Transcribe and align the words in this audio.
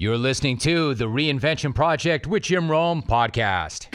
You're 0.00 0.16
listening 0.16 0.56
to 0.60 0.94
the 0.94 1.04
Reinvention 1.04 1.74
Project 1.74 2.26
with 2.26 2.44
Jim 2.44 2.70
Rome 2.70 3.02
podcast. 3.02 3.86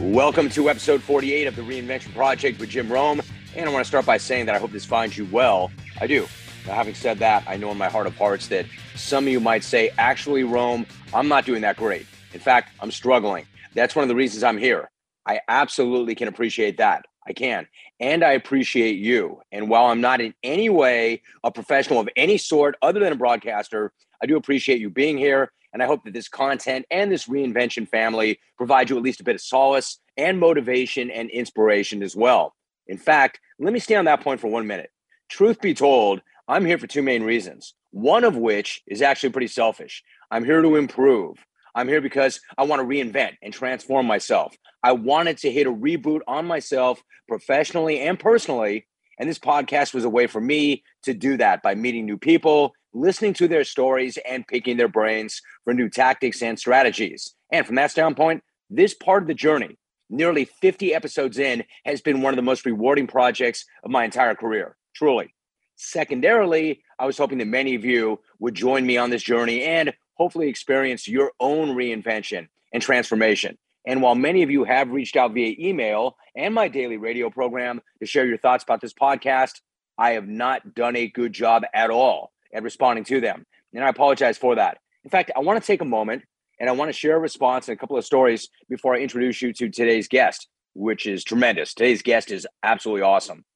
Welcome 0.00 0.48
to 0.48 0.68
episode 0.68 1.00
48 1.00 1.46
of 1.46 1.54
the 1.54 1.62
Reinvention 1.62 2.12
Project 2.12 2.58
with 2.58 2.70
Jim 2.70 2.90
Rome. 2.90 3.22
And 3.54 3.68
I 3.68 3.72
want 3.72 3.84
to 3.84 3.88
start 3.88 4.04
by 4.04 4.16
saying 4.16 4.46
that 4.46 4.56
I 4.56 4.58
hope 4.58 4.72
this 4.72 4.84
finds 4.84 5.16
you 5.16 5.28
well. 5.30 5.70
I 6.00 6.08
do. 6.08 6.26
Now, 6.66 6.74
having 6.74 6.94
said 6.94 7.20
that, 7.20 7.44
I 7.46 7.56
know 7.56 7.70
in 7.70 7.78
my 7.78 7.88
heart 7.88 8.08
of 8.08 8.16
hearts 8.16 8.48
that 8.48 8.66
some 8.96 9.26
of 9.26 9.32
you 9.32 9.38
might 9.38 9.62
say, 9.62 9.90
actually, 9.96 10.42
Rome, 10.42 10.86
I'm 11.14 11.28
not 11.28 11.46
doing 11.46 11.62
that 11.62 11.76
great. 11.76 12.08
In 12.34 12.40
fact, 12.40 12.72
I'm 12.80 12.90
struggling. 12.90 13.46
That's 13.74 13.94
one 13.94 14.02
of 14.02 14.08
the 14.08 14.16
reasons 14.16 14.42
I'm 14.42 14.58
here. 14.58 14.90
I 15.24 15.38
absolutely 15.46 16.16
can 16.16 16.26
appreciate 16.26 16.78
that. 16.78 17.04
I 17.26 17.32
can. 17.32 17.66
And 17.98 18.24
I 18.24 18.32
appreciate 18.32 18.96
you. 18.96 19.40
And 19.52 19.68
while 19.68 19.86
I'm 19.86 20.00
not 20.00 20.20
in 20.20 20.34
any 20.42 20.70
way 20.70 21.22
a 21.44 21.50
professional 21.50 22.00
of 22.00 22.08
any 22.16 22.38
sort 22.38 22.76
other 22.82 23.00
than 23.00 23.12
a 23.12 23.16
broadcaster, 23.16 23.92
I 24.22 24.26
do 24.26 24.36
appreciate 24.36 24.80
you 24.80 24.90
being 24.90 25.18
here. 25.18 25.52
And 25.72 25.82
I 25.82 25.86
hope 25.86 26.04
that 26.04 26.14
this 26.14 26.28
content 26.28 26.86
and 26.90 27.12
this 27.12 27.26
reinvention 27.26 27.88
family 27.88 28.40
provide 28.56 28.90
you 28.90 28.96
at 28.96 29.02
least 29.02 29.20
a 29.20 29.24
bit 29.24 29.36
of 29.36 29.40
solace 29.40 29.98
and 30.16 30.40
motivation 30.40 31.10
and 31.10 31.30
inspiration 31.30 32.02
as 32.02 32.16
well. 32.16 32.54
In 32.88 32.98
fact, 32.98 33.38
let 33.58 33.72
me 33.72 33.78
stay 33.78 33.94
on 33.94 34.06
that 34.06 34.22
point 34.22 34.40
for 34.40 34.48
one 34.48 34.66
minute. 34.66 34.90
Truth 35.28 35.60
be 35.60 35.74
told, 35.74 36.22
I'm 36.48 36.66
here 36.66 36.78
for 36.78 36.88
two 36.88 37.02
main 37.02 37.22
reasons. 37.22 37.74
One 37.92 38.24
of 38.24 38.36
which 38.36 38.82
is 38.88 39.02
actually 39.02 39.30
pretty 39.30 39.46
selfish. 39.46 40.02
I'm 40.30 40.44
here 40.44 40.62
to 40.62 40.76
improve. 40.76 41.36
I'm 41.74 41.88
here 41.88 42.00
because 42.00 42.40
I 42.58 42.64
want 42.64 42.80
to 42.80 42.86
reinvent 42.86 43.36
and 43.42 43.52
transform 43.52 44.06
myself. 44.06 44.56
I 44.82 44.92
wanted 44.92 45.38
to 45.38 45.52
hit 45.52 45.66
a 45.66 45.72
reboot 45.72 46.20
on 46.26 46.46
myself 46.46 47.02
professionally 47.28 48.00
and 48.00 48.18
personally. 48.18 48.86
And 49.18 49.28
this 49.28 49.38
podcast 49.38 49.92
was 49.92 50.04
a 50.04 50.10
way 50.10 50.26
for 50.26 50.40
me 50.40 50.82
to 51.02 51.12
do 51.12 51.36
that 51.36 51.62
by 51.62 51.74
meeting 51.74 52.06
new 52.06 52.16
people, 52.16 52.72
listening 52.94 53.34
to 53.34 53.48
their 53.48 53.64
stories, 53.64 54.18
and 54.28 54.46
picking 54.46 54.76
their 54.76 54.88
brains 54.88 55.42
for 55.64 55.74
new 55.74 55.90
tactics 55.90 56.42
and 56.42 56.58
strategies. 56.58 57.34
And 57.52 57.66
from 57.66 57.76
that 57.76 57.90
standpoint, 57.90 58.42
this 58.70 58.94
part 58.94 59.22
of 59.22 59.28
the 59.28 59.34
journey, 59.34 59.76
nearly 60.08 60.44
50 60.44 60.94
episodes 60.94 61.38
in, 61.38 61.64
has 61.84 62.00
been 62.00 62.22
one 62.22 62.32
of 62.32 62.36
the 62.36 62.42
most 62.42 62.64
rewarding 62.64 63.06
projects 63.06 63.64
of 63.84 63.90
my 63.90 64.04
entire 64.04 64.34
career, 64.34 64.76
truly. 64.94 65.34
Secondarily, 65.76 66.82
I 66.98 67.06
was 67.06 67.18
hoping 67.18 67.38
that 67.38 67.46
many 67.46 67.74
of 67.74 67.84
you 67.84 68.20
would 68.38 68.54
join 68.54 68.86
me 68.86 68.96
on 68.96 69.10
this 69.10 69.22
journey 69.22 69.62
and 69.62 69.92
hopefully 70.20 70.48
experience 70.50 71.08
your 71.08 71.32
own 71.40 71.74
reinvention 71.74 72.46
and 72.74 72.82
transformation. 72.82 73.56
And 73.86 74.02
while 74.02 74.14
many 74.14 74.42
of 74.42 74.50
you 74.50 74.64
have 74.64 74.90
reached 74.90 75.16
out 75.16 75.32
via 75.32 75.56
email 75.58 76.18
and 76.36 76.54
my 76.54 76.68
daily 76.68 76.98
radio 76.98 77.30
program 77.30 77.80
to 78.00 78.06
share 78.06 78.26
your 78.26 78.36
thoughts 78.36 78.62
about 78.62 78.82
this 78.82 78.92
podcast, 78.92 79.62
I 79.96 80.10
have 80.10 80.28
not 80.28 80.74
done 80.74 80.94
a 80.94 81.08
good 81.08 81.32
job 81.32 81.62
at 81.72 81.88
all 81.88 82.32
at 82.52 82.62
responding 82.62 83.04
to 83.04 83.22
them. 83.22 83.46
And 83.72 83.82
I 83.82 83.88
apologize 83.88 84.36
for 84.36 84.56
that. 84.56 84.76
In 85.04 85.10
fact, 85.10 85.30
I 85.34 85.40
want 85.40 85.58
to 85.58 85.66
take 85.66 85.80
a 85.80 85.86
moment 85.86 86.24
and 86.60 86.68
I 86.68 86.72
want 86.72 86.90
to 86.90 86.92
share 86.92 87.16
a 87.16 87.18
response 87.18 87.68
and 87.68 87.74
a 87.74 87.80
couple 87.80 87.96
of 87.96 88.04
stories 88.04 88.50
before 88.68 88.94
I 88.94 88.98
introduce 88.98 89.40
you 89.40 89.54
to 89.54 89.70
today's 89.70 90.06
guest, 90.06 90.48
which 90.74 91.06
is 91.06 91.24
tremendous. 91.24 91.72
Today's 91.72 92.02
guest 92.02 92.30
is 92.30 92.46
absolutely 92.62 93.04
awesome. 93.04 93.46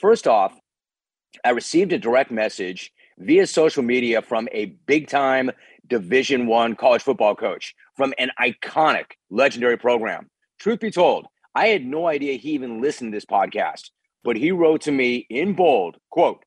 First 0.00 0.26
off, 0.26 0.58
I 1.44 1.50
received 1.50 1.92
a 1.92 1.98
direct 1.98 2.30
message 2.30 2.92
via 3.18 3.46
social 3.46 3.82
media 3.82 4.22
from 4.22 4.48
a 4.52 4.66
big 4.86 5.08
time 5.08 5.50
division 5.86 6.46
one 6.46 6.76
college 6.76 7.02
football 7.02 7.34
coach 7.34 7.74
from 7.96 8.14
an 8.18 8.30
iconic 8.40 9.12
legendary 9.30 9.76
program. 9.76 10.28
Truth 10.58 10.80
be 10.80 10.90
told 10.90 11.26
i 11.54 11.68
had 11.68 11.84
no 11.84 12.06
idea 12.06 12.34
he 12.34 12.50
even 12.50 12.80
listened 12.80 13.12
to 13.12 13.16
this 13.16 13.24
podcast 13.24 13.90
but 14.22 14.36
he 14.36 14.50
wrote 14.50 14.80
to 14.82 14.92
me 14.92 15.26
in 15.30 15.54
bold 15.54 15.96
quote 16.10 16.42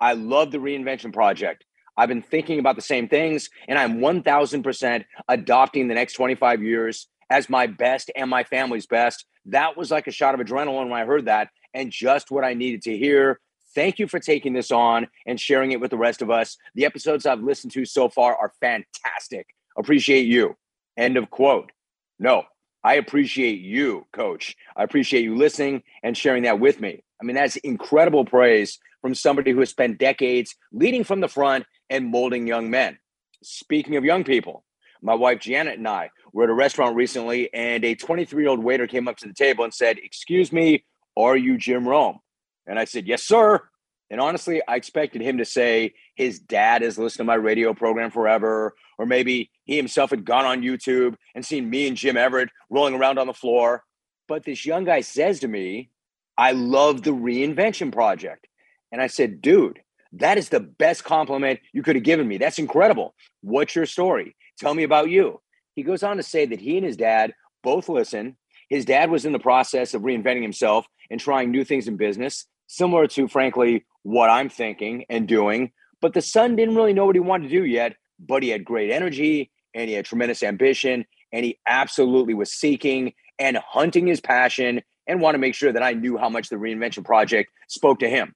i 0.00 0.12
love 0.12 0.50
the 0.50 0.58
reinvention 0.58 1.12
project. 1.12 1.64
I've 1.96 2.08
been 2.08 2.22
thinking 2.22 2.60
about 2.60 2.76
the 2.76 2.82
same 2.82 3.08
things 3.08 3.50
and 3.66 3.78
i'm 3.78 3.98
1000% 3.98 5.04
adopting 5.28 5.88
the 5.88 5.94
next 5.94 6.12
25 6.14 6.62
years 6.62 7.08
as 7.30 7.50
my 7.50 7.66
best 7.66 8.10
and 8.16 8.30
my 8.30 8.44
family's 8.44 8.86
best. 8.86 9.26
That 9.46 9.76
was 9.76 9.90
like 9.90 10.06
a 10.06 10.12
shot 10.12 10.34
of 10.34 10.40
adrenaline 10.40 10.88
when 10.88 11.00
i 11.00 11.04
heard 11.04 11.26
that 11.26 11.48
and 11.74 11.90
just 11.90 12.30
what 12.30 12.44
i 12.44 12.54
needed 12.54 12.82
to 12.82 12.96
hear 12.96 13.40
Thank 13.78 14.00
you 14.00 14.08
for 14.08 14.18
taking 14.18 14.54
this 14.54 14.72
on 14.72 15.06
and 15.24 15.38
sharing 15.38 15.70
it 15.70 15.80
with 15.80 15.92
the 15.92 15.96
rest 15.96 16.20
of 16.20 16.32
us. 16.32 16.56
The 16.74 16.84
episodes 16.84 17.26
I've 17.26 17.44
listened 17.44 17.72
to 17.74 17.84
so 17.84 18.08
far 18.08 18.34
are 18.34 18.52
fantastic. 18.60 19.46
Appreciate 19.78 20.26
you. 20.26 20.56
End 20.96 21.16
of 21.16 21.30
quote. 21.30 21.70
No, 22.18 22.42
I 22.82 22.94
appreciate 22.94 23.60
you, 23.60 24.04
coach. 24.12 24.56
I 24.76 24.82
appreciate 24.82 25.22
you 25.22 25.36
listening 25.36 25.84
and 26.02 26.16
sharing 26.16 26.42
that 26.42 26.58
with 26.58 26.80
me. 26.80 27.04
I 27.22 27.24
mean, 27.24 27.36
that's 27.36 27.54
incredible 27.54 28.24
praise 28.24 28.80
from 29.00 29.14
somebody 29.14 29.52
who 29.52 29.60
has 29.60 29.70
spent 29.70 30.00
decades 30.00 30.56
leading 30.72 31.04
from 31.04 31.20
the 31.20 31.28
front 31.28 31.64
and 31.88 32.10
molding 32.10 32.48
young 32.48 32.70
men. 32.70 32.98
Speaking 33.44 33.94
of 33.94 34.04
young 34.04 34.24
people, 34.24 34.64
my 35.02 35.14
wife 35.14 35.38
Janet 35.38 35.78
and 35.78 35.86
I 35.86 36.10
were 36.32 36.42
at 36.42 36.50
a 36.50 36.52
restaurant 36.52 36.96
recently, 36.96 37.48
and 37.54 37.84
a 37.84 37.94
23 37.94 38.42
year 38.42 38.50
old 38.50 38.64
waiter 38.64 38.88
came 38.88 39.06
up 39.06 39.18
to 39.18 39.28
the 39.28 39.34
table 39.34 39.62
and 39.62 39.72
said, 39.72 39.98
Excuse 39.98 40.52
me, 40.52 40.84
are 41.16 41.36
you 41.36 41.56
Jim 41.56 41.86
Rome? 41.86 42.18
And 42.66 42.78
I 42.78 42.84
said, 42.84 43.06
Yes, 43.06 43.22
sir. 43.22 43.67
And 44.10 44.20
honestly, 44.20 44.62
I 44.66 44.76
expected 44.76 45.20
him 45.20 45.38
to 45.38 45.44
say 45.44 45.94
his 46.14 46.38
dad 46.38 46.82
has 46.82 46.98
listened 46.98 47.18
to 47.18 47.24
my 47.24 47.34
radio 47.34 47.74
program 47.74 48.10
forever, 48.10 48.74
or 48.96 49.06
maybe 49.06 49.50
he 49.64 49.76
himself 49.76 50.10
had 50.10 50.24
gone 50.24 50.46
on 50.46 50.62
YouTube 50.62 51.16
and 51.34 51.44
seen 51.44 51.68
me 51.68 51.86
and 51.86 51.96
Jim 51.96 52.16
Everett 52.16 52.48
rolling 52.70 52.94
around 52.94 53.18
on 53.18 53.26
the 53.26 53.34
floor. 53.34 53.84
But 54.26 54.44
this 54.44 54.64
young 54.64 54.84
guy 54.84 55.02
says 55.02 55.40
to 55.40 55.48
me, 55.48 55.90
I 56.38 56.52
love 56.52 57.02
the 57.02 57.10
reinvention 57.10 57.92
project. 57.92 58.46
And 58.90 59.02
I 59.02 59.08
said, 59.08 59.42
dude, 59.42 59.80
that 60.12 60.38
is 60.38 60.48
the 60.48 60.60
best 60.60 61.04
compliment 61.04 61.60
you 61.72 61.82
could 61.82 61.96
have 61.96 62.04
given 62.04 62.26
me. 62.26 62.38
That's 62.38 62.58
incredible. 62.58 63.14
What's 63.42 63.74
your 63.74 63.86
story? 63.86 64.36
Tell 64.58 64.72
me 64.72 64.84
about 64.84 65.10
you. 65.10 65.40
He 65.74 65.82
goes 65.82 66.02
on 66.02 66.16
to 66.16 66.22
say 66.22 66.46
that 66.46 66.60
he 66.60 66.78
and 66.78 66.86
his 66.86 66.96
dad 66.96 67.34
both 67.62 67.88
listen. 67.88 68.36
His 68.70 68.86
dad 68.86 69.10
was 69.10 69.26
in 69.26 69.32
the 69.32 69.38
process 69.38 69.92
of 69.92 70.02
reinventing 70.02 70.42
himself 70.42 70.86
and 71.10 71.20
trying 71.20 71.50
new 71.50 71.64
things 71.64 71.88
in 71.88 71.96
business 71.96 72.46
similar 72.68 73.06
to, 73.08 73.26
frankly, 73.26 73.84
what 74.08 74.30
I'm 74.30 74.48
thinking 74.48 75.04
and 75.10 75.28
doing. 75.28 75.70
But 76.00 76.14
the 76.14 76.22
son 76.22 76.56
didn't 76.56 76.76
really 76.76 76.94
know 76.94 77.04
what 77.04 77.14
he 77.14 77.20
wanted 77.20 77.50
to 77.50 77.60
do 77.60 77.64
yet, 77.66 77.94
but 78.18 78.42
he 78.42 78.48
had 78.48 78.64
great 78.64 78.90
energy 78.90 79.50
and 79.74 79.86
he 79.86 79.94
had 79.94 80.06
tremendous 80.06 80.42
ambition 80.42 81.04
and 81.30 81.44
he 81.44 81.58
absolutely 81.66 82.32
was 82.32 82.50
seeking 82.50 83.12
and 83.38 83.58
hunting 83.58 84.06
his 84.06 84.22
passion 84.22 84.80
and 85.06 85.20
want 85.20 85.34
to 85.34 85.38
make 85.38 85.54
sure 85.54 85.72
that 85.72 85.82
I 85.82 85.92
knew 85.92 86.16
how 86.16 86.30
much 86.30 86.48
the 86.48 86.56
reinvention 86.56 87.04
project 87.04 87.50
spoke 87.68 87.98
to 87.98 88.08
him. 88.08 88.34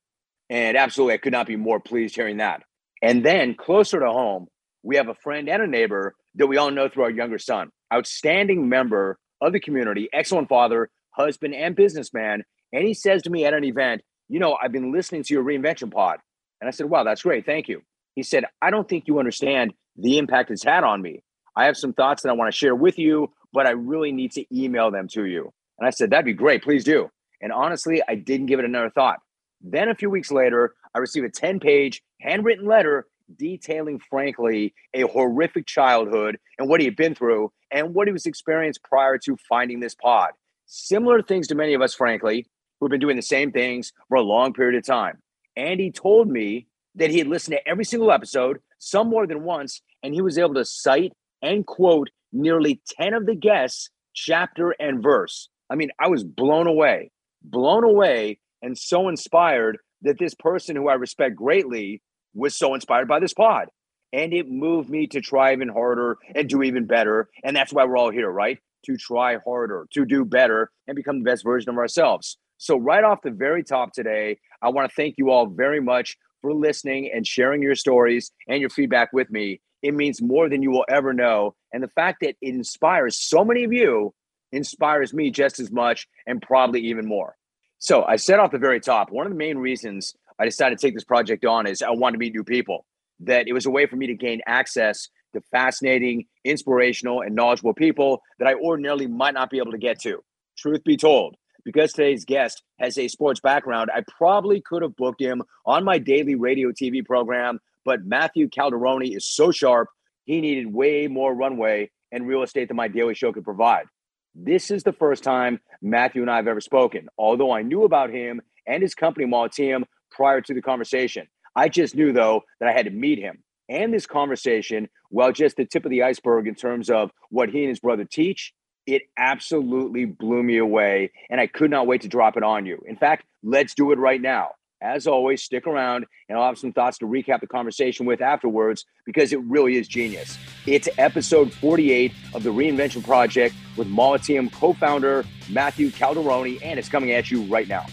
And 0.50 0.76
absolutely, 0.76 1.14
I 1.14 1.18
could 1.18 1.32
not 1.32 1.46
be 1.46 1.56
more 1.56 1.80
pleased 1.80 2.16
hearing 2.16 2.36
that. 2.36 2.62
And 3.00 3.24
then 3.24 3.54
closer 3.54 3.98
to 3.98 4.10
home, 4.10 4.48
we 4.82 4.96
have 4.96 5.08
a 5.08 5.14
friend 5.14 5.48
and 5.48 5.62
a 5.62 5.66
neighbor 5.66 6.14
that 6.34 6.48
we 6.48 6.58
all 6.58 6.70
know 6.70 6.90
through 6.90 7.04
our 7.04 7.10
younger 7.10 7.38
son, 7.38 7.70
outstanding 7.92 8.68
member 8.68 9.18
of 9.40 9.54
the 9.54 9.60
community, 9.60 10.10
excellent 10.12 10.50
father, 10.50 10.90
husband, 11.12 11.54
and 11.54 11.74
businessman. 11.74 12.44
And 12.74 12.84
he 12.86 12.92
says 12.92 13.22
to 13.22 13.30
me 13.30 13.46
at 13.46 13.54
an 13.54 13.64
event, 13.64 14.02
you 14.32 14.38
know, 14.38 14.56
I've 14.62 14.72
been 14.72 14.92
listening 14.92 15.22
to 15.24 15.34
your 15.34 15.44
reinvention 15.44 15.92
pod. 15.92 16.18
And 16.62 16.66
I 16.66 16.70
said, 16.70 16.88
wow, 16.88 17.04
that's 17.04 17.20
great. 17.20 17.44
Thank 17.44 17.68
you. 17.68 17.82
He 18.14 18.22
said, 18.22 18.46
I 18.62 18.70
don't 18.70 18.88
think 18.88 19.06
you 19.06 19.18
understand 19.18 19.74
the 19.96 20.16
impact 20.16 20.50
it's 20.50 20.64
had 20.64 20.84
on 20.84 21.02
me. 21.02 21.22
I 21.54 21.66
have 21.66 21.76
some 21.76 21.92
thoughts 21.92 22.22
that 22.22 22.30
I 22.30 22.32
want 22.32 22.50
to 22.50 22.56
share 22.56 22.74
with 22.74 22.98
you, 22.98 23.30
but 23.52 23.66
I 23.66 23.72
really 23.72 24.10
need 24.10 24.32
to 24.32 24.44
email 24.50 24.90
them 24.90 25.06
to 25.08 25.26
you. 25.26 25.52
And 25.78 25.86
I 25.86 25.90
said, 25.90 26.08
that'd 26.08 26.24
be 26.24 26.32
great. 26.32 26.62
Please 26.62 26.82
do. 26.82 27.10
And 27.42 27.52
honestly, 27.52 28.00
I 28.08 28.14
didn't 28.14 28.46
give 28.46 28.58
it 28.58 28.64
another 28.64 28.88
thought. 28.88 29.18
Then 29.60 29.90
a 29.90 29.94
few 29.94 30.08
weeks 30.08 30.30
later, 30.30 30.76
I 30.94 31.00
received 31.00 31.26
a 31.26 31.30
10 31.30 31.60
page 31.60 32.02
handwritten 32.22 32.66
letter 32.66 33.08
detailing, 33.36 33.98
frankly, 33.98 34.72
a 34.94 35.02
horrific 35.02 35.66
childhood 35.66 36.38
and 36.58 36.70
what 36.70 36.80
he 36.80 36.86
had 36.86 36.96
been 36.96 37.14
through 37.14 37.52
and 37.70 37.92
what 37.92 38.08
he 38.08 38.12
was 38.12 38.24
experienced 38.24 38.82
prior 38.82 39.18
to 39.18 39.36
finding 39.46 39.80
this 39.80 39.94
pod. 39.94 40.30
Similar 40.64 41.20
things 41.20 41.48
to 41.48 41.54
many 41.54 41.74
of 41.74 41.82
us, 41.82 41.92
frankly, 41.94 42.46
who've 42.82 42.90
been 42.90 42.98
doing 42.98 43.14
the 43.14 43.22
same 43.22 43.52
things 43.52 43.92
for 44.08 44.16
a 44.16 44.22
long 44.22 44.52
period 44.52 44.76
of 44.76 44.84
time. 44.84 45.18
And 45.56 45.78
he 45.78 45.92
told 45.92 46.28
me 46.28 46.66
that 46.96 47.10
he 47.10 47.18
had 47.18 47.28
listened 47.28 47.56
to 47.56 47.68
every 47.68 47.84
single 47.84 48.10
episode, 48.10 48.58
some 48.78 49.08
more 49.08 49.24
than 49.24 49.44
once, 49.44 49.80
and 50.02 50.12
he 50.12 50.20
was 50.20 50.36
able 50.36 50.54
to 50.54 50.64
cite 50.64 51.12
and 51.40 51.64
quote 51.64 52.10
nearly 52.32 52.82
10 52.98 53.14
of 53.14 53.24
the 53.24 53.36
guests, 53.36 53.88
chapter 54.14 54.74
and 54.80 55.00
verse. 55.00 55.48
I 55.70 55.76
mean, 55.76 55.90
I 56.00 56.08
was 56.08 56.24
blown 56.24 56.66
away, 56.66 57.12
blown 57.40 57.84
away, 57.84 58.40
and 58.62 58.76
so 58.76 59.08
inspired 59.08 59.78
that 60.02 60.18
this 60.18 60.34
person 60.34 60.74
who 60.74 60.88
I 60.88 60.94
respect 60.94 61.36
greatly 61.36 62.02
was 62.34 62.56
so 62.56 62.74
inspired 62.74 63.06
by 63.06 63.20
this 63.20 63.32
pod. 63.32 63.68
And 64.12 64.34
it 64.34 64.50
moved 64.50 64.90
me 64.90 65.06
to 65.08 65.20
try 65.20 65.52
even 65.52 65.68
harder 65.68 66.18
and 66.34 66.48
do 66.48 66.64
even 66.64 66.86
better. 66.86 67.28
And 67.44 67.54
that's 67.54 67.72
why 67.72 67.84
we're 67.84 67.96
all 67.96 68.10
here, 68.10 68.28
right? 68.28 68.58
To 68.86 68.96
try 68.96 69.38
harder, 69.44 69.86
to 69.92 70.04
do 70.04 70.24
better, 70.24 70.72
and 70.88 70.96
become 70.96 71.20
the 71.20 71.30
best 71.30 71.44
version 71.44 71.70
of 71.70 71.78
ourselves. 71.78 72.38
So, 72.62 72.76
right 72.76 73.02
off 73.02 73.22
the 73.22 73.32
very 73.32 73.64
top 73.64 73.92
today, 73.92 74.38
I 74.62 74.68
want 74.68 74.88
to 74.88 74.94
thank 74.94 75.16
you 75.18 75.30
all 75.30 75.46
very 75.46 75.80
much 75.80 76.16
for 76.40 76.54
listening 76.54 77.10
and 77.12 77.26
sharing 77.26 77.60
your 77.60 77.74
stories 77.74 78.30
and 78.46 78.60
your 78.60 78.70
feedback 78.70 79.12
with 79.12 79.32
me. 79.32 79.60
It 79.82 79.94
means 79.94 80.22
more 80.22 80.48
than 80.48 80.62
you 80.62 80.70
will 80.70 80.84
ever 80.88 81.12
know. 81.12 81.56
And 81.72 81.82
the 81.82 81.88
fact 81.88 82.18
that 82.20 82.36
it 82.40 82.54
inspires 82.54 83.18
so 83.18 83.44
many 83.44 83.64
of 83.64 83.72
you 83.72 84.14
inspires 84.52 85.12
me 85.12 85.32
just 85.32 85.58
as 85.58 85.72
much 85.72 86.06
and 86.24 86.40
probably 86.40 86.82
even 86.82 87.04
more. 87.04 87.34
So, 87.80 88.04
I 88.04 88.14
said 88.14 88.38
off 88.38 88.52
the 88.52 88.58
very 88.58 88.78
top, 88.78 89.10
one 89.10 89.26
of 89.26 89.32
the 89.32 89.38
main 89.38 89.58
reasons 89.58 90.14
I 90.38 90.44
decided 90.44 90.78
to 90.78 90.86
take 90.86 90.94
this 90.94 91.02
project 91.02 91.44
on 91.44 91.66
is 91.66 91.82
I 91.82 91.90
want 91.90 92.14
to 92.14 92.18
meet 92.18 92.32
new 92.32 92.44
people 92.44 92.86
that 93.18 93.48
it 93.48 93.54
was 93.54 93.66
a 93.66 93.70
way 93.70 93.86
for 93.86 93.96
me 93.96 94.06
to 94.06 94.14
gain 94.14 94.40
access 94.46 95.08
to 95.34 95.40
fascinating, 95.50 96.26
inspirational, 96.44 97.22
and 97.22 97.34
knowledgeable 97.34 97.74
people 97.74 98.22
that 98.38 98.46
I 98.46 98.54
ordinarily 98.54 99.08
might 99.08 99.34
not 99.34 99.50
be 99.50 99.58
able 99.58 99.72
to 99.72 99.78
get 99.78 99.98
to. 100.02 100.22
Truth 100.56 100.84
be 100.84 100.96
told, 100.96 101.34
because 101.64 101.92
today's 101.92 102.24
guest 102.24 102.62
has 102.78 102.98
a 102.98 103.08
sports 103.08 103.40
background, 103.40 103.90
I 103.94 104.02
probably 104.16 104.60
could 104.60 104.82
have 104.82 104.96
booked 104.96 105.20
him 105.20 105.42
on 105.66 105.84
my 105.84 105.98
daily 105.98 106.34
radio 106.34 106.70
TV 106.70 107.04
program, 107.04 107.60
but 107.84 108.04
Matthew 108.04 108.48
Caldaroni 108.48 109.16
is 109.16 109.26
so 109.26 109.50
sharp, 109.50 109.88
he 110.24 110.40
needed 110.40 110.72
way 110.72 111.08
more 111.08 111.34
runway 111.34 111.90
and 112.10 112.26
real 112.26 112.42
estate 112.42 112.68
than 112.68 112.76
my 112.76 112.88
daily 112.88 113.14
show 113.14 113.32
could 113.32 113.44
provide. 113.44 113.86
This 114.34 114.70
is 114.70 114.82
the 114.82 114.92
first 114.92 115.22
time 115.22 115.60
Matthew 115.82 116.22
and 116.22 116.30
I 116.30 116.36
have 116.36 116.48
ever 116.48 116.60
spoken, 116.60 117.08
although 117.18 117.52
I 117.52 117.62
knew 117.62 117.84
about 117.84 118.10
him 118.10 118.40
and 118.66 118.82
his 118.82 118.94
company, 118.94 119.26
Mollitiam, 119.26 119.84
prior 120.10 120.40
to 120.40 120.54
the 120.54 120.62
conversation. 120.62 121.26
I 121.54 121.68
just 121.68 121.94
knew, 121.94 122.12
though, 122.12 122.42
that 122.60 122.68
I 122.68 122.72
had 122.72 122.86
to 122.86 122.90
meet 122.90 123.18
him. 123.18 123.42
And 123.68 123.92
this 123.92 124.06
conversation, 124.06 124.88
well, 125.10 125.32
just 125.32 125.56
the 125.56 125.64
tip 125.64 125.84
of 125.84 125.90
the 125.90 126.02
iceberg 126.02 126.46
in 126.46 126.54
terms 126.54 126.90
of 126.90 127.10
what 127.30 127.50
he 127.50 127.60
and 127.60 127.68
his 127.68 127.80
brother 127.80 128.04
teach, 128.04 128.52
it 128.86 129.02
absolutely 129.16 130.04
blew 130.04 130.42
me 130.42 130.58
away. 130.58 131.12
And 131.30 131.40
I 131.40 131.46
could 131.46 131.70
not 131.70 131.86
wait 131.86 132.02
to 132.02 132.08
drop 132.08 132.36
it 132.36 132.42
on 132.42 132.66
you. 132.66 132.82
In 132.86 132.96
fact, 132.96 133.24
let's 133.42 133.74
do 133.74 133.92
it 133.92 133.98
right 133.98 134.20
now. 134.20 134.50
As 134.80 135.06
always, 135.06 135.44
stick 135.44 135.68
around 135.68 136.06
and 136.28 136.36
I'll 136.36 136.46
have 136.46 136.58
some 136.58 136.72
thoughts 136.72 136.98
to 136.98 137.06
recap 137.06 137.40
the 137.40 137.46
conversation 137.46 138.04
with 138.04 138.20
afterwards 138.20 138.84
because 139.06 139.32
it 139.32 139.40
really 139.42 139.76
is 139.76 139.86
genius. 139.86 140.36
It's 140.66 140.88
episode 140.98 141.52
48 141.52 142.12
of 142.34 142.42
the 142.42 142.50
Reinvention 142.50 143.04
Project 143.04 143.54
with 143.76 143.86
Mollitiam 143.86 144.52
co 144.52 144.72
founder 144.72 145.24
Matthew 145.48 145.90
Caldaroni, 145.90 146.58
and 146.64 146.80
it's 146.80 146.88
coming 146.88 147.12
at 147.12 147.30
you 147.30 147.42
right 147.42 147.68
now. 147.68 147.86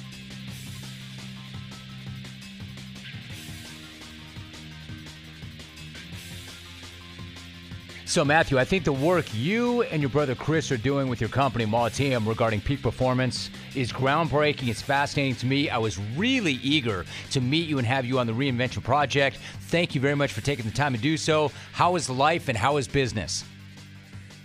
So, 8.10 8.26
Matthew, 8.26 8.58
I 8.58 8.66
think 8.66 8.86
the 8.86 8.92
work 8.92 9.28
you 9.36 9.84
and 9.84 10.02
your 10.02 10.10
brother 10.10 10.34
Chris 10.34 10.72
are 10.72 10.78
doing 10.78 11.10
with 11.10 11.22
your 11.22 11.30
company, 11.30 11.64
Mollitiam, 11.68 12.26
regarding 12.26 12.60
peak 12.60 12.82
performance 12.82 13.52
is 13.76 13.92
groundbreaking. 13.94 14.68
It's 14.68 14.82
fascinating 14.82 15.36
to 15.36 15.46
me. 15.46 15.70
I 15.70 15.78
was 15.78 16.00
really 16.18 16.54
eager 16.54 17.06
to 17.30 17.40
meet 17.40 17.70
you 17.70 17.78
and 17.78 17.86
have 17.86 18.06
you 18.06 18.18
on 18.18 18.26
the 18.26 18.34
Reinvention 18.34 18.84
Project. 18.84 19.38
Thank 19.68 19.94
you 19.94 20.02
very 20.02 20.16
much 20.16 20.34
for 20.34 20.42
taking 20.42 20.66
the 20.66 20.72
time 20.72 20.94
to 20.94 21.00
do 21.00 21.18
so. 21.18 21.52
How 21.72 21.96
is 21.98 22.10
life 22.10 22.50
and 22.50 22.58
how 22.58 22.78
is 22.78 22.88
business? 22.88 23.44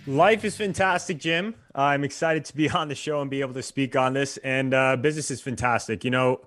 Life 0.05 0.45
is 0.45 0.55
fantastic, 0.55 1.17
Jim. 1.17 1.55
I'm 1.73 2.03
excited 2.03 2.45
to 2.45 2.55
be 2.55 2.69
on 2.81 2.87
the 2.87 2.93
show 2.93 3.19
and 3.21 3.31
be 3.31 3.41
able 3.41 3.55
to 3.55 3.63
speak 3.63 3.95
on 3.95 4.13
this. 4.13 4.37
And 4.43 4.75
uh, 4.75 4.95
business 4.95 5.31
is 5.31 5.41
fantastic. 5.41 6.03
You 6.05 6.11
know, 6.11 6.41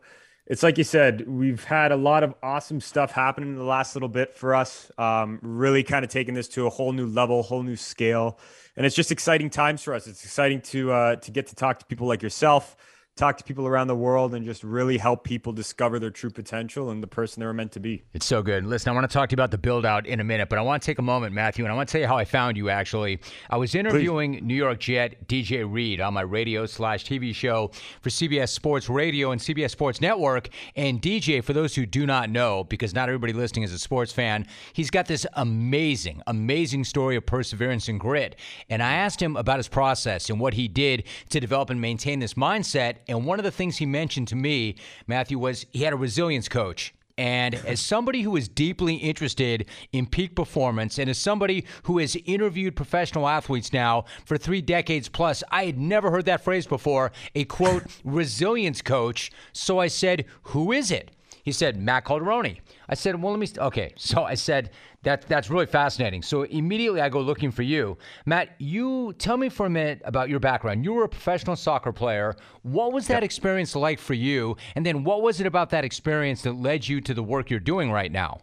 it's 0.48 0.62
like 0.62 0.78
you 0.78 0.84
said, 0.84 1.28
we've 1.28 1.62
had 1.62 1.92
a 1.92 1.96
lot 1.96 2.22
of 2.22 2.34
awesome 2.42 2.80
stuff 2.80 3.12
happening 3.12 3.50
in 3.50 3.56
the 3.56 3.64
last 3.64 3.94
little 3.94 4.08
bit 4.08 4.34
for 4.34 4.54
us. 4.54 4.90
Um, 4.96 5.38
really 5.42 5.82
kind 5.82 6.06
of 6.06 6.10
taking 6.10 6.32
this 6.32 6.48
to 6.48 6.66
a 6.66 6.70
whole 6.70 6.92
new 6.92 7.06
level, 7.06 7.42
whole 7.42 7.62
new 7.62 7.76
scale, 7.76 8.38
and 8.74 8.86
it's 8.86 8.96
just 8.96 9.12
exciting 9.12 9.50
times 9.50 9.82
for 9.82 9.92
us. 9.92 10.06
It's 10.06 10.24
exciting 10.24 10.62
to 10.62 10.90
uh, 10.90 11.16
to 11.16 11.30
get 11.30 11.48
to 11.48 11.54
talk 11.54 11.80
to 11.80 11.84
people 11.84 12.08
like 12.08 12.22
yourself, 12.22 12.76
talk 13.18 13.36
to 13.38 13.44
people 13.44 13.66
around 13.66 13.88
the 13.88 13.96
world 13.96 14.34
and 14.34 14.44
just 14.44 14.62
really 14.62 14.96
help 14.96 15.24
people 15.24 15.52
discover 15.52 15.98
their 15.98 16.10
true 16.10 16.30
potential 16.30 16.90
and 16.90 17.02
the 17.02 17.06
person 17.06 17.40
they 17.40 17.46
were 17.46 17.52
meant 17.52 17.72
to 17.72 17.80
be. 17.80 18.02
It's 18.14 18.26
so 18.26 18.42
good. 18.42 18.64
Listen, 18.64 18.90
I 18.90 18.94
want 18.94 19.10
to 19.10 19.12
talk 19.12 19.28
to 19.30 19.32
you 19.32 19.36
about 19.36 19.50
the 19.50 19.58
build 19.58 19.84
out 19.84 20.06
in 20.06 20.20
a 20.20 20.24
minute, 20.24 20.48
but 20.48 20.58
I 20.58 20.62
want 20.62 20.82
to 20.82 20.86
take 20.86 20.98
a 20.98 21.02
moment, 21.02 21.34
Matthew, 21.34 21.64
and 21.64 21.72
I 21.72 21.76
want 21.76 21.88
to 21.88 21.92
tell 21.92 22.00
you 22.00 22.06
how 22.06 22.16
I 22.16 22.24
found 22.24 22.56
you 22.56 22.70
actually. 22.70 23.20
I 23.50 23.56
was 23.56 23.74
interviewing 23.74 24.34
Please. 24.34 24.42
New 24.42 24.54
York 24.54 24.78
Jet 24.78 25.26
DJ 25.26 25.70
Reed 25.70 26.00
on 26.00 26.14
my 26.14 26.20
radio 26.20 26.64
slash 26.66 27.04
TV 27.04 27.34
show 27.34 27.72
for 28.00 28.10
CBS 28.10 28.50
Sports 28.50 28.88
Radio 28.88 29.32
and 29.32 29.40
CBS 29.40 29.70
Sports 29.70 30.00
Network. 30.00 30.48
And 30.76 31.02
DJ, 31.02 31.42
for 31.42 31.52
those 31.52 31.74
who 31.74 31.86
do 31.86 32.06
not 32.06 32.30
know, 32.30 32.64
because 32.64 32.94
not 32.94 33.08
everybody 33.08 33.32
listening 33.32 33.64
is 33.64 33.72
a 33.72 33.78
sports 33.78 34.12
fan, 34.12 34.46
he's 34.72 34.90
got 34.90 35.06
this 35.06 35.26
amazing, 35.34 36.22
amazing 36.28 36.84
story 36.84 37.16
of 37.16 37.26
perseverance 37.26 37.88
and 37.88 37.98
grit. 37.98 38.36
And 38.70 38.82
I 38.82 38.92
asked 38.92 39.20
him 39.20 39.36
about 39.36 39.58
his 39.58 39.68
process 39.68 40.30
and 40.30 40.38
what 40.38 40.54
he 40.54 40.68
did 40.68 41.04
to 41.30 41.40
develop 41.40 41.70
and 41.70 41.80
maintain 41.80 42.20
this 42.20 42.34
mindset 42.34 42.96
and 43.08 43.24
one 43.24 43.38
of 43.38 43.44
the 43.44 43.50
things 43.50 43.78
he 43.78 43.86
mentioned 43.86 44.28
to 44.28 44.36
me, 44.36 44.76
Matthew, 45.06 45.38
was 45.38 45.66
he 45.72 45.82
had 45.82 45.92
a 45.92 45.96
resilience 45.96 46.48
coach. 46.48 46.94
And 47.16 47.54
as 47.66 47.80
somebody 47.80 48.22
who 48.22 48.36
is 48.36 48.48
deeply 48.48 48.94
interested 48.94 49.66
in 49.92 50.06
peak 50.06 50.36
performance, 50.36 50.98
and 50.98 51.10
as 51.10 51.18
somebody 51.18 51.64
who 51.84 51.98
has 51.98 52.16
interviewed 52.24 52.76
professional 52.76 53.28
athletes 53.28 53.72
now 53.72 54.04
for 54.24 54.38
three 54.38 54.62
decades 54.62 55.08
plus, 55.08 55.42
I 55.50 55.64
had 55.64 55.78
never 55.78 56.10
heard 56.10 56.26
that 56.26 56.44
phrase 56.44 56.66
before 56.66 57.12
a 57.34 57.44
quote, 57.44 57.84
resilience 58.04 58.80
coach. 58.80 59.32
So 59.52 59.78
I 59.80 59.88
said, 59.88 60.24
Who 60.42 60.72
is 60.72 60.90
it? 60.90 61.10
He 61.42 61.52
said, 61.52 61.76
Matt 61.76 62.04
Caldaroni. 62.04 62.60
I 62.88 62.94
said, 62.94 63.20
Well, 63.20 63.32
let 63.32 63.40
me, 63.40 63.46
st-. 63.46 63.58
okay. 63.58 63.92
So 64.08 64.24
I 64.24 64.34
said, 64.34 64.70
that, 65.02 65.22
that's 65.28 65.50
really 65.50 65.66
fascinating. 65.66 66.22
So 66.22 66.42
immediately 66.42 67.00
I 67.00 67.08
go 67.08 67.20
looking 67.20 67.50
for 67.50 67.62
you. 67.62 67.98
Matt, 68.26 68.54
you 68.58 69.12
tell 69.18 69.36
me 69.36 69.48
for 69.48 69.66
a 69.66 69.70
minute 69.70 70.00
about 70.04 70.28
your 70.28 70.40
background. 70.40 70.84
You 70.84 70.94
were 70.94 71.04
a 71.04 71.08
professional 71.08 71.56
soccer 71.56 71.92
player. 71.92 72.34
What 72.62 72.92
was 72.92 73.06
that 73.08 73.16
yep. 73.16 73.22
experience 73.24 73.76
like 73.76 73.98
for 73.98 74.14
you? 74.14 74.56
And 74.74 74.84
then 74.84 75.04
what 75.04 75.22
was 75.22 75.40
it 75.40 75.46
about 75.46 75.70
that 75.70 75.84
experience 75.84 76.42
that 76.42 76.54
led 76.54 76.88
you 76.88 77.00
to 77.02 77.14
the 77.14 77.22
work 77.22 77.50
you're 77.50 77.60
doing 77.60 77.92
right 77.92 78.10
now? 78.10 78.40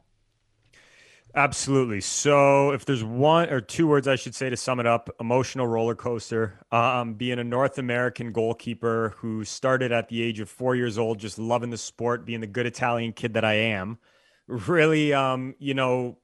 Absolutely. 1.36 2.00
So, 2.00 2.72
if 2.72 2.86
there's 2.86 3.04
one 3.04 3.50
or 3.50 3.60
two 3.60 3.88
words 3.88 4.08
I 4.08 4.16
should 4.16 4.34
say 4.34 4.50
to 4.50 4.56
sum 4.56 4.80
it 4.80 4.86
up, 4.86 5.10
emotional 5.20 5.68
roller 5.68 5.94
coaster. 5.94 6.62
Um, 6.72 7.16
being 7.16 7.40
a 7.40 7.44
North 7.44 7.78
American 7.78 8.32
goalkeeper 8.32 9.14
who 9.18 9.44
started 9.44 9.92
at 9.92 10.08
the 10.08 10.22
age 10.22 10.40
of 10.40 10.50
four 10.50 10.78
years 10.78 10.98
old, 10.98 11.20
just 11.20 11.38
loving 11.38 11.72
the 11.72 11.78
sport, 11.78 12.26
being 12.26 12.40
the 12.40 12.48
good 12.48 12.66
Italian 12.66 13.12
kid 13.12 13.34
that 13.34 13.44
I 13.44 13.56
am, 13.56 13.98
really, 14.48 15.14
um, 15.14 15.56
you 15.60 15.74
know, 15.74 16.18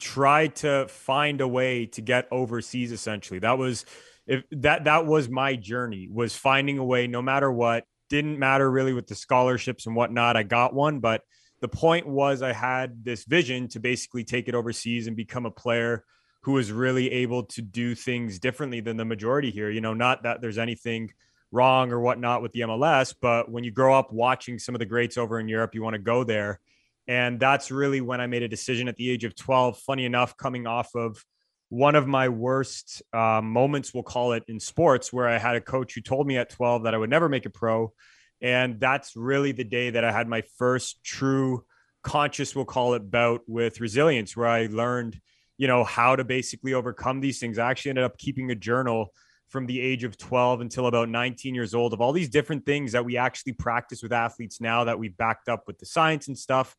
try 0.00 0.48
to 0.48 0.86
find 0.88 1.40
a 1.40 1.48
way 1.48 1.86
to 1.86 2.00
get 2.00 2.28
overseas 2.30 2.92
essentially. 2.92 3.40
That 3.40 3.58
was 3.58 3.84
if 4.26 4.44
that 4.52 4.84
that 4.84 5.06
was 5.06 5.28
my 5.28 5.56
journey 5.56 6.08
was 6.10 6.36
finding 6.36 6.78
a 6.78 6.84
way 6.84 7.06
no 7.06 7.22
matter 7.22 7.50
what. 7.50 7.84
Didn't 8.08 8.38
matter 8.38 8.70
really 8.70 8.92
with 8.92 9.06
the 9.06 9.14
scholarships 9.14 9.86
and 9.86 9.96
whatnot 9.96 10.36
i 10.36 10.42
got 10.42 10.74
one 10.74 11.00
but 11.00 11.22
the 11.62 11.68
point 11.68 12.06
was 12.06 12.42
i 12.42 12.52
had 12.52 13.02
this 13.06 13.24
vision 13.24 13.68
to 13.68 13.80
basically 13.80 14.22
take 14.22 14.48
it 14.48 14.54
overseas 14.54 15.06
and 15.06 15.16
become 15.16 15.46
a 15.46 15.50
player 15.50 16.04
who 16.42 16.52
was 16.52 16.70
really 16.70 17.10
able 17.10 17.44
to 17.44 17.62
do 17.62 17.94
things 17.94 18.38
differently 18.38 18.80
than 18.80 18.98
the 18.98 19.04
majority 19.06 19.50
here. 19.50 19.70
You 19.70 19.80
know 19.80 19.94
not 19.94 20.24
that 20.24 20.42
there's 20.42 20.58
anything 20.58 21.10
wrong 21.52 21.90
or 21.92 22.00
whatnot 22.00 22.42
with 22.42 22.52
the 22.52 22.60
mls 22.60 23.14
but 23.20 23.50
when 23.50 23.62
you 23.62 23.70
grow 23.70 23.94
up 23.94 24.10
watching 24.10 24.58
some 24.58 24.74
of 24.74 24.78
the 24.78 24.86
greats 24.86 25.18
over 25.18 25.38
in 25.38 25.48
europe 25.48 25.74
you 25.74 25.82
want 25.82 25.92
to 25.92 26.00
go 26.00 26.24
there 26.24 26.60
and 27.08 27.40
that's 27.40 27.70
really 27.70 28.00
when 28.00 28.20
I 28.20 28.26
made 28.26 28.42
a 28.42 28.48
decision 28.48 28.88
at 28.88 28.96
the 28.96 29.10
age 29.10 29.24
of 29.24 29.34
12. 29.34 29.78
Funny 29.78 30.04
enough, 30.04 30.36
coming 30.36 30.66
off 30.66 30.94
of 30.94 31.22
one 31.68 31.94
of 31.94 32.06
my 32.06 32.28
worst 32.28 33.02
uh, 33.12 33.40
moments, 33.42 33.94
we'll 33.94 34.02
call 34.02 34.32
it 34.32 34.44
in 34.46 34.60
sports, 34.60 35.12
where 35.12 35.26
I 35.26 35.38
had 35.38 35.56
a 35.56 35.60
coach 35.60 35.94
who 35.94 36.00
told 36.00 36.26
me 36.26 36.36
at 36.36 36.50
12 36.50 36.84
that 36.84 36.94
I 36.94 36.98
would 36.98 37.10
never 37.10 37.28
make 37.28 37.46
a 37.46 37.50
pro. 37.50 37.92
And 38.40 38.78
that's 38.78 39.16
really 39.16 39.52
the 39.52 39.64
day 39.64 39.90
that 39.90 40.04
I 40.04 40.12
had 40.12 40.28
my 40.28 40.42
first 40.58 41.02
true 41.02 41.64
conscious, 42.02 42.54
we'll 42.54 42.64
call 42.64 42.94
it 42.94 43.10
bout 43.10 43.40
with 43.46 43.80
resilience, 43.80 44.36
where 44.36 44.48
I 44.48 44.66
learned, 44.66 45.20
you 45.56 45.68
know, 45.68 45.84
how 45.84 46.16
to 46.16 46.24
basically 46.24 46.74
overcome 46.74 47.20
these 47.20 47.38
things. 47.38 47.58
I 47.58 47.70
actually 47.70 47.90
ended 47.90 48.04
up 48.04 48.18
keeping 48.18 48.50
a 48.50 48.56
journal 48.56 49.12
from 49.52 49.66
the 49.66 49.80
age 49.80 50.02
of 50.02 50.16
12 50.16 50.62
until 50.62 50.86
about 50.86 51.08
19 51.08 51.54
years 51.54 51.74
old 51.74 51.92
of 51.92 52.00
all 52.00 52.12
these 52.12 52.28
different 52.28 52.66
things 52.66 52.92
that 52.92 53.04
we 53.04 53.16
actually 53.16 53.52
practice 53.52 54.02
with 54.02 54.12
athletes 54.12 54.60
now 54.60 54.82
that 54.84 54.98
we've 54.98 55.16
backed 55.16 55.48
up 55.48 55.64
with 55.66 55.78
the 55.78 55.86
science 55.86 56.26
and 56.26 56.36
stuff 56.36 56.74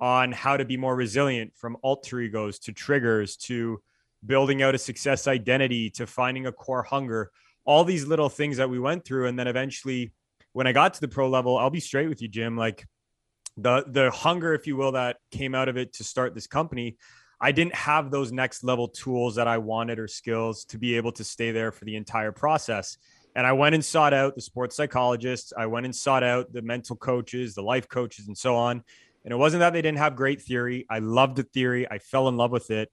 on 0.00 0.32
how 0.32 0.56
to 0.56 0.64
be 0.64 0.76
more 0.76 0.96
resilient 0.96 1.52
from 1.54 1.76
alter 1.82 2.20
egos 2.20 2.58
to 2.58 2.72
triggers 2.72 3.36
to 3.36 3.80
building 4.26 4.62
out 4.62 4.74
a 4.74 4.78
success 4.78 5.28
identity 5.28 5.90
to 5.90 6.06
finding 6.06 6.46
a 6.46 6.52
core 6.52 6.82
hunger 6.82 7.30
all 7.66 7.84
these 7.84 8.06
little 8.06 8.28
things 8.28 8.56
that 8.56 8.68
we 8.68 8.78
went 8.78 9.04
through. 9.04 9.26
And 9.26 9.38
then 9.38 9.46
eventually 9.46 10.12
when 10.54 10.66
i 10.66 10.72
got 10.72 10.94
to 10.94 11.00
the 11.00 11.08
pro 11.08 11.28
level 11.28 11.58
i'll 11.58 11.68
be 11.68 11.80
straight 11.80 12.08
with 12.08 12.22
you 12.22 12.28
jim 12.28 12.56
like 12.56 12.86
the 13.58 13.84
the 13.86 14.10
hunger 14.10 14.54
if 14.54 14.66
you 14.66 14.76
will 14.76 14.92
that 14.92 15.18
came 15.30 15.54
out 15.54 15.68
of 15.68 15.76
it 15.76 15.92
to 15.92 16.02
start 16.02 16.34
this 16.34 16.46
company 16.46 16.96
I 17.44 17.52
didn't 17.52 17.74
have 17.74 18.10
those 18.10 18.32
next 18.32 18.64
level 18.64 18.88
tools 18.88 19.34
that 19.34 19.46
I 19.46 19.58
wanted 19.58 19.98
or 19.98 20.08
skills 20.08 20.64
to 20.64 20.78
be 20.78 20.96
able 20.96 21.12
to 21.12 21.22
stay 21.22 21.50
there 21.50 21.72
for 21.72 21.84
the 21.84 21.94
entire 21.94 22.32
process. 22.32 22.96
And 23.36 23.46
I 23.46 23.52
went 23.52 23.74
and 23.74 23.84
sought 23.84 24.14
out 24.14 24.34
the 24.34 24.40
sports 24.40 24.74
psychologists. 24.74 25.52
I 25.54 25.66
went 25.66 25.84
and 25.84 25.94
sought 25.94 26.22
out 26.22 26.54
the 26.54 26.62
mental 26.62 26.96
coaches, 26.96 27.54
the 27.54 27.62
life 27.62 27.86
coaches, 27.86 28.28
and 28.28 28.38
so 28.38 28.56
on. 28.56 28.82
And 29.24 29.32
it 29.32 29.36
wasn't 29.36 29.60
that 29.60 29.74
they 29.74 29.82
didn't 29.82 29.98
have 29.98 30.16
great 30.16 30.40
theory. 30.40 30.86
I 30.88 31.00
loved 31.00 31.36
the 31.36 31.42
theory. 31.42 31.86
I 31.86 31.98
fell 31.98 32.28
in 32.28 32.38
love 32.38 32.50
with 32.50 32.70
it. 32.70 32.90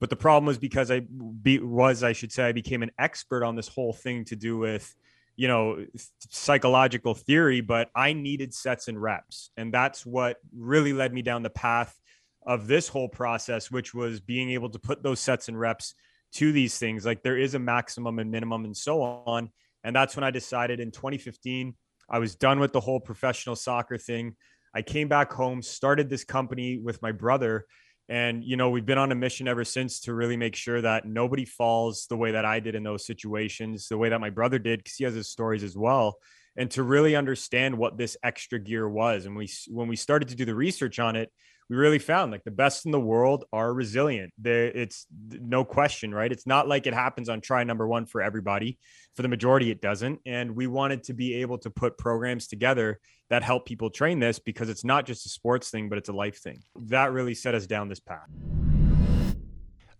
But 0.00 0.10
the 0.10 0.16
problem 0.16 0.46
was 0.46 0.58
because 0.58 0.90
I 0.90 0.98
be, 0.98 1.60
was, 1.60 2.02
I 2.02 2.12
should 2.12 2.32
say, 2.32 2.42
I 2.42 2.50
became 2.50 2.82
an 2.82 2.90
expert 2.98 3.44
on 3.44 3.54
this 3.54 3.68
whole 3.68 3.92
thing 3.92 4.24
to 4.24 4.34
do 4.34 4.58
with, 4.58 4.92
you 5.36 5.46
know, 5.46 5.86
psychological 6.28 7.14
theory. 7.14 7.60
But 7.60 7.88
I 7.94 8.14
needed 8.14 8.52
sets 8.52 8.88
and 8.88 9.00
reps, 9.00 9.50
and 9.56 9.72
that's 9.72 10.04
what 10.04 10.38
really 10.52 10.92
led 10.92 11.14
me 11.14 11.22
down 11.22 11.44
the 11.44 11.50
path 11.50 11.96
of 12.46 12.66
this 12.66 12.88
whole 12.88 13.08
process, 13.08 13.70
which 13.70 13.94
was 13.94 14.20
being 14.20 14.50
able 14.50 14.70
to 14.70 14.78
put 14.78 15.02
those 15.02 15.20
sets 15.20 15.48
and 15.48 15.58
reps 15.58 15.94
to 16.32 16.52
these 16.52 16.78
things. 16.78 17.04
Like 17.04 17.22
there 17.22 17.38
is 17.38 17.54
a 17.54 17.58
maximum 17.58 18.18
and 18.18 18.30
minimum, 18.30 18.64
and 18.64 18.76
so 18.76 19.02
on. 19.02 19.50
And 19.84 19.94
that's 19.94 20.16
when 20.16 20.24
I 20.24 20.30
decided 20.30 20.80
in 20.80 20.90
2015, 20.90 21.74
I 22.08 22.18
was 22.18 22.34
done 22.34 22.60
with 22.60 22.72
the 22.72 22.80
whole 22.80 23.00
professional 23.00 23.56
soccer 23.56 23.98
thing. 23.98 24.36
I 24.74 24.82
came 24.82 25.08
back 25.08 25.32
home, 25.32 25.62
started 25.62 26.08
this 26.08 26.24
company 26.24 26.78
with 26.78 27.00
my 27.02 27.12
brother. 27.12 27.66
And, 28.08 28.42
you 28.44 28.56
know, 28.56 28.70
we've 28.70 28.86
been 28.86 28.98
on 28.98 29.12
a 29.12 29.14
mission 29.14 29.48
ever 29.48 29.64
since 29.64 30.00
to 30.00 30.14
really 30.14 30.36
make 30.36 30.56
sure 30.56 30.80
that 30.80 31.06
nobody 31.06 31.44
falls 31.44 32.06
the 32.06 32.16
way 32.16 32.32
that 32.32 32.44
I 32.44 32.60
did 32.60 32.74
in 32.74 32.82
those 32.82 33.06
situations, 33.06 33.88
the 33.88 33.98
way 33.98 34.08
that 34.08 34.20
my 34.20 34.30
brother 34.30 34.58
did, 34.58 34.80
because 34.80 34.96
he 34.96 35.04
has 35.04 35.14
his 35.14 35.28
stories 35.28 35.62
as 35.62 35.76
well. 35.76 36.18
And 36.56 36.70
to 36.72 36.82
really 36.82 37.16
understand 37.16 37.78
what 37.78 37.96
this 37.96 38.16
extra 38.22 38.58
gear 38.58 38.88
was. 38.88 39.24
And 39.24 39.36
we, 39.36 39.48
when 39.68 39.88
we 39.88 39.96
started 39.96 40.28
to 40.28 40.34
do 40.34 40.44
the 40.44 40.54
research 40.54 40.98
on 40.98 41.16
it, 41.16 41.30
we 41.72 41.78
really 41.78 41.98
found 41.98 42.30
like 42.30 42.44
the 42.44 42.50
best 42.50 42.84
in 42.84 42.92
the 42.92 43.00
world 43.00 43.46
are 43.50 43.72
resilient. 43.72 44.30
They, 44.36 44.66
it's 44.66 45.06
no 45.40 45.64
question, 45.64 46.12
right? 46.14 46.30
It's 46.30 46.46
not 46.46 46.68
like 46.68 46.86
it 46.86 46.92
happens 46.92 47.30
on 47.30 47.40
try 47.40 47.64
number 47.64 47.88
one 47.88 48.04
for 48.04 48.20
everybody. 48.20 48.78
For 49.16 49.22
the 49.22 49.28
majority, 49.28 49.70
it 49.70 49.80
doesn't. 49.80 50.20
And 50.26 50.54
we 50.54 50.66
wanted 50.66 51.02
to 51.04 51.14
be 51.14 51.32
able 51.36 51.56
to 51.60 51.70
put 51.70 51.96
programs 51.96 52.46
together 52.46 53.00
that 53.30 53.42
help 53.42 53.64
people 53.64 53.88
train 53.88 54.18
this 54.18 54.38
because 54.38 54.68
it's 54.68 54.84
not 54.84 55.06
just 55.06 55.24
a 55.24 55.30
sports 55.30 55.70
thing, 55.70 55.88
but 55.88 55.96
it's 55.96 56.10
a 56.10 56.12
life 56.12 56.42
thing. 56.42 56.60
That 56.76 57.10
really 57.10 57.34
set 57.34 57.54
us 57.54 57.66
down 57.66 57.88
this 57.88 58.00
path. 58.00 58.28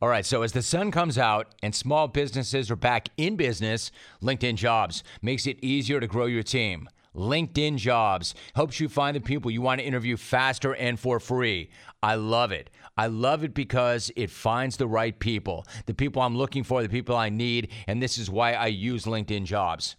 All 0.02 0.10
right, 0.10 0.26
so 0.26 0.42
as 0.42 0.52
the 0.52 0.60
sun 0.60 0.90
comes 0.90 1.16
out 1.16 1.54
and 1.62 1.74
small 1.74 2.06
businesses 2.06 2.70
are 2.70 2.76
back 2.76 3.08
in 3.16 3.36
business, 3.36 3.90
LinkedIn 4.22 4.56
Jobs 4.56 5.02
makes 5.22 5.46
it 5.46 5.56
easier 5.62 6.00
to 6.00 6.06
grow 6.06 6.26
your 6.26 6.42
team. 6.42 6.86
LinkedIn 7.14 7.76
Jobs 7.76 8.34
helps 8.54 8.80
you 8.80 8.88
find 8.88 9.14
the 9.14 9.20
people 9.20 9.50
you 9.50 9.60
want 9.60 9.80
to 9.80 9.86
interview 9.86 10.16
faster 10.16 10.74
and 10.74 10.98
for 10.98 11.20
free. 11.20 11.70
I 12.02 12.14
love 12.14 12.52
it. 12.52 12.70
I 12.96 13.06
love 13.06 13.44
it 13.44 13.54
because 13.54 14.10
it 14.16 14.30
finds 14.30 14.76
the 14.76 14.86
right 14.86 15.18
people, 15.18 15.66
the 15.86 15.94
people 15.94 16.22
I'm 16.22 16.36
looking 16.36 16.64
for, 16.64 16.82
the 16.82 16.88
people 16.88 17.16
I 17.16 17.28
need, 17.28 17.70
and 17.86 18.02
this 18.02 18.18
is 18.18 18.30
why 18.30 18.54
I 18.54 18.66
use 18.66 19.04
LinkedIn 19.04 19.44
Jobs. 19.44 19.96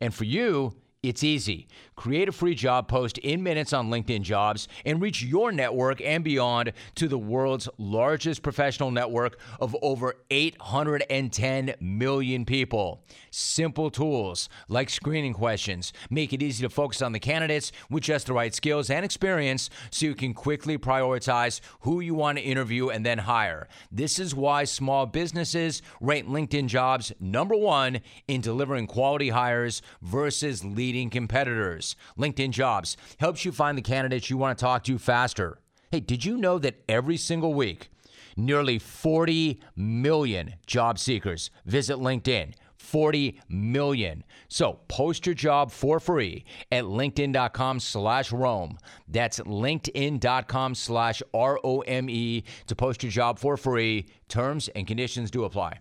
And 0.00 0.12
for 0.14 0.24
you, 0.24 0.76
it's 1.04 1.22
easy. 1.22 1.68
Create 1.96 2.30
a 2.30 2.32
free 2.32 2.54
job 2.54 2.88
post 2.88 3.18
in 3.18 3.42
minutes 3.42 3.74
on 3.74 3.90
LinkedIn 3.90 4.22
Jobs 4.22 4.68
and 4.86 5.02
reach 5.02 5.22
your 5.22 5.52
network 5.52 6.00
and 6.00 6.24
beyond 6.24 6.72
to 6.94 7.08
the 7.08 7.18
world's 7.18 7.68
largest 7.76 8.42
professional 8.42 8.90
network 8.90 9.38
of 9.60 9.76
over 9.82 10.14
810 10.30 11.74
million 11.78 12.46
people. 12.46 13.04
Simple 13.30 13.90
tools 13.90 14.48
like 14.68 14.88
screening 14.88 15.34
questions 15.34 15.92
make 16.08 16.32
it 16.32 16.42
easy 16.42 16.62
to 16.62 16.70
focus 16.70 17.02
on 17.02 17.12
the 17.12 17.20
candidates 17.20 17.70
with 17.90 18.02
just 18.02 18.26
the 18.26 18.32
right 18.32 18.54
skills 18.54 18.88
and 18.88 19.04
experience 19.04 19.68
so 19.90 20.06
you 20.06 20.14
can 20.14 20.32
quickly 20.32 20.78
prioritize 20.78 21.60
who 21.80 22.00
you 22.00 22.14
want 22.14 22.38
to 22.38 22.44
interview 22.44 22.88
and 22.88 23.04
then 23.04 23.18
hire. 23.18 23.68
This 23.92 24.18
is 24.18 24.34
why 24.34 24.64
small 24.64 25.04
businesses 25.04 25.82
rate 26.00 26.26
LinkedIn 26.26 26.66
Jobs 26.66 27.12
number 27.20 27.54
one 27.54 28.00
in 28.26 28.40
delivering 28.40 28.86
quality 28.86 29.28
hires 29.28 29.82
versus 30.00 30.64
leading 30.64 30.93
competitors. 31.10 31.96
LinkedIn 32.18 32.50
Jobs 32.50 32.96
helps 33.18 33.44
you 33.44 33.52
find 33.52 33.76
the 33.76 33.82
candidates 33.82 34.30
you 34.30 34.38
want 34.38 34.56
to 34.56 34.62
talk 34.64 34.84
to 34.84 34.98
faster. 34.98 35.58
Hey, 35.90 36.00
did 36.00 36.24
you 36.24 36.36
know 36.36 36.58
that 36.58 36.82
every 36.88 37.16
single 37.16 37.54
week, 37.54 37.88
nearly 38.36 38.78
40 38.78 39.60
million 39.76 40.54
job 40.66 40.98
seekers 40.98 41.50
visit 41.64 41.96
LinkedIn? 41.96 42.54
40 42.76 43.40
million. 43.48 44.24
So 44.48 44.80
post 44.88 45.26
your 45.26 45.34
job 45.34 45.70
for 45.70 45.98
free 45.98 46.44
at 46.70 46.84
linkedin.com 46.84 47.80
slash 47.80 48.30
Rome. 48.30 48.78
That's 49.08 49.40
linkedin.com 49.40 50.74
slash 50.74 51.22
R-O-M-E 51.32 52.44
to 52.66 52.74
post 52.74 53.02
your 53.02 53.12
job 53.12 53.38
for 53.38 53.56
free. 53.56 54.06
Terms 54.28 54.68
and 54.68 54.86
conditions 54.86 55.30
do 55.30 55.44
apply. 55.44 55.78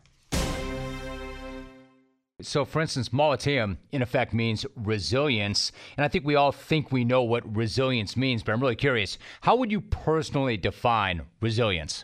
So, 2.44 2.66
for 2.66 2.82
instance, 2.82 3.10
Mollitiam 3.10 3.78
in 3.92 4.02
effect 4.02 4.34
means 4.34 4.66
resilience. 4.76 5.72
And 5.98 6.04
I 6.04 6.08
think 6.08 6.26
we 6.26 6.36
all 6.36 6.52
think 6.52 6.92
we 6.92 7.06
know 7.06 7.24
what 7.24 7.56
resilience 7.56 8.18
means, 8.18 8.44
but 8.44 8.52
I'm 8.52 8.62
really 8.62 8.76
curious. 8.76 9.18
How 9.42 9.56
would 9.56 9.72
you 9.72 9.82
personally 9.82 10.58
define 10.58 11.24
resilience? 11.42 12.04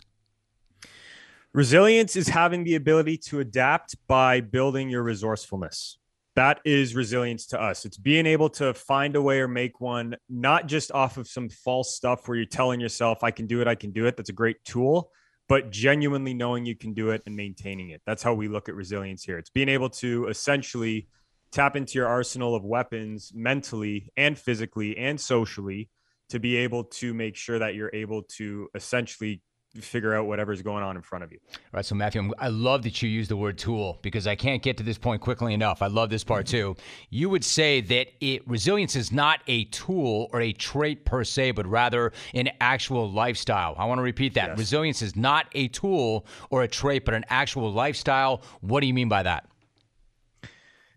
Resilience 1.53 2.15
is 2.15 2.27
having 2.27 2.63
the 2.63 2.75
ability 2.75 3.17
to 3.17 3.39
adapt 3.39 3.96
by 4.08 4.39
building 4.39 4.89
your 4.89 5.03
resourcefulness. 5.03 5.98
That 6.36 6.62
is 6.63 6.96
resilience 6.96 7.48
to 7.48 7.62
us. 7.62 7.86
It's 7.86 7.98
being 7.98 8.25
able 8.25 8.50
to 8.51 8.74
find 8.74 9.15
a 9.15 9.22
way 9.22 9.41
or 9.41 9.48
make 9.48 9.81
one, 9.81 10.15
not 10.29 10.67
just 10.67 10.91
off 10.91 11.17
of 11.17 11.27
some 11.27 11.50
false 11.50 11.96
stuff 11.96 12.27
where 12.27 12.38
you're 12.38 12.46
telling 12.46 12.79
yourself, 12.79 13.24
I 13.24 13.31
can 13.31 13.46
do 13.46 13.62
it, 13.62 13.67
I 13.67 13.75
can 13.75 13.91
do 13.91 14.05
it. 14.05 14.15
That's 14.15 14.29
a 14.29 14.34
great 14.34 14.63
tool 14.63 15.12
but 15.50 15.72
genuinely 15.72 16.34
knowing 16.34 16.65
you 16.65 16.75
can 16.75 16.94
do 16.94 17.10
it 17.10 17.24
and 17.25 17.36
maintaining 17.36 17.89
it. 17.89 18.01
That's 18.06 18.24
how 18.24 18.36
we 18.36 18.48
look 18.48 18.70
at 18.70 18.75
resilience 18.75 19.24
here. 19.24 19.38
It's 19.39 19.50
being 19.50 19.68
able 19.68 19.89
to 19.89 20.27
essentially 20.27 21.08
tap 21.51 21.75
into 21.75 21.98
your 21.98 22.08
arsenal 22.08 22.56
of 22.56 22.63
weapons 22.63 23.32
mentally 23.34 24.12
and 24.15 24.38
physically 24.38 24.96
and 24.96 25.20
socially 25.20 25.89
to 26.29 26.39
be 26.39 26.56
able 26.58 26.84
to 26.84 27.15
make 27.15 27.36
sure 27.36 27.58
that 27.58 27.74
you're 27.74 27.89
able 27.94 28.22
to 28.38 28.70
essentially 28.75 29.41
figure 29.76 30.16
out 30.16 30.26
whatever's 30.26 30.62
going 30.62 30.84
on 30.84 30.96
in 30.96 31.02
front 31.02 31.24
of 31.24 31.32
you. 31.32 31.40
All 31.54 31.60
right. 31.74 31.86
So, 31.86 31.96
Matthew, 31.96 32.32
I 32.40 32.48
love 32.48 32.84
that 32.84 33.02
you 33.02 33.10
use 33.10 33.28
the 33.28 33.38
word 33.38 33.58
tool 33.58 34.00
because 34.02 34.26
I 34.26 34.36
can't 34.36 34.64
get 34.64 34.78
to 34.78 34.84
this 34.84 34.98
point 34.98 35.22
quickly 35.22 35.54
enough. 35.54 35.82
I 35.82 35.88
love 35.88 36.10
this 36.10 36.24
part 36.24 36.46
mm-hmm. 36.46 36.74
too. 36.74 36.76
You 37.10 37.30
would 37.30 37.44
say 37.44 37.82
that 37.82 38.08
it, 38.20 38.48
resilience 38.48 38.96
is 38.96 39.12
not 39.12 39.42
a 39.48 39.66
tool 39.66 40.30
or 40.34 40.42
a 40.42 40.54
trait 40.54 41.06
per 41.06 41.24
se, 41.24 41.52
but 41.52 41.68
rather 41.68 42.12
an 42.34 42.50
actual 42.60 43.12
lifestyle. 43.12 43.76
I 43.78 43.86
want 43.86 44.00
to 44.00 44.04
repeat 44.04 44.34
that. 44.34 44.50
Yes. 44.50 44.58
Resilience 44.58 45.02
is 45.02 45.16
not 45.16 45.48
a 45.54 45.68
tool 45.68 46.26
or 46.50 46.64
a 46.64 46.68
trait, 46.68 47.06
but 47.06 47.14
an 47.14 47.26
actual 47.30 47.72
lifestyle. 47.72 48.42
What 48.62 48.82
do 48.82 48.88
you 48.88 48.94
mean 48.94 49.10
by 49.10 49.24
that? 49.24 49.46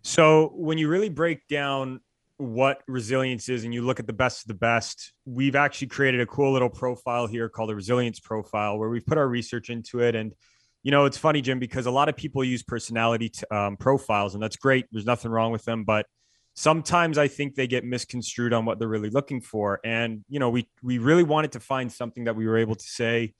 So, 0.01 0.51
when 0.55 0.77
you 0.77 0.89
really 0.89 1.09
break 1.09 1.47
down 1.47 2.01
what 2.37 2.81
resilience 2.87 3.49
is 3.49 3.63
and 3.63 3.73
you 3.73 3.81
look 3.81 3.99
at 3.99 4.07
the 4.07 4.13
best 4.13 4.41
of 4.41 4.47
the 4.47 4.53
best, 4.53 5.13
we've 5.25 5.55
actually 5.55 5.87
created 5.87 6.19
a 6.19 6.25
cool 6.25 6.51
little 6.51 6.69
profile 6.69 7.27
here 7.27 7.47
called 7.49 7.69
the 7.69 7.75
resilience 7.75 8.19
profile 8.19 8.77
where 8.77 8.89
we've 8.89 9.05
put 9.05 9.17
our 9.17 9.27
research 9.27 9.69
into 9.69 9.99
it. 9.99 10.15
And, 10.15 10.33
you 10.81 10.91
know, 10.91 11.05
it's 11.05 11.17
funny, 11.17 11.41
Jim, 11.41 11.59
because 11.59 11.85
a 11.85 11.91
lot 11.91 12.09
of 12.09 12.15
people 12.15 12.43
use 12.43 12.63
personality 12.63 13.29
t- 13.29 13.45
um, 13.51 13.77
profiles 13.77 14.33
and 14.33 14.43
that's 14.43 14.57
great. 14.57 14.85
There's 14.91 15.05
nothing 15.05 15.31
wrong 15.31 15.51
with 15.51 15.63
them. 15.63 15.83
But 15.83 16.07
sometimes 16.55 17.17
I 17.17 17.27
think 17.27 17.55
they 17.55 17.67
get 17.67 17.85
misconstrued 17.85 18.53
on 18.53 18.65
what 18.65 18.79
they're 18.79 18.87
really 18.87 19.09
looking 19.09 19.41
for. 19.41 19.79
And, 19.85 20.23
you 20.27 20.39
know, 20.39 20.49
we, 20.49 20.67
we 20.81 20.97
really 20.97 21.23
wanted 21.23 21.53
to 21.53 21.59
find 21.59 21.91
something 21.91 22.25
that 22.25 22.35
we 22.35 22.47
were 22.47 22.57
able 22.57 22.75
to 22.75 22.85
say, 22.85 23.33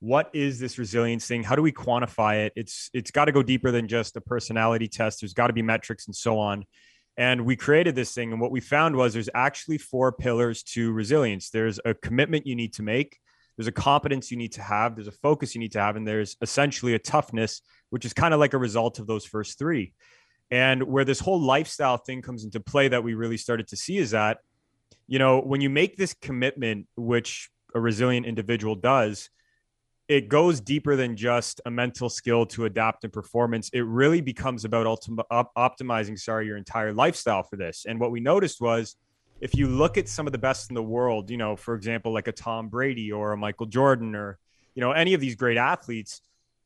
what 0.00 0.30
is 0.32 0.60
this 0.60 0.78
resilience 0.78 1.26
thing? 1.26 1.42
How 1.42 1.56
do 1.56 1.62
we 1.62 1.72
quantify 1.72 2.46
it? 2.46 2.52
It's, 2.56 2.88
it's 2.94 3.10
got 3.10 3.24
to 3.24 3.32
go 3.32 3.42
deeper 3.42 3.70
than 3.70 3.88
just 3.88 4.16
a 4.16 4.20
personality 4.20 4.86
test. 4.86 5.20
There's 5.20 5.34
got 5.34 5.48
to 5.48 5.52
be 5.52 5.62
metrics 5.62 6.06
and 6.06 6.14
so 6.14 6.38
on. 6.38 6.64
And 7.18 7.44
we 7.44 7.56
created 7.56 7.96
this 7.96 8.14
thing. 8.14 8.30
And 8.30 8.40
what 8.40 8.52
we 8.52 8.60
found 8.60 8.94
was 8.94 9.12
there's 9.12 9.28
actually 9.34 9.76
four 9.76 10.12
pillars 10.12 10.62
to 10.74 10.92
resilience 10.92 11.50
there's 11.50 11.80
a 11.84 11.92
commitment 11.92 12.46
you 12.46 12.54
need 12.54 12.72
to 12.74 12.82
make, 12.84 13.18
there's 13.56 13.66
a 13.66 13.72
competence 13.72 14.30
you 14.30 14.36
need 14.36 14.52
to 14.52 14.62
have, 14.62 14.94
there's 14.94 15.08
a 15.08 15.12
focus 15.12 15.52
you 15.52 15.60
need 15.60 15.72
to 15.72 15.80
have, 15.80 15.96
and 15.96 16.06
there's 16.06 16.36
essentially 16.40 16.94
a 16.94 16.98
toughness, 16.98 17.60
which 17.90 18.04
is 18.04 18.12
kind 18.12 18.32
of 18.32 18.38
like 18.38 18.54
a 18.54 18.58
result 18.58 19.00
of 19.00 19.08
those 19.08 19.26
first 19.26 19.58
three. 19.58 19.92
And 20.52 20.84
where 20.84 21.04
this 21.04 21.18
whole 21.18 21.40
lifestyle 21.40 21.96
thing 21.96 22.22
comes 22.22 22.44
into 22.44 22.60
play 22.60 22.86
that 22.86 23.02
we 23.02 23.14
really 23.14 23.36
started 23.36 23.66
to 23.68 23.76
see 23.76 23.98
is 23.98 24.12
that, 24.12 24.38
you 25.08 25.18
know, 25.18 25.40
when 25.40 25.60
you 25.60 25.70
make 25.70 25.96
this 25.96 26.14
commitment, 26.14 26.86
which 26.96 27.50
a 27.74 27.80
resilient 27.80 28.26
individual 28.26 28.76
does, 28.76 29.28
it 30.08 30.28
goes 30.28 30.60
deeper 30.60 30.96
than 30.96 31.16
just 31.16 31.60
a 31.66 31.70
mental 31.70 32.08
skill 32.08 32.46
to 32.46 32.64
adapt 32.64 33.04
and 33.04 33.12
performance. 33.12 33.68
It 33.74 33.84
really 33.84 34.22
becomes 34.22 34.64
about 34.64 34.86
op- 34.86 35.54
optimizing, 35.54 36.18
sorry, 36.18 36.46
your 36.46 36.56
entire 36.56 36.94
lifestyle 36.94 37.42
for 37.42 37.56
this. 37.56 37.84
And 37.86 38.00
what 38.00 38.10
we 38.10 38.18
noticed 38.18 38.58
was 38.60 38.96
if 39.42 39.54
you 39.54 39.68
look 39.68 39.98
at 39.98 40.08
some 40.08 40.26
of 40.26 40.32
the 40.32 40.38
best 40.38 40.70
in 40.70 40.74
the 40.74 40.82
world, 40.82 41.30
you 41.30 41.36
know, 41.36 41.56
for 41.56 41.74
example, 41.74 42.12
like 42.12 42.26
a 42.26 42.32
Tom 42.32 42.68
Brady 42.68 43.12
or 43.12 43.32
a 43.32 43.36
Michael 43.36 43.66
Jordan 43.66 44.14
or, 44.14 44.38
you 44.74 44.80
know, 44.80 44.92
any 44.92 45.12
of 45.12 45.20
these 45.20 45.36
great 45.36 45.58
athletes, 45.58 46.22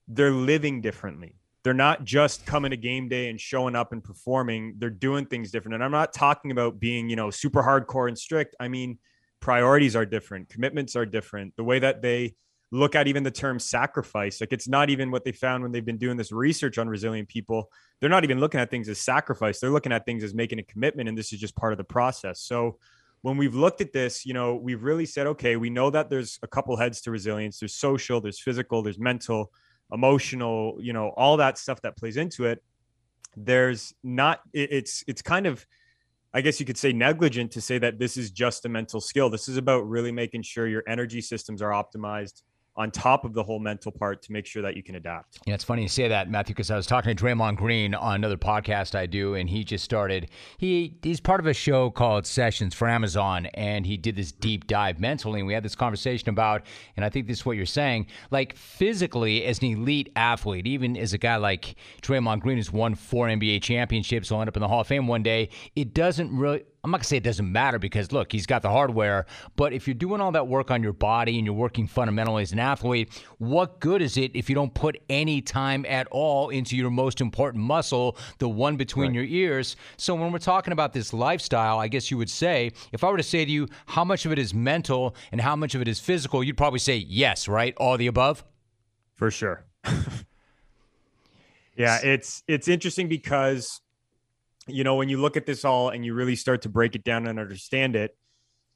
they're 0.07 0.31
living 0.31 0.81
differently. 0.81 1.35
They're 1.65 1.75
not 1.75 2.05
just 2.05 2.47
coming 2.47 2.71
to 2.71 2.77
game 2.77 3.09
day 3.09 3.29
and 3.29 3.41
showing 3.41 3.75
up 3.75 3.93
and 3.93 4.03
performing. 4.03 4.77
They're 4.79 4.91
doing 4.91 5.27
things 5.27 5.51
different. 5.51 5.75
And 5.75 5.85
I'm 5.85 5.93
not 5.93 6.13
talking 6.13 6.53
about 6.53 6.79
being, 6.79 7.09
you 7.09 7.17
know, 7.17 7.31
super 7.31 7.63
hardcore 7.63 8.09
and 8.09 8.19
strict. 8.19 8.55
I 8.61 8.69
mean, 8.69 8.99
priorities 9.41 9.97
are 9.97 10.07
different, 10.07 10.49
commitments 10.49 10.95
are 10.95 11.07
different. 11.07 11.55
The 11.57 11.65
way 11.65 11.81
that 11.81 12.03
they 12.03 12.37
look 12.73 12.97
at 12.97 13.07
even 13.07 13.23
the 13.23 13.31
term 13.31 13.59
sacrifice. 13.59 14.41
Like 14.41 14.53
it's 14.53 14.67
not 14.67 14.89
even 14.89 15.11
what 15.11 15.25
they 15.25 15.33
found 15.33 15.63
when 15.63 15.73
they've 15.73 15.85
been 15.85 15.99
doing 15.99 16.17
this 16.17 16.33
research 16.33 16.79
on 16.79 16.89
resilient 16.89 17.29
people. 17.29 17.71
They're 18.01 18.09
not 18.09 18.25
even 18.25 18.41
looking 18.41 18.61
at 18.61 18.71
things 18.71 18.89
as 18.89 18.99
sacrifice. 18.99 19.61
They're 19.61 19.71
looking 19.71 19.93
at 19.93 20.07
things 20.07 20.25
as 20.25 20.33
making 20.33 20.59
a 20.59 20.63
commitment. 20.63 21.09
And 21.09 21.17
this 21.17 21.35
is 21.35 21.39
just 21.39 21.55
part 21.55 21.75
of 21.75 21.77
the 21.77 21.85
process. 21.85 22.41
So 22.41 22.79
when 23.21 23.37
we've 23.37 23.55
looked 23.55 23.83
at 23.83 23.93
this, 23.93 24.25
you 24.25 24.33
know, 24.33 24.55
we've 24.55 24.83
really 24.83 25.05
said, 25.05 25.27
okay, 25.27 25.57
we 25.57 25.69
know 25.69 25.91
that 25.91 26.09
there's 26.09 26.39
a 26.43 26.47
couple 26.47 26.75
heads 26.77 27.03
to 27.03 27.11
resilience. 27.11 27.61
There's 27.61 27.75
social, 27.75 28.23
there's 28.23 28.41
physical, 28.41 28.83
there's 28.83 28.99
mental, 28.99 29.53
emotional, 29.93 30.79
you 30.81 30.95
know, 30.95 31.09
all 31.11 31.37
that 31.37 31.59
stuff 31.59 31.83
that 31.83 31.99
plays 31.99 32.17
into 32.17 32.47
it. 32.47 32.63
There's 33.37 33.93
not, 34.03 34.41
it's, 34.55 35.05
it's 35.07 35.21
kind 35.21 35.47
of, 35.47 35.67
I 36.33 36.41
guess 36.41 36.59
you 36.59 36.65
could 36.65 36.79
say 36.79 36.95
negligent 36.95 37.53
to 37.53 37.61
say 37.61 37.77
that 37.79 37.99
this 37.99 38.17
is 38.17 38.31
just 38.31 38.65
a 38.65 38.71
mental 38.71 39.03
skill. 39.03 39.29
This 39.29 39.47
is 39.47 39.59
about 39.59 39.87
really 39.87 40.11
making 40.11 40.43
sure 40.43 40.67
your 40.67 40.83
energy 40.89 41.21
systems 41.21 41.61
are 41.61 41.71
optimized 41.71 42.41
on 42.77 42.91
top 42.91 43.25
of 43.25 43.35
the 43.35 43.43
whole 43.43 43.59
mental 43.59 43.93
part 43.93 44.23
to 44.23 44.33
make 44.33 44.47
sure 44.47 44.63
that 44.63 44.77
you 44.77 44.83
can 44.83 44.95
adapt. 44.95 45.39
Yeah, 45.47 45.55
it's 45.55 45.65
funny 45.65 45.83
you 45.83 45.89
say 45.89 46.09
that, 46.09 46.31
Matthew, 46.31 46.55
because 46.55 46.71
I 46.71 46.77
was 46.77 46.87
talking 46.87 47.15
to 47.15 47.25
Draymond 47.25 47.57
Green 47.57 47.95
on 47.95 48.17
another 48.17 48.37
podcast 48.37 48.95
I 48.95 49.07
do, 49.07 49.35
and 49.35 49.49
he 49.49 49.63
just 49.65 49.85
started. 49.85 50.31
He 50.57 50.97
he's 51.03 51.21
part 51.21 51.41
of 51.41 51.47
a 51.47 51.55
show 51.55 51.91
called 51.91 52.27
Sessions 52.27 52.75
for 52.75 52.89
Amazon, 52.89 53.47
and 53.55 53.85
he 53.85 53.97
did 53.97 54.17
this 54.17 54.33
deep 54.33 54.67
dive 54.67 55.01
mentally, 55.01 55.41
and 55.41 55.47
we 55.47 55.53
had 55.53 55.63
this 55.63 55.75
conversation 55.75 56.31
about, 56.31 56.63
and 56.97 57.05
I 57.05 57.11
think 57.11 57.27
this 57.27 57.39
is 57.39 57.47
what 57.47 57.57
you're 57.57 57.67
saying, 57.67 58.07
like 58.31 58.57
physically 58.57 59.45
as 59.45 59.59
an 59.59 59.67
elite 59.67 60.11
athlete, 60.17 60.67
even 60.67 60.97
as 60.97 61.13
a 61.13 61.19
guy 61.19 61.37
like 61.37 61.77
Draymond 62.01 62.41
Green 62.41 62.57
who's 62.57 62.73
won 62.73 62.95
four 62.95 63.29
NBA 63.29 63.63
championships, 63.63 64.31
will 64.31 64.41
end 64.41 64.49
up 64.49 64.57
in 64.57 64.63
the 64.63 64.69
Hall 64.69 64.81
of 64.81 64.87
Fame 64.87 65.07
one 65.07 65.23
day. 65.23 65.51
It 65.77 65.93
doesn't 65.93 66.35
really 66.37 66.65
I'm 66.85 66.91
not 66.91 66.99
gonna 66.99 67.05
say 67.05 67.17
it 67.17 67.23
doesn't 67.23 67.51
matter 67.51 67.79
because 67.79 68.11
look, 68.11 68.33
he's 68.33 68.45
got 68.45 68.63
the 68.63 68.71
hardware. 68.71 69.27
But 69.55 69.73
if 69.73 69.87
you're 69.87 69.95
doing 69.95 70.21
all 70.21 70.33
that 70.33 70.49
work 70.49 70.73
on 70.73 70.83
your 70.83 70.93
body 70.93 71.39
and 71.39 71.47
you're 71.47 71.55
working 71.55 71.87
fundamentally 71.87 72.43
as 72.43 72.51
an 72.51 72.59
athlete, 72.59 73.23
what 73.39 73.79
good 73.79 74.03
is 74.03 74.17
it 74.17 74.33
if 74.35 74.49
you 74.49 74.57
don't 74.57 74.75
put 74.75 75.01
any 75.09 75.41
time 75.41 75.87
at 75.89 76.09
all 76.11 76.49
into 76.49 76.77
your 76.77 76.91
most 76.91 77.21
important 77.21 77.63
muscle, 77.63 78.19
the 78.39 78.49
one 78.49 78.77
between 78.77 79.09
right. 79.09 79.15
your 79.15 79.25
ears? 79.25 79.77
So 79.97 80.17
when 80.17 80.33
we're 80.33 80.41
talking 80.41 80.73
about 80.73 80.93
this 80.93 81.13
lifestyle, 81.13 81.79
I 81.79 81.87
guess 81.87 82.11
you 82.11 82.19
would 82.19 82.31
say, 82.31 82.73
if 82.91 83.05
I 83.05 83.11
were 83.11 83.17
to 83.17 83.23
say 83.23 83.45
to 83.45 83.51
you, 83.51 83.69
how 83.87 84.05
much 84.05 84.27
of 84.27 84.33
it 84.33 84.39
is 84.41 84.53
mental 84.53 85.15
and 85.31 85.41
how 85.41 85.55
much 85.55 85.77
of 85.77 85.83
it 85.83 85.89
is 85.89 86.01
physical, 86.01 86.43
you'd 86.43 86.57
probably 86.57 86.81
say 86.81 86.97
yes, 86.97 87.47
right? 87.47 87.75
All 87.77 87.97
the 87.97 88.09
above. 88.09 88.43
For 89.15 89.31
sure. 89.31 89.65
yeah, 91.77 92.01
it's 92.03 92.43
it's 92.49 92.67
interesting 92.67 93.07
because 93.09 93.83
you 94.69 94.85
know, 94.85 94.97
when 94.97 95.09
you 95.09 95.21
look 95.21 95.37
at 95.37 95.47
this 95.47 95.65
all 95.65 95.89
and 95.89 96.05
you 96.05 96.15
really 96.15 96.37
start 96.37 96.63
to 96.63 96.69
break 96.69 96.95
it 96.95 97.05
down 97.05 97.27
and 97.27 97.39
understand 97.39 97.97
it, 97.97 98.17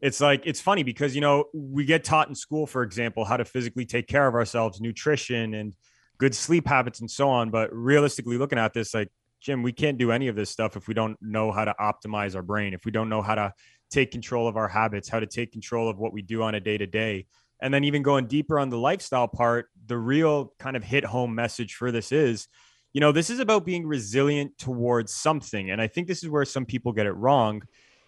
it's 0.01 0.21
like 0.21 0.43
it's 0.45 0.61
funny 0.61 0.83
because 0.83 1.15
you 1.15 1.21
know 1.21 1.45
we 1.55 1.85
get 1.85 2.05
taught 2.05 2.29
in 2.29 2.35
school, 2.35 2.67
for 2.67 2.83
example, 2.83 3.25
how 3.25 3.37
to 3.37 3.45
physically 3.45 3.87
take 3.87 4.07
care 4.07 4.27
of 4.27 4.35
ourselves, 4.35 4.81
nutrition 4.81 5.55
and 5.55 5.75
good 6.19 6.35
sleep 6.35 6.67
habits 6.67 7.01
and 7.01 7.11
so 7.11 7.29
on. 7.29 7.51
But 7.51 7.73
realistically, 7.73 8.37
looking 8.37 8.59
at 8.59 8.75
this, 8.75 8.95
like 8.95 9.11
Jim, 9.41 9.63
we 9.63 9.73
can't 9.73 9.99
do 9.99 10.13
any 10.13 10.29
of 10.29 10.37
this 10.37 10.51
stuff 10.51 10.77
if 10.77 10.89
we 10.89 10.95
don't 10.95 11.17
know 11.23 11.51
how 11.51 11.65
to 11.65 11.75
optimize 11.81 12.35
our 12.35 12.43
brain, 12.43 12.75
if 12.75 12.85
we 12.85 12.91
don't 12.91 13.09
know 13.09 13.23
how 13.23 13.35
to 13.35 13.53
take 13.91 14.11
control 14.11 14.49
of 14.49 14.57
our 14.57 14.69
habits, 14.69 15.09
how 15.09 15.21
to 15.21 15.27
take 15.27 15.53
control 15.53 15.89
of 15.89 15.99
what 15.99 16.13
we 16.13 16.23
do 16.23 16.43
on 16.43 16.55
a 16.55 16.61
day 16.61 16.77
to 16.77 16.87
day. 16.87 17.27
And 17.61 17.73
then 17.73 17.85
even 17.85 18.03
going 18.03 18.27
deeper 18.27 18.59
on 18.59 18.69
the 18.69 18.79
lifestyle 18.79 19.29
part, 19.29 19.69
the 19.87 19.97
real 19.97 20.53
kind 20.59 20.77
of 20.77 20.85
hit 20.85 21.05
home 21.05 21.35
message 21.35 21.75
for 21.75 21.91
this 21.91 22.13
is 22.13 22.49
you 22.97 23.01
know, 23.01 23.13
this 23.13 23.29
is 23.29 23.41
about 23.41 23.67
being 23.67 23.87
resilient 23.87 24.57
towards 24.57 25.13
something. 25.13 25.71
And 25.71 25.83
I 25.83 25.87
think 25.87 26.09
this 26.09 26.23
is 26.23 26.31
where 26.31 26.47
some 26.47 26.65
people 26.65 26.93
get 26.93 27.05
it 27.05 27.13
wrong. 27.13 27.61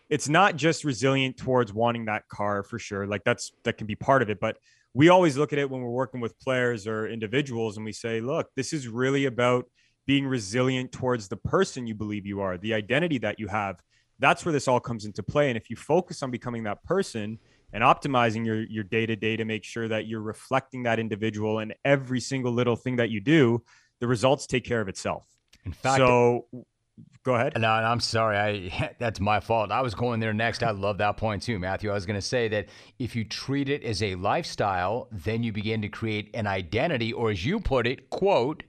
It's 0.09 0.31
not 0.31 0.57
just 0.57 0.83
resilient 0.83 1.37
towards 1.37 1.75
wanting 1.75 2.07
that 2.07 2.27
car 2.29 2.63
for 2.63 2.79
sure. 2.79 3.07
Like 3.07 3.23
that's 3.23 3.53
that 3.65 3.77
can 3.77 3.87
be 3.87 3.97
part 3.97 4.23
of 4.23 4.31
it. 4.31 4.41
But 4.41 4.57
we 4.95 5.11
always 5.11 5.37
look 5.37 5.53
at 5.53 5.59
it 5.59 5.69
when 5.69 5.83
we're 5.83 5.91
working 5.91 6.23
with 6.23 6.41
players 6.41 6.87
or 6.87 7.07
individuals 7.07 7.77
and 7.77 7.85
we 7.85 7.93
say, 7.93 8.23
look, 8.23 8.47
this 8.57 8.73
is 8.73 8.89
really 8.89 9.27
about 9.27 9.67
being 10.07 10.27
resilient 10.27 10.91
towards 10.91 11.29
the 11.29 11.37
person 11.37 11.87
you 11.87 11.95
believe 11.95 12.25
you 12.25 12.41
are, 12.41 12.57
the 12.57 12.73
identity 12.73 13.19
that 13.19 13.39
you 13.39 13.47
have. 13.47 13.83
That's 14.21 14.47
where 14.47 14.55
this 14.55 14.69
all 14.69 14.81
comes 14.81 15.05
into 15.05 15.23
play. 15.23 15.51
And 15.51 15.59
if 15.59 15.69
you 15.69 15.77
focus 15.77 16.23
on 16.23 16.31
becoming 16.31 16.63
that 16.63 16.83
person 16.85 17.39
and 17.75 17.85
optimizing 17.85 18.47
your 18.47 18.63
your 18.63 18.85
day 18.85 19.05
to 19.05 19.17
day 19.17 19.37
to 19.37 19.45
make 19.45 19.65
sure 19.65 19.87
that 19.87 20.07
you're 20.07 20.23
reflecting 20.23 20.85
that 20.85 20.99
individual 20.99 21.59
in 21.59 21.75
every 21.85 22.21
single 22.21 22.53
little 22.53 22.75
thing 22.75 22.97
that 22.97 23.11
you 23.11 23.21
do, 23.21 23.63
the 24.01 24.07
results 24.07 24.47
take 24.47 24.65
care 24.65 24.81
of 24.81 24.89
itself. 24.89 25.27
In 25.65 25.73
fact, 25.73 25.99
so 25.99 26.47
go 27.25 27.35
ahead. 27.35 27.59
No, 27.59 27.69
I'm 27.69 28.01
sorry. 28.01 28.37
I 28.37 28.95
that's 28.99 29.21
my 29.21 29.41
fault. 29.41 29.71
I 29.71 29.81
was 29.83 29.95
going 29.95 30.21
there 30.21 30.33
next. 30.33 30.63
I 30.63 30.71
love 30.71 30.99
that 30.99 31.17
point 31.17 31.43
too, 31.43 31.59
Matthew. 31.59 31.91
I 31.91 31.95
was 31.95 32.07
going 32.07 32.19
to 32.19 32.23
say 32.23 32.49
that 32.49 32.67
if 32.99 33.15
you 33.15 33.25
treat 33.25 33.69
it 33.69 33.83
as 33.85 34.03
a 34.03 34.15
lifestyle, 34.17 35.09
then 35.13 35.43
you 35.43 35.53
begin 35.53 35.83
to 35.83 35.89
create 35.89 36.31
an 36.35 36.47
identity, 36.47 37.13
or 37.13 37.31
as 37.31 37.45
you 37.45 37.61
put 37.61 37.87
it, 37.87 38.11
quote, 38.11 38.63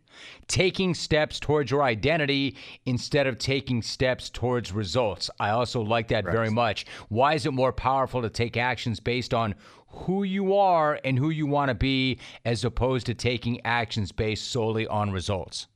taking 0.47 0.93
steps 0.93 1.39
towards 1.39 1.71
your 1.71 1.83
identity 1.83 2.55
instead 2.85 3.27
of 3.27 3.37
taking 3.37 3.81
steps 3.81 4.29
towards 4.29 4.71
results. 4.71 5.29
I 5.39 5.51
also 5.51 5.81
like 5.81 6.09
that 6.09 6.25
right. 6.25 6.33
very 6.33 6.49
much. 6.49 6.85
Why 7.09 7.35
is 7.35 7.45
it 7.45 7.53
more 7.53 7.71
powerful 7.71 8.21
to 8.21 8.29
take 8.29 8.57
actions 8.57 8.99
based 8.99 9.33
on 9.33 9.55
who 9.89 10.23
you 10.23 10.55
are 10.55 10.99
and 11.03 11.17
who 11.17 11.29
you 11.29 11.47
want 11.47 11.69
to 11.69 11.75
be 11.75 12.19
as 12.45 12.63
opposed 12.63 13.05
to 13.07 13.13
taking 13.13 13.63
actions 13.65 14.11
based 14.11 14.49
solely 14.49 14.87
on 14.87 15.11
results? 15.11 15.67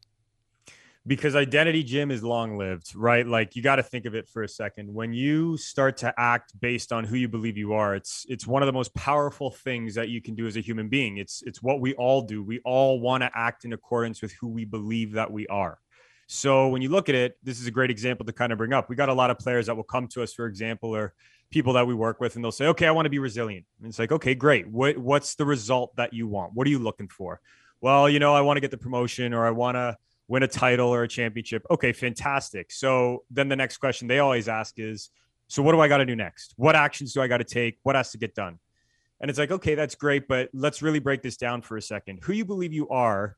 Because 1.05 1.35
identity, 1.35 1.83
Jim, 1.83 2.11
is 2.11 2.23
long 2.23 2.57
lived, 2.57 2.95
right? 2.95 3.27
Like 3.27 3.57
you 3.57 3.61
got 3.61 3.75
to 3.75 3.83
think 3.83 4.05
of 4.05 4.15
it 4.15 4.29
for 4.29 4.43
a 4.43 4.47
second. 4.47 4.93
When 4.93 5.11
you 5.11 5.57
start 5.57 5.97
to 5.97 6.13
act 6.17 6.57
based 6.61 6.93
on 6.93 7.03
who 7.03 7.17
you 7.17 7.27
believe 7.27 7.57
you 7.57 7.73
are, 7.73 7.93
it's 7.93 8.25
it's 8.29 8.47
one 8.47 8.61
of 8.61 8.67
the 8.67 8.73
most 8.73 8.93
powerful 8.93 9.51
things 9.51 9.95
that 9.95 10.07
you 10.07 10.21
can 10.21 10.33
do 10.33 10.47
as 10.47 10.55
a 10.55 10.61
human 10.61 10.87
being. 10.87 11.17
It's 11.17 11.43
it's 11.45 11.61
what 11.61 11.81
we 11.81 11.93
all 11.95 12.21
do. 12.21 12.41
We 12.41 12.61
all 12.63 13.01
want 13.01 13.21
to 13.23 13.29
act 13.35 13.65
in 13.65 13.73
accordance 13.73 14.21
with 14.21 14.31
who 14.39 14.47
we 14.47 14.63
believe 14.63 15.11
that 15.11 15.29
we 15.29 15.45
are. 15.47 15.79
So 16.27 16.69
when 16.69 16.81
you 16.81 16.87
look 16.87 17.09
at 17.09 17.15
it, 17.15 17.37
this 17.43 17.59
is 17.59 17.67
a 17.67 17.71
great 17.71 17.91
example 17.91 18.25
to 18.25 18.31
kind 18.31 18.53
of 18.53 18.57
bring 18.57 18.71
up. 18.71 18.89
We 18.89 18.95
got 18.95 19.09
a 19.09 19.13
lot 19.13 19.29
of 19.29 19.37
players 19.37 19.65
that 19.65 19.75
will 19.75 19.83
come 19.83 20.07
to 20.09 20.23
us, 20.23 20.33
for 20.33 20.45
example, 20.45 20.95
or 20.95 21.13
people 21.53 21.73
that 21.73 21.85
we 21.85 21.93
work 21.93 22.19
with 22.19 22.35
and 22.35 22.43
they'll 22.43 22.51
say, 22.51 22.65
okay, 22.67 22.87
I 22.87 22.91
want 22.91 23.05
to 23.05 23.11
be 23.11 23.19
resilient. 23.19 23.65
And 23.79 23.87
it's 23.87 23.99
like, 23.99 24.11
okay, 24.11 24.33
great. 24.33 24.67
What, 24.67 24.97
what's 24.97 25.35
the 25.35 25.45
result 25.45 25.95
that 25.95 26.11
you 26.11 26.27
want? 26.27 26.53
What 26.53 26.65
are 26.65 26.69
you 26.71 26.79
looking 26.79 27.07
for? 27.07 27.39
Well, 27.79 28.09
you 28.09 28.19
know, 28.19 28.33
I 28.33 28.41
want 28.41 28.57
to 28.57 28.61
get 28.61 28.71
the 28.71 28.77
promotion 28.77 29.33
or 29.33 29.45
I 29.45 29.51
want 29.51 29.75
to 29.75 29.95
win 30.27 30.41
a 30.41 30.47
title 30.47 30.89
or 30.89 31.03
a 31.03 31.07
championship. 31.07 31.63
Okay, 31.69 31.93
fantastic. 31.93 32.71
So 32.71 33.23
then 33.29 33.49
the 33.49 33.55
next 33.55 33.77
question 33.77 34.07
they 34.07 34.19
always 34.19 34.47
ask 34.49 34.79
is, 34.79 35.11
so 35.47 35.61
what 35.61 35.73
do 35.73 35.79
I 35.79 35.87
got 35.87 35.97
to 35.97 36.05
do 36.05 36.15
next? 36.15 36.53
What 36.57 36.75
actions 36.75 37.13
do 37.13 37.21
I 37.21 37.27
got 37.27 37.37
to 37.37 37.43
take? 37.43 37.77
What 37.83 37.95
has 37.95 38.11
to 38.11 38.17
get 38.17 38.33
done? 38.33 38.57
And 39.21 39.29
it's 39.29 39.37
like, 39.37 39.51
okay, 39.51 39.75
that's 39.75 39.95
great, 39.95 40.27
but 40.27 40.49
let's 40.53 40.81
really 40.81 40.99
break 40.99 41.21
this 41.21 41.37
down 41.37 41.61
for 41.61 41.77
a 41.77 41.81
second. 41.81 42.19
Who 42.23 42.33
you 42.33 42.45
believe 42.45 42.73
you 42.73 42.89
are 42.89 43.37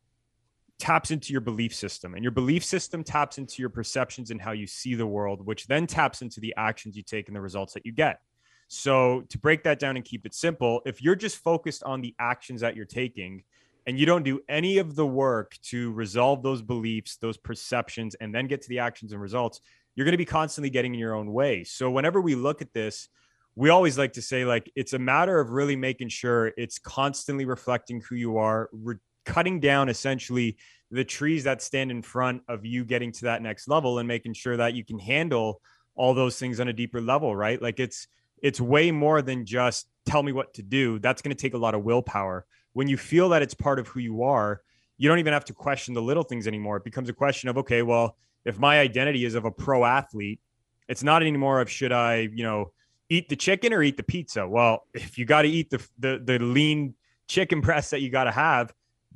taps 0.80 1.12
into 1.12 1.32
your 1.32 1.42
belief 1.42 1.74
system 1.74 2.16
and 2.16 2.24
your 2.24 2.32
belief 2.32 2.64
system 2.64 3.04
taps 3.04 3.38
into 3.38 3.62
your 3.62 3.70
perceptions 3.70 4.32
and 4.32 4.42
how 4.42 4.52
you 4.52 4.68
see 4.68 4.94
the 4.94 5.08
world 5.08 5.46
which 5.46 5.68
then 5.68 5.88
taps 5.88 6.22
into 6.22 6.40
the 6.42 6.54
actions 6.58 6.98
you 6.98 7.04
take 7.04 7.28
and 7.28 7.36
the 7.36 7.42
results 7.42 7.74
that 7.74 7.86
you 7.86 7.92
get. 7.92 8.20
So 8.68 9.22
to 9.30 9.38
break 9.38 9.64
that 9.64 9.80
down 9.80 9.96
and 9.96 10.04
keep 10.04 10.26
it 10.26 10.34
simple 10.34 10.82
if 10.86 11.02
you're 11.02 11.16
just 11.16 11.38
focused 11.38 11.84
on 11.84 12.02
the 12.02 12.14
actions 12.20 12.62
that 12.62 12.76
you're 12.76 12.86
taking 12.86 13.44
and 13.88 14.00
you 14.00 14.06
don't 14.06 14.24
do 14.24 14.42
any 14.50 14.80
of 14.80 14.96
the 14.96 15.06
work 15.06 15.56
to 15.64 15.92
resolve 15.94 16.44
those 16.44 16.62
beliefs 16.62 17.18
those 17.18 17.38
perceptions 17.38 18.16
and 18.16 18.36
then 18.36 18.48
get 18.48 18.62
to 18.64 18.70
the 18.70 18.80
actions 18.80 19.14
and 19.14 19.22
results 19.22 19.62
you're 19.96 20.06
going 20.06 20.12
to 20.12 20.18
be 20.18 20.26
constantly 20.26 20.70
getting 20.70 20.94
in 20.94 21.00
your 21.00 21.16
own 21.16 21.32
way. 21.32 21.64
So 21.64 21.90
whenever 21.90 22.20
we 22.20 22.36
look 22.36 22.62
at 22.62 22.74
this 22.74 23.08
we 23.56 23.70
always 23.70 23.98
like 23.98 24.12
to 24.14 24.22
say 24.22 24.44
like 24.44 24.70
it's 24.76 24.92
a 24.92 25.00
matter 25.00 25.40
of 25.40 25.52
really 25.52 25.78
making 25.78 26.10
sure 26.10 26.52
it's 26.58 26.78
constantly 26.78 27.46
reflecting 27.46 28.02
who 28.02 28.16
you 28.16 28.38
are 28.38 28.70
re- 28.74 28.98
cutting 29.26 29.60
down 29.60 29.90
essentially 29.90 30.58
the 30.92 31.04
trees 31.04 31.44
that 31.44 31.62
stand 31.62 31.92
in 31.92 32.02
front 32.02 32.42
of 32.48 32.66
you 32.66 32.86
getting 32.86 33.12
to 33.12 33.26
that 33.26 33.42
next 33.42 33.68
level 33.68 34.00
and 34.00 34.08
making 34.08 34.34
sure 34.34 34.56
that 34.56 34.74
you 34.74 34.86
can 34.86 35.00
handle 35.00 35.62
all 35.96 36.14
those 36.14 36.38
things 36.38 36.60
on 36.60 36.68
a 36.68 36.74
deeper 36.74 37.02
level 37.02 37.36
right? 37.36 37.62
Like 37.62 37.80
it's 37.80 38.08
it's 38.42 38.62
way 38.62 38.92
more 38.92 39.22
than 39.22 39.46
just 39.46 39.88
tell 40.06 40.22
me 40.22 40.32
what 40.32 40.54
to 40.54 40.62
do. 40.62 41.00
That's 41.00 41.22
going 41.22 41.36
to 41.36 41.42
take 41.42 41.54
a 41.54 41.58
lot 41.58 41.74
of 41.74 41.84
willpower. 41.84 42.46
When 42.74 42.88
you 42.88 42.98
feel 42.98 43.30
that 43.30 43.42
it's 43.42 43.54
part 43.54 43.80
of 43.80 43.88
who 43.88 44.00
you 44.00 44.24
are 44.24 44.62
you 44.98 45.10
don't 45.10 45.20
even 45.20 45.34
have 45.34 45.46
to 45.46 45.54
question 45.54 45.94
the 45.94 46.02
little 46.02 46.24
things 46.24 46.48
anymore. 46.48 46.78
It 46.78 46.84
becomes 46.84 47.10
a 47.10 47.14
question 47.14 47.50
of 47.50 47.58
okay 47.58 47.82
well 47.82 48.18
if 48.44 48.60
my 48.60 48.80
identity 48.80 49.26
is 49.26 49.36
of 49.36 49.46
a 49.46 49.52
pro 49.52 49.84
athlete 49.86 50.40
it's 50.88 51.04
not 51.04 51.24
anymore 51.24 51.62
of 51.62 51.70
should 51.70 51.92
i 51.92 52.30
you 52.32 52.44
know 52.44 52.72
eat 53.10 53.28
the 53.30 53.36
chicken 53.36 53.74
or 53.74 53.84
eat 53.84 53.98
the 53.98 54.04
pizza? 54.04 54.48
Well 54.48 54.88
if 54.94 55.18
you 55.18 55.26
got 55.26 55.44
to 55.44 55.48
eat 55.48 55.70
the, 55.70 55.86
the 56.00 56.22
the 56.24 56.40
lean 56.40 56.96
chicken 57.28 57.62
breast 57.68 57.92
that 57.92 58.02
you 58.02 58.10
got 58.10 58.26
to 58.26 58.32
have 58.32 58.74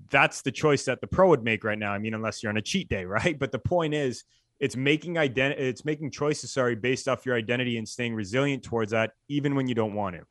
that's 0.10 0.42
the 0.42 0.52
choice 0.52 0.86
that 0.86 1.02
the 1.02 1.08
pro 1.08 1.30
would 1.30 1.44
make 1.44 1.64
right 1.64 1.78
now. 1.78 1.92
I 1.92 2.00
mean, 2.00 2.14
unless 2.14 2.42
you're 2.42 2.50
on 2.50 2.58
a 2.58 2.62
cheat 2.62 2.90
day, 2.90 3.06
right? 3.18 3.38
But 3.38 3.52
the 3.52 3.60
point 3.60 3.94
is, 3.94 4.24
it's 4.60 4.76
making 4.76 5.18
identity, 5.18 5.62
it's 5.62 5.86
making 5.86 6.12
choices, 6.12 6.52
sorry, 6.52 6.76
based 6.76 7.08
off 7.08 7.26
your 7.26 7.36
identity 7.36 7.78
and 7.78 7.88
staying 7.88 8.14
resilient 8.14 8.62
towards 8.62 8.92
that, 8.92 9.14
even 9.30 9.56
when 9.56 9.68
you 9.68 9.76
don't 9.76 9.94
want 9.94 10.18
to. 10.18 10.26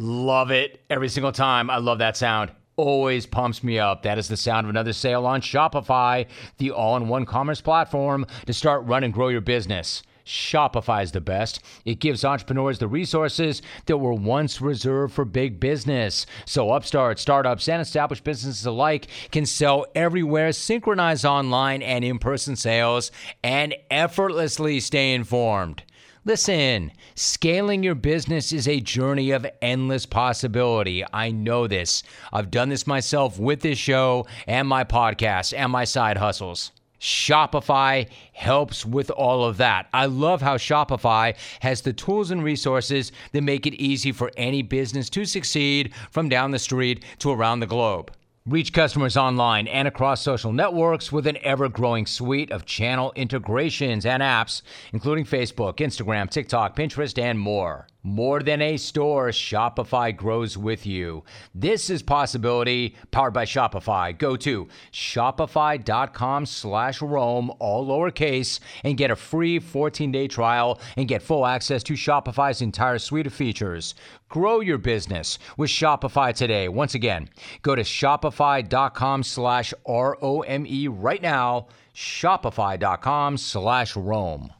Love 0.00 0.50
it 0.50 0.82
every 0.90 1.08
single 1.08 1.32
time. 1.32 1.68
I 1.70 1.78
love 1.78 1.98
that 1.98 2.16
sound. 2.16 2.52
Always 2.76 3.26
pumps 3.26 3.62
me 3.62 3.78
up. 3.78 4.02
That 4.02 4.18
is 4.18 4.28
the 4.28 4.36
sound 4.36 4.66
of 4.66 4.70
another 4.70 4.92
sale 4.92 5.26
on 5.26 5.40
Shopify, 5.40 6.26
the 6.58 6.70
all 6.70 6.96
in 6.96 7.08
one 7.08 7.24
commerce 7.24 7.60
platform 7.60 8.26
to 8.46 8.52
start, 8.52 8.84
run, 8.84 9.04
and 9.04 9.12
grow 9.12 9.28
your 9.28 9.40
business. 9.40 10.02
Shopify 10.26 11.04
is 11.04 11.12
the 11.12 11.20
best. 11.20 11.60
It 11.84 12.00
gives 12.00 12.24
entrepreneurs 12.24 12.80
the 12.80 12.88
resources 12.88 13.62
that 13.86 13.98
were 13.98 14.12
once 14.12 14.60
reserved 14.60 15.14
for 15.14 15.24
big 15.24 15.60
business. 15.60 16.26
So 16.44 16.72
upstarts, 16.72 17.22
startups, 17.22 17.68
and 17.68 17.80
established 17.80 18.24
businesses 18.24 18.66
alike 18.66 19.06
can 19.30 19.46
sell 19.46 19.86
everywhere, 19.94 20.50
synchronize 20.52 21.24
online 21.24 21.80
and 21.80 22.04
in 22.04 22.18
person 22.18 22.56
sales, 22.56 23.12
and 23.44 23.74
effortlessly 23.88 24.80
stay 24.80 25.14
informed. 25.14 25.84
Listen, 26.24 26.90
scaling 27.14 27.84
your 27.84 27.94
business 27.94 28.52
is 28.52 28.66
a 28.66 28.80
journey 28.80 29.30
of 29.30 29.46
endless 29.62 30.06
possibility. 30.06 31.04
I 31.12 31.30
know 31.30 31.68
this. 31.68 32.02
I've 32.32 32.50
done 32.50 32.68
this 32.68 32.84
myself 32.84 33.38
with 33.38 33.60
this 33.60 33.78
show 33.78 34.26
and 34.48 34.66
my 34.66 34.82
podcast 34.82 35.56
and 35.56 35.70
my 35.70 35.84
side 35.84 36.16
hustles. 36.16 36.72
Shopify 37.00 38.08
helps 38.32 38.86
with 38.86 39.10
all 39.10 39.44
of 39.44 39.58
that. 39.58 39.88
I 39.92 40.06
love 40.06 40.42
how 40.42 40.56
Shopify 40.56 41.36
has 41.60 41.82
the 41.82 41.92
tools 41.92 42.30
and 42.30 42.42
resources 42.42 43.12
that 43.32 43.42
make 43.42 43.66
it 43.66 43.74
easy 43.74 44.12
for 44.12 44.30
any 44.36 44.62
business 44.62 45.10
to 45.10 45.24
succeed 45.24 45.92
from 46.10 46.28
down 46.28 46.50
the 46.50 46.58
street 46.58 47.04
to 47.18 47.30
around 47.30 47.60
the 47.60 47.66
globe. 47.66 48.12
Reach 48.46 48.72
customers 48.72 49.16
online 49.16 49.66
and 49.66 49.88
across 49.88 50.22
social 50.22 50.52
networks 50.52 51.10
with 51.10 51.26
an 51.26 51.36
ever 51.42 51.68
growing 51.68 52.06
suite 52.06 52.52
of 52.52 52.64
channel 52.64 53.12
integrations 53.16 54.06
and 54.06 54.22
apps, 54.22 54.62
including 54.92 55.24
Facebook, 55.24 55.78
Instagram, 55.78 56.30
TikTok, 56.30 56.76
Pinterest, 56.76 57.20
and 57.20 57.40
more. 57.40 57.88
More 58.06 58.38
than 58.38 58.62
a 58.62 58.76
store, 58.76 59.30
Shopify 59.30 60.16
grows 60.16 60.56
with 60.56 60.86
you. 60.86 61.24
This 61.52 61.90
is 61.90 62.04
Possibility, 62.04 62.94
powered 63.10 63.34
by 63.34 63.44
Shopify. 63.44 64.16
Go 64.16 64.36
to 64.36 64.68
shopify.com 64.92 66.46
slash 66.46 67.02
Rome, 67.02 67.50
all 67.58 67.84
lowercase, 67.84 68.60
and 68.84 68.96
get 68.96 69.10
a 69.10 69.16
free 69.16 69.58
14-day 69.58 70.28
trial 70.28 70.80
and 70.96 71.08
get 71.08 71.20
full 71.20 71.44
access 71.44 71.82
to 71.82 71.94
Shopify's 71.94 72.62
entire 72.62 73.00
suite 73.00 73.26
of 73.26 73.32
features. 73.34 73.96
Grow 74.28 74.60
your 74.60 74.78
business 74.78 75.40
with 75.56 75.70
Shopify 75.70 76.32
today. 76.32 76.68
Once 76.68 76.94
again, 76.94 77.28
go 77.62 77.74
to 77.74 77.82
shopify.com 77.82 79.24
slash 79.24 79.74
R-O-M-E 79.84 80.86
right 80.86 81.22
now, 81.22 81.66
shopify.com 81.92 83.36
slash 83.36 83.96
Rome. 83.96 84.52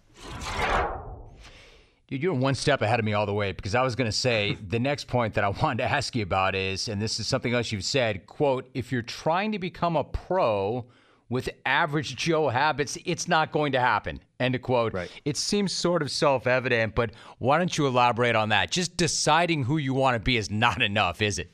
Dude, 2.08 2.22
you're 2.22 2.34
one 2.34 2.54
step 2.54 2.82
ahead 2.82 3.00
of 3.00 3.04
me 3.04 3.14
all 3.14 3.26
the 3.26 3.34
way 3.34 3.50
because 3.50 3.74
I 3.74 3.82
was 3.82 3.96
going 3.96 4.08
to 4.08 4.16
say 4.16 4.56
the 4.68 4.78
next 4.78 5.08
point 5.08 5.34
that 5.34 5.44
I 5.44 5.48
wanted 5.48 5.78
to 5.78 5.90
ask 5.90 6.14
you 6.14 6.22
about 6.22 6.54
is, 6.54 6.88
and 6.88 7.02
this 7.02 7.18
is 7.18 7.26
something 7.26 7.52
else 7.52 7.72
you've 7.72 7.84
said, 7.84 8.26
quote, 8.26 8.68
if 8.74 8.92
you're 8.92 9.02
trying 9.02 9.52
to 9.52 9.58
become 9.58 9.96
a 9.96 10.04
pro 10.04 10.86
with 11.28 11.48
average 11.64 12.14
Joe 12.14 12.48
habits, 12.48 12.96
it's 13.04 13.26
not 13.26 13.50
going 13.50 13.72
to 13.72 13.80
happen. 13.80 14.20
End 14.38 14.54
of 14.54 14.62
quote. 14.62 14.92
Right. 14.94 15.10
It 15.24 15.36
seems 15.36 15.72
sort 15.72 16.00
of 16.00 16.10
self 16.10 16.46
evident, 16.46 16.94
but 16.94 17.10
why 17.38 17.58
don't 17.58 17.76
you 17.76 17.88
elaborate 17.88 18.36
on 18.36 18.50
that? 18.50 18.70
Just 18.70 18.96
deciding 18.96 19.64
who 19.64 19.78
you 19.78 19.92
want 19.92 20.14
to 20.14 20.20
be 20.20 20.36
is 20.36 20.50
not 20.50 20.82
enough, 20.82 21.20
is 21.20 21.40
it? 21.40 21.50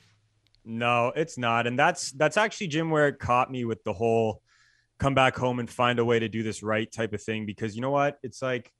No, 0.65 1.12
it's 1.17 1.38
not. 1.38 1.67
And 1.67 1.79
that's 1.79 2.12
that's 2.12 2.37
actually 2.37 2.69
Jim 2.69 2.91
where 2.91 3.09
it 3.09 3.19
caught 3.19 3.51
me 3.51 3.65
with 3.65 3.83
the 3.85 3.93
whole 3.93 4.43
come 4.99 5.15
back 5.15 5.35
home 5.37 5.59
and 5.59 5.69
find 5.69 5.99
a 5.99 6.05
way 6.05 6.19
to 6.19 6.29
do 6.29 6.43
this 6.43 6.62
right 6.62 6.91
type 6.93 7.12
of 7.12 7.23
thing 7.23 7.47
because 7.47 7.75
you 7.75 7.81
know 7.81 7.91
what? 7.91 8.19
It's 8.23 8.43
like 8.43 8.73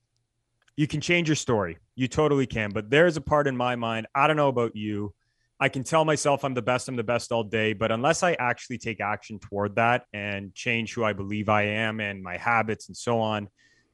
you 0.77 0.87
can 0.87 1.01
change 1.01 1.29
your 1.29 1.37
story. 1.37 1.79
You 1.95 2.09
totally 2.09 2.47
can. 2.47 2.71
But 2.71 2.91
there's 2.91 3.17
a 3.17 3.21
part 3.21 3.47
in 3.47 3.57
my 3.57 3.77
mind. 3.77 4.07
I 4.15 4.27
don't 4.27 4.37
know 4.37 4.49
about 4.49 4.75
you. 4.75 5.15
I 5.61 5.69
can 5.69 5.85
tell 5.85 6.05
myself 6.05 6.45
I'm 6.45 6.55
the 6.55 6.63
best, 6.63 6.89
I'm 6.89 6.97
the 6.97 7.05
best 7.05 7.31
all 7.31 7.45
day. 7.45 7.73
But 7.73 7.93
unless 7.93 8.23
I 8.23 8.33
actually 8.33 8.79
take 8.79 9.01
action 9.01 9.39
toward 9.39 9.77
that 9.77 10.07
and 10.13 10.55
change 10.55 10.95
who 10.95 11.05
I 11.05 11.13
believe 11.13 11.49
I 11.49 11.63
am 11.63 12.01
and 12.01 12.23
my 12.23 12.37
habits 12.37 12.89
and 12.89 12.97
so 12.97 13.21
on, 13.21 13.49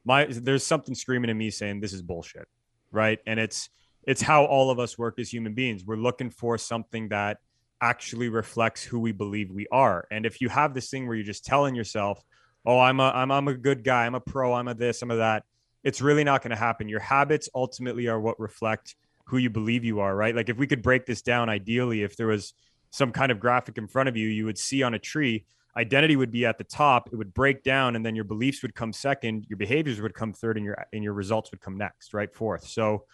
my 0.05 0.25
there's 0.25 0.65
something 0.65 0.95
screaming 0.95 1.29
at 1.29 1.35
me 1.35 1.51
saying 1.51 1.81
this 1.81 1.93
is 1.93 2.01
bullshit. 2.01 2.47
Right. 2.91 3.19
And 3.27 3.39
it's 3.39 3.69
it's 4.03 4.21
how 4.21 4.45
all 4.45 4.71
of 4.71 4.79
us 4.79 4.97
work 4.97 5.19
as 5.19 5.31
human 5.31 5.53
beings. 5.53 5.83
We're 5.85 5.97
looking 5.97 6.31
for 6.31 6.57
something 6.57 7.09
that 7.09 7.37
actually 7.81 8.29
reflects 8.29 8.83
who 8.83 8.99
we 8.99 9.11
believe 9.11 9.51
we 9.51 9.67
are. 9.71 10.07
And 10.09 10.25
if 10.25 10.41
you 10.41 10.49
have 10.49 10.73
this 10.73 10.89
thing 10.89 11.05
where 11.07 11.15
you're 11.15 11.25
just 11.25 11.45
telling 11.45 11.75
yourself, 11.75 12.19
oh, 12.65 12.79
I'm 12.79 12.99
a 12.99 13.11
I'm 13.11 13.31
I'm 13.31 13.47
a 13.47 13.53
good 13.53 13.83
guy, 13.83 14.05
I'm 14.05 14.15
a 14.15 14.19
pro, 14.19 14.53
I'm 14.53 14.69
a 14.69 14.73
this, 14.73 15.01
I'm 15.03 15.11
a 15.11 15.17
that 15.17 15.43
it's 15.83 16.01
really 16.01 16.23
not 16.23 16.41
going 16.41 16.51
to 16.51 16.57
happen. 16.57 16.89
Your 16.89 16.99
habits 16.99 17.49
ultimately 17.55 18.07
are 18.07 18.19
what 18.19 18.39
reflect 18.39 18.95
who 19.25 19.37
you 19.37 19.49
believe 19.49 19.83
you 19.83 19.99
are, 19.99 20.15
right? 20.15 20.35
Like 20.35 20.49
if 20.49 20.57
we 20.57 20.67
could 20.67 20.81
break 20.81 21.05
this 21.05 21.21
down, 21.21 21.49
ideally, 21.49 22.03
if 22.03 22.17
there 22.17 22.27
was 22.27 22.53
some 22.89 23.11
kind 23.11 23.31
of 23.31 23.39
graphic 23.39 23.77
in 23.77 23.87
front 23.87 24.09
of 24.09 24.17
you, 24.17 24.27
you 24.27 24.45
would 24.45 24.57
see 24.57 24.81
on 24.81 24.95
a 24.95 24.99
tree, 24.99 25.45
identity 25.77 26.15
would 26.15 26.31
be 26.31 26.45
at 26.45 26.57
the 26.57 26.63
top, 26.63 27.09
it 27.11 27.15
would 27.15 27.33
break 27.33 27.63
down, 27.63 27.95
and 27.95 28.05
then 28.05 28.15
your 28.15 28.23
beliefs 28.23 28.61
would 28.63 28.73
come 28.73 28.91
second, 28.91 29.45
your 29.47 29.57
behaviors 29.57 30.01
would 30.01 30.15
come 30.15 30.33
third, 30.33 30.57
and 30.57 30.65
your 30.65 30.85
and 30.91 31.03
your 31.03 31.13
results 31.13 31.51
would 31.51 31.61
come 31.61 31.77
next, 31.77 32.13
right? 32.13 32.33
Fourth. 32.33 32.67
So 32.67 33.05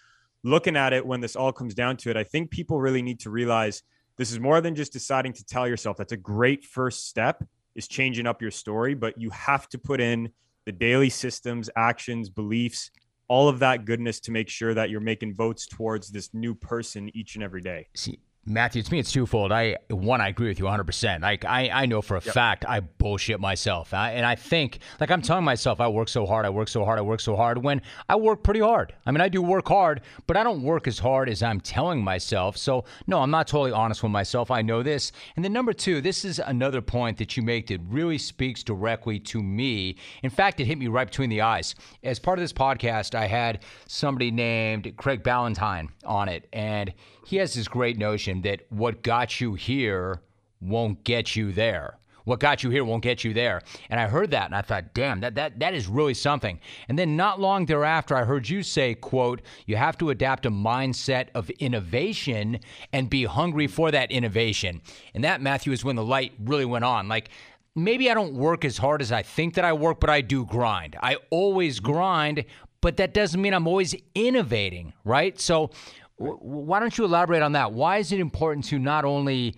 looking 0.43 0.77
at 0.77 0.93
it 0.93 1.05
when 1.05 1.19
this 1.21 1.35
all 1.35 1.51
comes 1.51 1.73
down 1.73 1.97
to 1.97 2.09
it, 2.09 2.17
I 2.17 2.23
think 2.23 2.49
people 2.49 2.79
really 2.79 3.01
need 3.01 3.19
to 3.21 3.29
realize 3.29 3.83
this 4.17 4.31
is 4.31 4.39
more 4.39 4.61
than 4.61 4.75
just 4.75 4.93
deciding 4.93 5.33
to 5.33 5.45
tell 5.45 5.67
yourself 5.67 5.97
that's 5.97 6.13
a 6.13 6.17
great 6.17 6.63
first 6.63 7.09
step 7.09 7.43
is 7.75 7.87
changing 7.87 8.25
up 8.25 8.41
your 8.41 8.51
story, 8.51 8.93
but 8.93 9.19
you 9.19 9.29
have 9.31 9.67
to 9.69 9.77
put 9.77 9.99
in 9.99 10.29
the 10.65 10.71
daily 10.71 11.09
systems, 11.09 11.69
actions, 11.75 12.29
beliefs, 12.29 12.91
all 13.27 13.47
of 13.47 13.59
that 13.59 13.85
goodness 13.85 14.19
to 14.21 14.31
make 14.31 14.49
sure 14.49 14.73
that 14.73 14.89
you're 14.89 14.99
making 14.99 15.35
votes 15.35 15.67
towards 15.67 16.09
this 16.09 16.33
new 16.33 16.53
person 16.53 17.09
each 17.15 17.35
and 17.35 17.43
every 17.43 17.61
day. 17.61 17.87
See, 17.95 18.19
Matthew, 18.47 18.83
to 18.83 18.91
me, 18.91 18.99
it's 18.99 19.11
twofold. 19.11 19.51
I 19.51 19.77
one, 19.89 20.21
I 20.21 20.27
agree 20.27 20.49
with 20.49 20.59
you 20.59 20.65
100. 20.65 20.83
percent 20.83 21.23
Like 21.23 21.45
I, 21.45 21.69
I 21.69 21.85
know 21.87 22.03
for 22.03 22.15
a 22.15 22.21
yep. 22.23 22.33
fact 22.33 22.65
I 22.67 22.79
bullshit 22.79 23.39
myself, 23.39 23.91
I, 23.91 24.11
and 24.11 24.23
I 24.23 24.35
think 24.35 24.79
like 24.99 25.09
I'm 25.09 25.23
telling 25.23 25.43
myself 25.43 25.81
I 25.81 25.87
work 25.87 26.09
so 26.09 26.27
hard, 26.27 26.45
I 26.45 26.51
work 26.51 26.67
so 26.67 26.85
hard, 26.85 26.99
I 26.99 27.01
work 27.01 27.19
so 27.19 27.35
hard. 27.35 27.63
When 27.63 27.81
I 28.07 28.15
work 28.15 28.43
pretty 28.43 28.59
hard. 28.59 28.93
I 29.05 29.11
mean, 29.11 29.21
I 29.21 29.29
do 29.29 29.41
work 29.41 29.67
hard, 29.67 30.01
but 30.27 30.37
I 30.37 30.43
don't 30.43 30.61
work 30.61 30.87
as 30.87 30.99
hard 30.99 31.27
as 31.27 31.41
I'm 31.41 31.59
telling 31.59 32.03
myself. 32.03 32.55
So 32.55 32.85
no, 33.07 33.21
I'm 33.21 33.31
not 33.31 33.47
totally 33.47 33.71
honest 33.71 34.03
with 34.03 34.11
myself. 34.11 34.51
I 34.51 34.61
know 34.61 34.83
this. 34.83 35.11
And 35.35 35.43
then 35.43 35.51
number 35.51 35.73
two, 35.73 35.99
this 35.99 36.23
is 36.23 36.37
another 36.37 36.81
point 36.81 37.17
that 37.17 37.35
you 37.35 37.41
make 37.41 37.67
that 37.67 37.81
really 37.87 38.19
speaks 38.19 38.61
directly 38.61 39.19
to 39.21 39.41
me. 39.41 39.95
In 40.21 40.29
fact, 40.29 40.59
it 40.59 40.65
hit 40.65 40.77
me 40.77 40.87
right 40.87 41.07
between 41.07 41.31
the 41.31 41.41
eyes. 41.41 41.73
As 42.03 42.19
part 42.19 42.37
of 42.37 42.43
this 42.43 42.53
podcast, 42.53 43.15
I 43.15 43.25
had 43.25 43.63
somebody 43.87 44.29
named 44.29 44.93
Craig 44.97 45.23
Ballantyne 45.23 45.89
on 46.05 46.29
it, 46.29 46.47
and 46.53 46.93
he 47.25 47.37
has 47.37 47.55
this 47.55 47.67
great 47.67 47.97
notion 47.97 48.41
that 48.43 48.61
what 48.69 49.01
got 49.01 49.41
you 49.41 49.55
here 49.55 50.21
won't 50.61 51.03
get 51.03 51.35
you 51.35 51.51
there. 51.51 51.97
What 52.23 52.39
got 52.39 52.63
you 52.63 52.69
here 52.71 52.83
won't 52.83 53.03
get 53.03 53.23
you 53.23 53.33
there. 53.33 53.61
And 53.89 53.99
I 53.99 54.07
heard 54.07 54.31
that 54.31 54.45
and 54.45 54.55
I 54.55 54.61
thought, 54.61 54.93
damn, 54.93 55.21
that, 55.21 55.35
that, 55.35 55.59
that 55.59 55.73
is 55.73 55.87
really 55.87 56.13
something. 56.13 56.59
And 56.87 56.97
then 56.97 57.15
not 57.15 57.39
long 57.39 57.65
thereafter, 57.65 58.15
I 58.15 58.23
heard 58.23 58.49
you 58.49 58.63
say, 58.63 58.95
quote, 58.95 59.41
you 59.65 59.75
have 59.75 59.97
to 59.99 60.09
adapt 60.09 60.45
a 60.45 60.51
mindset 60.51 61.27
of 61.35 61.49
innovation 61.51 62.59
and 62.93 63.09
be 63.09 63.25
hungry 63.25 63.67
for 63.67 63.91
that 63.91 64.11
innovation. 64.11 64.81
And 65.13 65.23
that, 65.23 65.41
Matthew, 65.41 65.71
is 65.71 65.83
when 65.83 65.95
the 65.95 66.03
light 66.03 66.33
really 66.39 66.65
went 66.65 66.85
on. 66.85 67.07
Like, 67.07 67.29
maybe 67.75 68.09
I 68.09 68.15
don't 68.15 68.33
work 68.33 68.65
as 68.65 68.77
hard 68.77 69.01
as 69.01 69.11
I 69.11 69.21
think 69.21 69.53
that 69.55 69.65
I 69.65 69.73
work, 69.73 69.99
but 69.99 70.09
I 70.09 70.21
do 70.21 70.45
grind. 70.45 70.95
I 71.01 71.17
always 71.29 71.79
grind, 71.79 72.45
but 72.81 72.97
that 72.97 73.13
doesn't 73.13 73.41
mean 73.41 73.53
I'm 73.53 73.67
always 73.67 73.95
innovating, 74.15 74.93
right? 75.03 75.39
So 75.39 75.69
why 76.17 76.79
don't 76.79 76.97
you 76.97 77.05
elaborate 77.05 77.41
on 77.41 77.53
that? 77.53 77.73
Why 77.73 77.97
is 77.97 78.11
it 78.11 78.19
important 78.19 78.65
to 78.65 78.79
not 78.79 79.05
only 79.05 79.55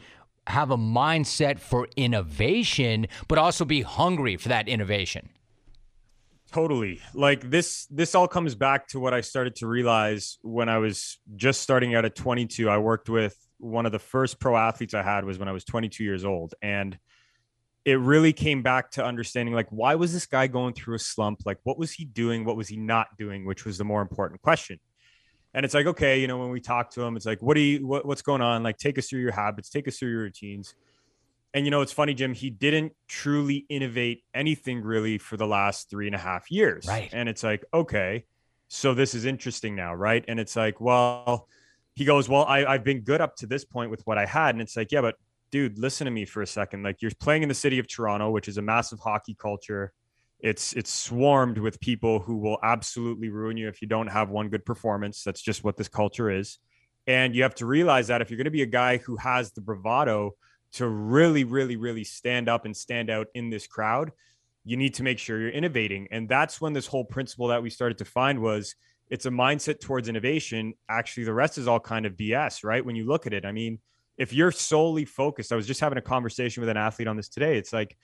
have 0.47 0.71
a 0.71 0.77
mindset 0.77 1.59
for 1.59 1.87
innovation, 1.95 3.07
but 3.27 3.37
also 3.37 3.65
be 3.65 3.81
hungry 3.81 4.37
for 4.37 4.49
that 4.49 4.67
innovation? 4.67 5.29
Totally. 6.51 7.01
Like 7.13 7.49
this 7.49 7.85
this 7.87 8.15
all 8.15 8.27
comes 8.27 8.55
back 8.55 8.87
to 8.89 8.99
what 8.99 9.13
I 9.13 9.21
started 9.21 9.55
to 9.57 9.67
realize 9.67 10.37
when 10.41 10.69
I 10.69 10.77
was 10.77 11.19
just 11.35 11.61
starting 11.61 11.93
out 11.93 12.05
at 12.05 12.15
22. 12.15 12.69
I 12.69 12.77
worked 12.77 13.09
with 13.09 13.37
one 13.59 13.85
of 13.85 13.91
the 13.91 13.99
first 13.99 14.39
pro 14.39 14.55
athletes 14.55 14.93
I 14.93 15.03
had 15.03 15.25
was 15.25 15.37
when 15.37 15.49
I 15.49 15.51
was 15.51 15.65
22 15.65 16.03
years 16.03 16.23
old 16.23 16.53
and 16.61 16.97
it 17.85 17.99
really 17.99 18.33
came 18.33 18.61
back 18.61 18.91
to 18.91 19.03
understanding 19.03 19.55
like 19.55 19.67
why 19.71 19.95
was 19.95 20.13
this 20.13 20.25
guy 20.25 20.47
going 20.47 20.73
through 20.73 20.95
a 20.95 20.99
slump? 20.99 21.41
Like 21.45 21.59
what 21.63 21.77
was 21.77 21.91
he 21.91 22.05
doing? 22.05 22.45
What 22.45 22.55
was 22.55 22.69
he 22.69 22.77
not 22.77 23.07
doing? 23.17 23.45
Which 23.45 23.65
was 23.65 23.77
the 23.77 23.85
more 23.85 24.01
important 24.01 24.41
question 24.41 24.79
and 25.57 25.65
it's 25.65 25.73
like 25.73 25.87
okay 25.87 26.21
you 26.21 26.27
know 26.27 26.37
when 26.37 26.51
we 26.51 26.61
talk 26.61 26.91
to 26.91 27.01
him 27.01 27.17
it's 27.17 27.25
like 27.25 27.41
what 27.41 27.55
do 27.55 27.61
you 27.61 27.85
what, 27.85 28.05
what's 28.05 28.21
going 28.21 28.41
on? 28.41 28.63
Like 28.63 28.77
take 28.77 28.97
us 28.97 29.09
through 29.09 29.21
your 29.21 29.31
habits 29.31 29.69
take 29.69 29.87
us 29.87 29.97
through 29.97 30.11
your 30.11 30.21
routines. 30.21 30.75
And 31.53 31.65
you 31.65 31.71
know 31.71 31.81
it's 31.81 31.91
funny 31.91 32.13
jim 32.13 32.33
he 32.33 32.49
didn't 32.51 32.93
truly 33.07 33.65
innovate 33.67 34.23
anything 34.33 34.81
really 34.81 35.17
for 35.17 35.35
the 35.35 35.47
last 35.47 35.89
three 35.89 36.05
and 36.05 36.15
a 36.15 36.19
half 36.19 36.49
years. 36.51 36.85
Right. 36.87 37.09
And 37.11 37.27
it's 37.27 37.43
like 37.43 37.65
okay 37.73 38.25
so 38.69 38.93
this 38.93 39.15
is 39.15 39.25
interesting 39.25 39.75
now 39.75 39.93
right? 39.95 40.23
And 40.27 40.39
it's 40.39 40.55
like 40.55 40.79
well 40.79 41.47
he 41.95 42.05
goes 42.05 42.29
well 42.29 42.45
I, 42.45 42.63
i've 42.63 42.83
been 42.83 43.01
good 43.01 43.19
up 43.19 43.35
to 43.37 43.47
this 43.47 43.65
point 43.65 43.89
with 43.89 44.05
what 44.05 44.19
i 44.19 44.25
had. 44.25 44.53
And 44.53 44.61
it's 44.61 44.77
like 44.77 44.91
yeah 44.91 45.01
but 45.01 45.15
dude 45.49 45.79
listen 45.79 46.05
to 46.05 46.11
me 46.11 46.25
for 46.25 46.43
a 46.43 46.47
second. 46.47 46.83
Like 46.83 47.01
you're 47.01 47.11
playing 47.19 47.41
in 47.41 47.49
the 47.49 47.55
city 47.55 47.79
of 47.79 47.87
toronto 47.87 48.29
which 48.29 48.47
is 48.47 48.59
a 48.59 48.61
massive 48.61 48.99
hockey 48.99 49.33
culture 49.33 49.91
it's 50.39 50.73
it's 50.73 50.93
swarmed 50.93 51.57
with 51.57 51.79
people 51.79 52.19
who 52.19 52.37
will 52.37 52.57
absolutely 52.63 53.29
ruin 53.29 53.57
you 53.57 53.67
if 53.67 53.81
you 53.81 53.87
don't 53.87 54.07
have 54.07 54.29
one 54.29 54.49
good 54.49 54.65
performance 54.65 55.23
that's 55.23 55.41
just 55.41 55.63
what 55.63 55.77
this 55.77 55.87
culture 55.87 56.29
is 56.29 56.59
and 57.07 57.35
you 57.35 57.43
have 57.43 57.55
to 57.55 57.65
realize 57.65 58.07
that 58.07 58.21
if 58.21 58.29
you're 58.29 58.37
going 58.37 58.45
to 58.45 58.51
be 58.51 58.61
a 58.61 58.67
guy 58.67 58.97
who 58.97 59.15
has 59.17 59.51
the 59.53 59.61
bravado 59.61 60.31
to 60.73 60.87
really 60.87 61.43
really 61.43 61.75
really 61.75 62.03
stand 62.03 62.47
up 62.47 62.65
and 62.65 62.77
stand 62.77 63.09
out 63.09 63.27
in 63.33 63.49
this 63.49 63.65
crowd 63.65 64.11
you 64.67 64.75
need 64.75 64.93
to 64.95 65.03
make 65.03 65.17
sure 65.17 65.39
you're 65.39 65.49
innovating. 65.49 66.09
And 66.11 66.27
that's 66.27 66.59
when 66.59 66.73
this 66.73 66.87
whole 66.87 67.05
principle 67.05 67.47
that 67.47 67.63
we 67.63 67.69
started 67.69 67.97
to 67.99 68.05
find 68.05 68.39
was 68.39 68.75
it's 69.09 69.25
a 69.25 69.29
mindset 69.29 69.79
towards 69.79 70.09
innovation. 70.09 70.73
Actually, 70.89 71.23
the 71.23 71.33
rest 71.33 71.57
is 71.57 71.69
all 71.69 71.79
kind 71.79 72.05
of 72.05 72.17
BS, 72.17 72.65
right? 72.65 72.85
When 72.85 72.97
you 72.97 73.07
look 73.07 73.25
at 73.25 73.33
it, 73.33 73.45
I 73.45 73.53
mean, 73.53 73.79
if 74.17 74.33
you're 74.33 74.51
solely 74.51 75.05
focused, 75.05 75.53
I 75.53 75.55
was 75.55 75.67
just 75.67 75.79
having 75.79 75.97
a 75.97 76.01
conversation 76.01 76.59
with 76.59 76.69
an 76.69 76.75
athlete 76.75 77.07
on 77.07 77.15
this 77.15 77.29
today. 77.29 77.57
It's 77.57 77.71
like, 77.71 77.95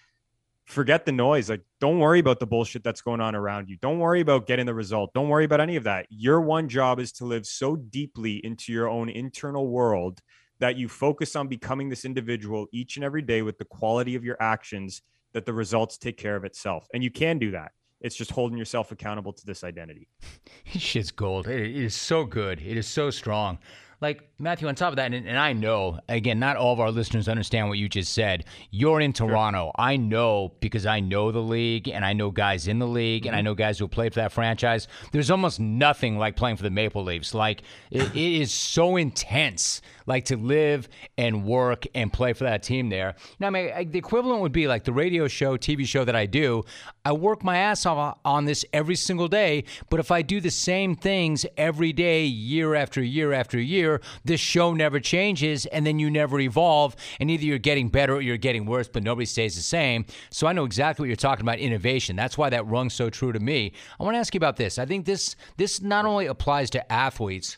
forget 0.66 1.06
the 1.06 1.12
noise. 1.12 1.50
Like, 1.50 1.62
don't 1.80 2.00
worry 2.00 2.20
about 2.20 2.40
the 2.40 2.48
bullshit 2.48 2.84
that's 2.84 3.02
going 3.02 3.22
on 3.22 3.36
around 3.36 3.70
you. 3.70 3.78
Don't 3.82 4.00
worry 4.00 4.22
about 4.22 4.48
getting 4.48 4.66
the 4.66 4.74
result. 4.74 5.14
Don't 5.14 5.30
worry 5.30 5.46
about 5.46 5.62
any 5.62 5.76
of 5.76 5.84
that. 5.84 6.08
Your 6.10 6.42
one 6.42 6.70
job 6.70 7.00
is 7.00 7.12
to 7.14 7.26
live 7.26 7.46
so 7.46 7.76
deeply 7.76 8.44
into 8.46 8.72
your 8.72 8.88
own 8.88 9.10
internal 9.10 9.68
world 9.68 10.22
that 10.60 10.78
you 10.78 10.88
focus 10.88 11.36
on 11.36 11.48
becoming 11.48 11.90
this 11.90 12.06
individual 12.06 12.68
each 12.72 12.96
and 12.96 13.04
every 13.04 13.22
day 13.22 13.42
with 13.42 13.58
the 13.58 13.66
quality 13.66 14.16
of 14.16 14.24
your 14.24 14.38
actions 14.40 15.02
that 15.34 15.46
the 15.46 15.54
results 15.54 15.98
take 15.98 16.18
care 16.18 16.36
of 16.36 16.46
itself. 16.46 16.88
And 16.94 17.04
you 17.04 17.12
can 17.12 17.40
do 17.40 17.52
that. 17.52 17.72
It's 18.00 18.16
just 18.16 18.32
holding 18.32 18.58
yourself 18.58 18.92
accountable 18.92 19.34
to 19.34 19.46
this 19.46 19.64
identity. 19.64 20.08
Shit's 20.66 21.12
gold. 21.12 21.48
It 21.48 21.76
is 21.76 21.96
so 21.96 22.26
good. 22.26 22.62
It 22.62 22.78
is 22.78 22.88
so 22.88 23.10
strong. 23.10 23.58
Like 24.02 24.30
Matthew, 24.40 24.68
on 24.68 24.76
top 24.76 24.90
of 24.90 24.96
that, 24.98 25.14
and, 25.14 25.28
and, 25.28 25.38
I 25.38 25.54
know 25.54 26.00
again, 26.10 26.40
not 26.40 26.58
all 26.58 26.74
of 26.74 26.80
our 26.80 26.92
listeners 26.92 27.28
understand 27.28 27.70
what 27.70 27.78
you 27.78 27.88
just 27.88 28.14
said. 28.14 28.46
You're 28.72 29.02
in 29.02 29.14
Toronto. 29.14 29.66
Sure. 29.66 29.72
I 29.78 29.98
know 29.98 30.54
because 30.60 30.86
I 30.86 31.00
know 31.00 31.32
the 31.32 31.40
league, 31.40 31.88
and 31.88 32.04
I 32.06 32.14
know 32.14 32.32
guys 32.32 32.68
in 32.68 32.80
the 32.80 32.88
league, 32.88 33.24
mm-hmm. 33.24 33.30
and 33.30 33.36
I 33.36 33.40
mm-hmm. 33.40 33.46
know 33.46 33.56
guys 33.56 33.80
who 33.80 33.88
played 33.88 34.14
for 34.14 34.20
that 34.20 34.32
franchise. 34.32 34.88
There's 35.12 35.32
almost 35.32 35.60
nothing 35.60 36.18
like 36.18 36.36
playing 36.36 36.58
for 36.58 36.64
the 36.64 36.72
Maple 36.72 37.04
Leafs. 37.04 37.34
Like 37.34 37.64
it, 37.92 38.16
it 38.16 38.42
is 38.42 38.52
so 38.52 38.98
intense 38.98 39.82
like 40.06 40.26
to 40.26 40.38
live 40.38 40.90
and 41.18 41.46
work 41.46 41.86
and 41.96 42.12
play 42.12 42.34
for 42.34 42.44
that 42.44 42.64
team 42.64 42.90
there. 42.90 43.16
Now, 43.40 43.48
I 43.48 43.50
mean, 43.50 43.72
I, 43.74 43.84
the 43.86 44.00
equivalent 44.00 44.42
would 44.42 44.52
be 44.52 44.68
like 44.68 44.84
the 44.84 44.94
radio 44.94 45.28
show, 45.28 45.58
TV 45.58 45.86
show 45.88 46.06
that 46.06 46.16
I 46.16 46.26
do. 46.26 46.64
I 47.06 47.14
work 47.14 47.44
my 47.44 47.58
ass 47.58 47.86
off 47.86 48.18
on 48.26 48.46
this 48.46 48.66
every 48.74 48.96
single 48.96 49.28
day, 49.28 49.66
but 49.90 50.00
if 50.00 50.12
I 50.12 50.22
do 50.22 50.40
the 50.40 50.52
same 50.52 50.96
things 50.96 51.46
every 51.58 51.94
day, 51.94 52.26
year 52.26 52.76
after 52.76 53.02
year 53.02 53.34
after 53.34 53.60
year, 53.60 53.93
this 54.24 54.40
show 54.40 54.74
never 54.74 55.00
changes 55.00 55.66
and 55.68 55.86
then 55.86 56.00
you 56.00 56.10
never 56.10 56.40
evolve. 56.40 56.96
And 57.20 57.30
either 57.30 57.44
you're 57.44 57.58
getting 57.58 57.90
better 57.90 58.16
or 58.16 58.22
you're 58.22 58.38
getting 58.38 58.66
worse, 58.66 58.88
but 58.88 59.04
nobody 59.04 59.26
stays 59.26 59.56
the 59.56 59.62
same. 59.62 60.06
So 60.30 60.48
I 60.48 60.54
know 60.54 60.66
exactly 60.66 61.04
what 61.04 61.08
you're 61.08 61.16
talking 61.16 61.44
about 61.44 61.60
innovation. 61.60 62.16
That's 62.16 62.38
why 62.38 62.50
that 62.50 62.68
rung 62.68 62.90
so 62.90 63.10
true 63.10 63.32
to 63.32 63.40
me. 63.40 63.74
I 64.00 64.04
want 64.04 64.16
to 64.16 64.20
ask 64.20 64.34
you 64.34 64.40
about 64.40 64.58
this. 64.58 64.78
I 64.78 64.86
think 64.86 65.06
this 65.06 65.36
this 65.58 65.82
not 65.82 66.06
only 66.06 66.28
applies 66.28 66.70
to 66.72 66.92
athletes, 66.92 67.58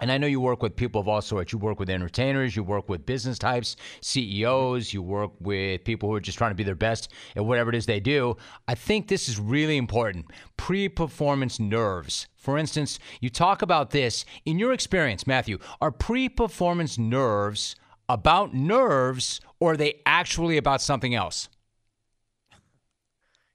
and 0.00 0.10
I 0.10 0.18
know 0.18 0.26
you 0.26 0.40
work 0.40 0.62
with 0.62 0.76
people 0.76 1.00
of 1.00 1.08
all 1.08 1.22
sorts. 1.22 1.52
You 1.52 1.58
work 1.58 1.78
with 1.78 1.88
entertainers, 1.88 2.56
you 2.56 2.62
work 2.62 2.88
with 2.88 3.06
business 3.06 3.38
types, 3.38 3.76
CEOs, 4.00 4.92
you 4.92 5.02
work 5.02 5.32
with 5.40 5.84
people 5.84 6.08
who 6.08 6.14
are 6.16 6.20
just 6.20 6.38
trying 6.38 6.50
to 6.50 6.56
be 6.56 6.64
their 6.64 6.74
best 6.74 7.12
at 7.36 7.44
whatever 7.44 7.70
it 7.70 7.76
is 7.76 7.86
they 7.86 8.00
do. 8.00 8.36
I 8.66 8.74
think 8.74 9.08
this 9.08 9.28
is 9.28 9.38
really 9.38 9.76
important. 9.76 10.26
Pre 10.56 10.88
performance 10.88 11.60
nerves. 11.60 12.26
For 12.36 12.58
instance, 12.58 12.98
you 13.20 13.30
talk 13.30 13.62
about 13.62 13.90
this 13.90 14.24
in 14.44 14.58
your 14.58 14.72
experience, 14.72 15.26
Matthew. 15.26 15.58
Are 15.80 15.90
pre 15.90 16.28
performance 16.28 16.98
nerves 16.98 17.76
about 18.08 18.52
nerves 18.52 19.40
or 19.60 19.72
are 19.72 19.76
they 19.76 20.02
actually 20.04 20.56
about 20.56 20.82
something 20.82 21.14
else? 21.14 21.48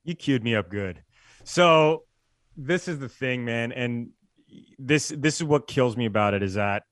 You 0.03 0.15
queued 0.15 0.43
me 0.43 0.55
up 0.55 0.69
good. 0.69 1.03
So, 1.43 2.05
this 2.57 2.87
is 2.87 2.99
the 2.99 3.09
thing, 3.09 3.45
man. 3.45 3.71
And 3.71 4.09
this 4.77 5.09
this 5.09 5.35
is 5.35 5.43
what 5.43 5.67
kills 5.67 5.97
me 5.97 6.05
about 6.05 6.33
it 6.33 6.43
is 6.43 6.55
that 6.55 6.83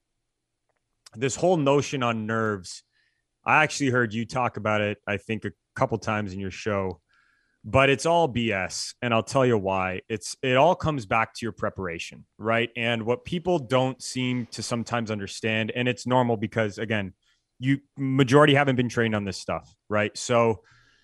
this 1.16 1.36
whole 1.36 1.58
notion 1.58 2.04
on 2.04 2.26
nerves. 2.26 2.84
I 3.46 3.64
actually 3.64 3.92
heard 3.92 4.14
you 4.14 4.26
talk 4.26 4.58
about 4.58 4.82
it. 4.82 4.98
I 5.08 5.18
think 5.18 5.46
a 5.46 5.52
couple 5.76 5.98
times 5.98 6.34
in 6.34 6.40
your 6.40 6.52
show, 6.52 7.00
but 7.64 7.90
it's 7.90 8.06
all 8.06 8.28
BS, 8.28 8.94
and 9.02 9.14
I'll 9.14 9.24
tell 9.24 9.46
you 9.46 9.58
why. 9.58 10.02
It's 10.10 10.36
it 10.42 10.58
all 10.58 10.76
comes 10.76 11.06
back 11.06 11.34
to 11.34 11.40
your 11.46 11.54
preparation, 11.54 12.26
right? 12.38 12.70
And 12.76 13.04
what 13.04 13.24
people 13.24 13.58
don't 13.58 14.02
seem 14.02 14.48
to 14.48 14.62
sometimes 14.62 15.12
understand, 15.12 15.72
and 15.76 15.88
it's 15.88 16.06
normal 16.06 16.36
because 16.36 16.78
again, 16.78 17.14
you 17.60 17.80
majority 17.98 18.54
haven't 18.54 18.76
been 18.76 18.90
trained 18.90 19.16
on 19.16 19.24
this 19.24 19.38
stuff, 19.38 19.74
right? 19.90 20.16
So 20.18 20.62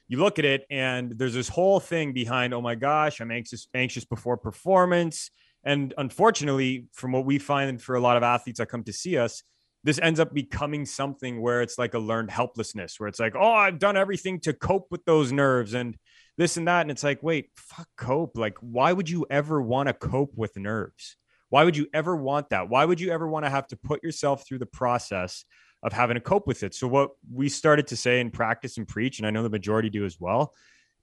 you 0.07 0.19
look 0.19 0.37
at 0.37 0.45
it 0.45 0.65
and 0.69 1.17
there's 1.17 1.33
this 1.33 1.49
whole 1.49 1.79
thing 1.79 2.13
behind 2.13 2.53
oh 2.53 2.61
my 2.61 2.75
gosh 2.75 3.19
i'm 3.19 3.31
anxious 3.31 3.67
anxious 3.73 4.05
before 4.05 4.37
performance 4.37 5.31
and 5.63 5.93
unfortunately, 5.97 6.87
from 6.93 7.11
what 7.11 7.25
we 7.25 7.39
find 7.39 7.81
for 7.81 7.95
a 7.95 8.01
lot 8.01 8.17
of 8.17 8.23
athletes 8.23 8.59
that 8.59 8.67
come 8.67 8.83
to 8.83 8.93
see 8.93 9.17
us, 9.17 9.43
this 9.83 9.99
ends 10.01 10.19
up 10.19 10.33
becoming 10.33 10.85
something 10.85 11.41
where 11.41 11.61
it's 11.61 11.77
like 11.77 11.93
a 11.93 11.99
learned 11.99 12.31
helplessness, 12.31 12.99
where 12.99 13.09
it's 13.09 13.19
like, 13.19 13.35
oh, 13.35 13.51
I've 13.51 13.79
done 13.79 13.97
everything 13.97 14.39
to 14.41 14.53
cope 14.53 14.87
with 14.91 15.03
those 15.05 15.31
nerves 15.31 15.73
and 15.73 15.97
this 16.37 16.57
and 16.57 16.67
that. 16.67 16.81
And 16.81 16.91
it's 16.91 17.03
like, 17.03 17.21
wait, 17.21 17.49
fuck 17.55 17.87
cope. 17.97 18.37
Like, 18.37 18.57
why 18.59 18.93
would 18.93 19.09
you 19.09 19.25
ever 19.29 19.61
want 19.61 19.87
to 19.87 19.93
cope 19.93 20.33
with 20.35 20.57
nerves? 20.57 21.17
Why 21.49 21.63
would 21.65 21.77
you 21.77 21.87
ever 21.93 22.15
want 22.15 22.49
that? 22.49 22.69
Why 22.69 22.85
would 22.85 22.99
you 22.99 23.11
ever 23.11 23.27
want 23.27 23.45
to 23.45 23.49
have 23.49 23.67
to 23.67 23.77
put 23.77 24.03
yourself 24.03 24.47
through 24.47 24.59
the 24.59 24.65
process 24.65 25.45
of 25.83 25.93
having 25.93 26.15
to 26.15 26.21
cope 26.21 26.47
with 26.47 26.63
it? 26.63 26.73
So, 26.73 26.87
what 26.87 27.11
we 27.31 27.47
started 27.47 27.87
to 27.87 27.97
say 27.97 28.19
in 28.19 28.31
practice 28.31 28.77
and 28.77 28.87
preach, 28.87 29.19
and 29.19 29.27
I 29.27 29.31
know 29.31 29.43
the 29.43 29.49
majority 29.49 29.89
do 29.89 30.05
as 30.05 30.17
well, 30.19 30.53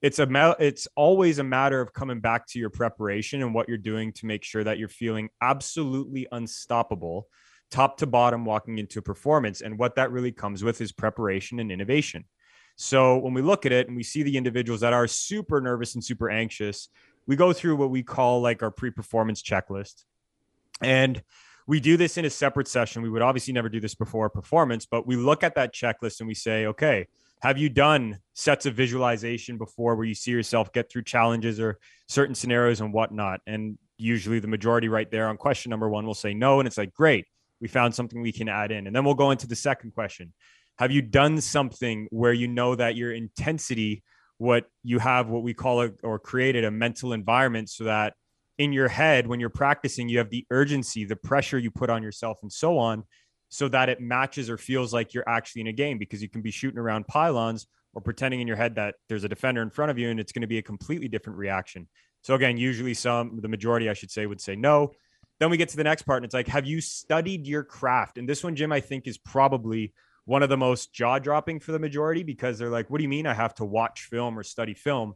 it's 0.02 0.18
a 0.18 0.56
it's 0.58 0.88
always 0.96 1.38
a 1.38 1.44
matter 1.44 1.80
of 1.80 1.92
coming 1.92 2.20
back 2.20 2.46
to 2.48 2.58
your 2.58 2.70
preparation 2.70 3.42
and 3.42 3.54
what 3.54 3.68
you're 3.68 3.78
doing 3.78 4.12
to 4.14 4.26
make 4.26 4.44
sure 4.44 4.64
that 4.64 4.78
you're 4.78 4.88
feeling 4.88 5.28
absolutely 5.40 6.26
unstoppable 6.32 7.28
top 7.70 7.98
to 7.98 8.06
bottom 8.06 8.44
walking 8.44 8.78
into 8.78 9.00
performance. 9.00 9.60
And 9.60 9.78
what 9.78 9.94
that 9.94 10.10
really 10.10 10.32
comes 10.32 10.64
with 10.64 10.80
is 10.80 10.90
preparation 10.90 11.60
and 11.60 11.70
innovation. 11.70 12.24
So 12.76 13.18
when 13.18 13.34
we 13.34 13.42
look 13.42 13.66
at 13.66 13.72
it 13.72 13.88
and 13.88 13.96
we 13.96 14.02
see 14.02 14.22
the 14.22 14.36
individuals 14.36 14.80
that 14.80 14.92
are 14.92 15.06
super 15.06 15.60
nervous 15.60 15.94
and 15.94 16.04
super 16.04 16.30
anxious 16.30 16.88
we 17.26 17.36
go 17.36 17.52
through 17.52 17.76
what 17.76 17.90
we 17.90 18.02
call 18.02 18.40
like 18.40 18.62
our 18.62 18.70
pre-performance 18.70 19.42
checklist. 19.42 20.04
And 20.82 21.22
we 21.66 21.78
do 21.78 21.96
this 21.96 22.16
in 22.16 22.24
a 22.24 22.30
separate 22.30 22.66
session. 22.66 23.02
We 23.02 23.10
would 23.10 23.22
obviously 23.22 23.52
never 23.52 23.68
do 23.68 23.78
this 23.78 23.94
before 23.94 24.26
a 24.26 24.30
performance 24.30 24.86
but 24.86 25.06
we 25.06 25.16
look 25.16 25.44
at 25.44 25.54
that 25.54 25.74
checklist 25.74 26.20
and 26.20 26.26
we 26.26 26.34
say 26.34 26.66
okay 26.66 27.06
have 27.40 27.56
you 27.56 27.68
done 27.68 28.18
sets 28.34 28.66
of 28.66 28.74
visualization 28.74 29.56
before 29.56 29.96
where 29.96 30.06
you 30.06 30.14
see 30.14 30.30
yourself 30.30 30.72
get 30.72 30.90
through 30.90 31.04
challenges 31.04 31.58
or 31.58 31.78
certain 32.06 32.34
scenarios 32.34 32.80
and 32.80 32.92
whatnot? 32.92 33.40
And 33.46 33.78
usually 33.96 34.40
the 34.40 34.48
majority 34.48 34.88
right 34.88 35.10
there 35.10 35.28
on 35.28 35.36
question 35.36 35.70
number 35.70 35.88
one 35.88 36.06
will 36.06 36.14
say 36.14 36.34
no. 36.34 36.60
And 36.60 36.66
it's 36.66 36.78
like, 36.78 36.92
great, 36.92 37.26
we 37.60 37.68
found 37.68 37.94
something 37.94 38.20
we 38.20 38.32
can 38.32 38.48
add 38.48 38.72
in. 38.72 38.86
And 38.86 38.94
then 38.94 39.04
we'll 39.04 39.14
go 39.14 39.30
into 39.30 39.46
the 39.46 39.56
second 39.56 39.92
question. 39.92 40.32
Have 40.78 40.90
you 40.90 41.02
done 41.02 41.40
something 41.40 42.08
where 42.10 42.32
you 42.32 42.48
know 42.48 42.74
that 42.74 42.96
your 42.96 43.12
intensity, 43.12 44.02
what 44.38 44.66
you 44.82 44.98
have, 44.98 45.28
what 45.28 45.42
we 45.42 45.54
call 45.54 45.82
it, 45.82 45.94
or 46.02 46.18
created 46.18 46.64
a 46.64 46.70
mental 46.70 47.12
environment 47.12 47.70
so 47.70 47.84
that 47.84 48.14
in 48.58 48.72
your 48.72 48.88
head, 48.88 49.26
when 49.26 49.40
you're 49.40 49.48
practicing, 49.48 50.10
you 50.10 50.18
have 50.18 50.30
the 50.30 50.46
urgency, 50.50 51.04
the 51.04 51.16
pressure 51.16 51.58
you 51.58 51.70
put 51.70 51.88
on 51.88 52.02
yourself, 52.02 52.38
and 52.42 52.52
so 52.52 52.76
on 52.76 53.04
so 53.50 53.68
that 53.68 53.88
it 53.88 54.00
matches 54.00 54.48
or 54.48 54.56
feels 54.56 54.94
like 54.94 55.12
you're 55.12 55.28
actually 55.28 55.60
in 55.60 55.66
a 55.66 55.72
game 55.72 55.98
because 55.98 56.22
you 56.22 56.28
can 56.28 56.40
be 56.40 56.52
shooting 56.52 56.78
around 56.78 57.06
pylons 57.06 57.66
or 57.92 58.00
pretending 58.00 58.40
in 58.40 58.46
your 58.46 58.56
head 58.56 58.76
that 58.76 58.94
there's 59.08 59.24
a 59.24 59.28
defender 59.28 59.60
in 59.60 59.68
front 59.68 59.90
of 59.90 59.98
you 59.98 60.08
and 60.08 60.20
it's 60.20 60.32
going 60.32 60.42
to 60.42 60.48
be 60.48 60.58
a 60.58 60.62
completely 60.62 61.08
different 61.08 61.36
reaction. 61.38 61.88
So 62.22 62.34
again, 62.34 62.56
usually 62.56 62.94
some 62.94 63.40
the 63.42 63.48
majority 63.48 63.90
I 63.90 63.92
should 63.92 64.10
say 64.10 64.24
would 64.24 64.40
say 64.40 64.54
no. 64.54 64.92
Then 65.40 65.50
we 65.50 65.56
get 65.56 65.70
to 65.70 65.76
the 65.76 65.84
next 65.84 66.02
part 66.02 66.18
and 66.18 66.24
it's 66.24 66.34
like 66.34 66.46
have 66.46 66.64
you 66.64 66.80
studied 66.80 67.46
your 67.46 67.64
craft? 67.64 68.18
And 68.18 68.28
this 68.28 68.44
one 68.44 68.54
Jim 68.54 68.70
I 68.70 68.80
think 68.80 69.08
is 69.08 69.18
probably 69.18 69.92
one 70.26 70.44
of 70.44 70.48
the 70.48 70.56
most 70.56 70.92
jaw-dropping 70.92 71.58
for 71.58 71.72
the 71.72 71.78
majority 71.80 72.22
because 72.22 72.56
they're 72.56 72.70
like 72.70 72.88
what 72.88 72.98
do 72.98 73.02
you 73.02 73.08
mean 73.08 73.26
I 73.26 73.34
have 73.34 73.54
to 73.56 73.64
watch 73.64 74.04
film 74.04 74.38
or 74.38 74.44
study 74.44 74.74
film? 74.74 75.14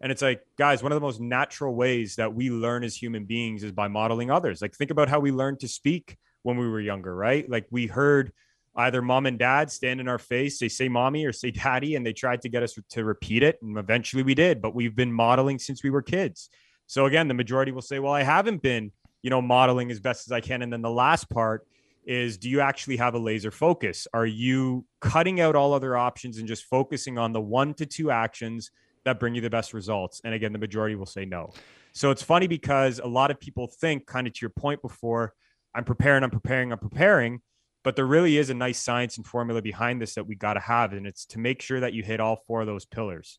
And 0.00 0.10
it's 0.10 0.22
like, 0.22 0.42
guys, 0.58 0.82
one 0.82 0.92
of 0.92 0.96
the 0.96 1.06
most 1.06 1.20
natural 1.20 1.74
ways 1.74 2.16
that 2.16 2.34
we 2.34 2.50
learn 2.50 2.82
as 2.84 2.94
human 2.96 3.24
beings 3.24 3.62
is 3.62 3.72
by 3.72 3.88
modeling 3.88 4.30
others. 4.30 4.60
Like, 4.60 4.74
think 4.74 4.90
about 4.90 5.08
how 5.08 5.20
we 5.20 5.30
learn 5.30 5.56
to 5.58 5.68
speak 5.68 6.18
when 6.44 6.56
we 6.56 6.68
were 6.68 6.80
younger, 6.80 7.14
right? 7.14 7.48
Like 7.50 7.66
we 7.70 7.88
heard 7.88 8.32
either 8.76 9.02
mom 9.02 9.26
and 9.26 9.38
dad 9.38 9.70
stand 9.70 10.00
in 10.00 10.08
our 10.08 10.18
face, 10.18 10.58
they 10.58 10.68
say 10.68 10.88
mommy 10.88 11.24
or 11.24 11.32
say 11.32 11.50
daddy, 11.50 11.96
and 11.96 12.06
they 12.06 12.12
tried 12.12 12.42
to 12.42 12.48
get 12.48 12.62
us 12.62 12.78
to 12.90 13.04
repeat 13.04 13.42
it. 13.42 13.58
And 13.62 13.76
eventually 13.78 14.22
we 14.22 14.34
did, 14.34 14.60
but 14.62 14.74
we've 14.74 14.94
been 14.94 15.12
modeling 15.12 15.58
since 15.58 15.82
we 15.82 15.90
were 15.90 16.02
kids. 16.02 16.50
So 16.86 17.06
again, 17.06 17.28
the 17.28 17.34
majority 17.34 17.72
will 17.72 17.82
say, 17.82 17.98
well, 17.98 18.12
I 18.12 18.22
haven't 18.22 18.62
been, 18.62 18.92
you 19.22 19.30
know, 19.30 19.40
modeling 19.40 19.90
as 19.90 20.00
best 20.00 20.28
as 20.28 20.32
I 20.32 20.40
can. 20.40 20.62
And 20.62 20.72
then 20.72 20.82
the 20.82 20.90
last 20.90 21.30
part 21.30 21.66
is 22.04 22.36
do 22.36 22.50
you 22.50 22.60
actually 22.60 22.98
have 22.98 23.14
a 23.14 23.18
laser 23.18 23.50
focus? 23.50 24.06
Are 24.12 24.26
you 24.26 24.84
cutting 25.00 25.40
out 25.40 25.56
all 25.56 25.72
other 25.72 25.96
options 25.96 26.38
and 26.38 26.46
just 26.46 26.64
focusing 26.64 27.16
on 27.16 27.32
the 27.32 27.40
one 27.40 27.72
to 27.74 27.86
two 27.86 28.10
actions 28.10 28.70
that 29.04 29.18
bring 29.18 29.34
you 29.34 29.40
the 29.40 29.48
best 29.48 29.72
results? 29.72 30.20
And 30.24 30.34
again, 30.34 30.52
the 30.52 30.58
majority 30.58 30.94
will 30.94 31.06
say 31.06 31.24
no. 31.24 31.52
So 31.92 32.10
it's 32.10 32.22
funny 32.22 32.48
because 32.48 32.98
a 32.98 33.06
lot 33.06 33.30
of 33.30 33.40
people 33.40 33.68
think, 33.68 34.04
kind 34.04 34.26
of 34.26 34.34
to 34.34 34.40
your 34.42 34.50
point 34.50 34.82
before, 34.82 35.32
I'm 35.74 35.84
preparing, 35.84 36.22
I'm 36.22 36.30
preparing, 36.30 36.72
I'm 36.72 36.78
preparing. 36.78 37.40
But 37.82 37.96
there 37.96 38.06
really 38.06 38.38
is 38.38 38.48
a 38.48 38.54
nice 38.54 38.78
science 38.78 39.18
and 39.18 39.26
formula 39.26 39.60
behind 39.60 40.00
this 40.00 40.14
that 40.14 40.26
we 40.26 40.36
got 40.36 40.54
to 40.54 40.60
have. 40.60 40.92
And 40.92 41.06
it's 41.06 41.26
to 41.26 41.38
make 41.38 41.60
sure 41.60 41.80
that 41.80 41.92
you 41.92 42.02
hit 42.02 42.18
all 42.18 42.42
four 42.46 42.62
of 42.62 42.66
those 42.66 42.86
pillars. 42.86 43.38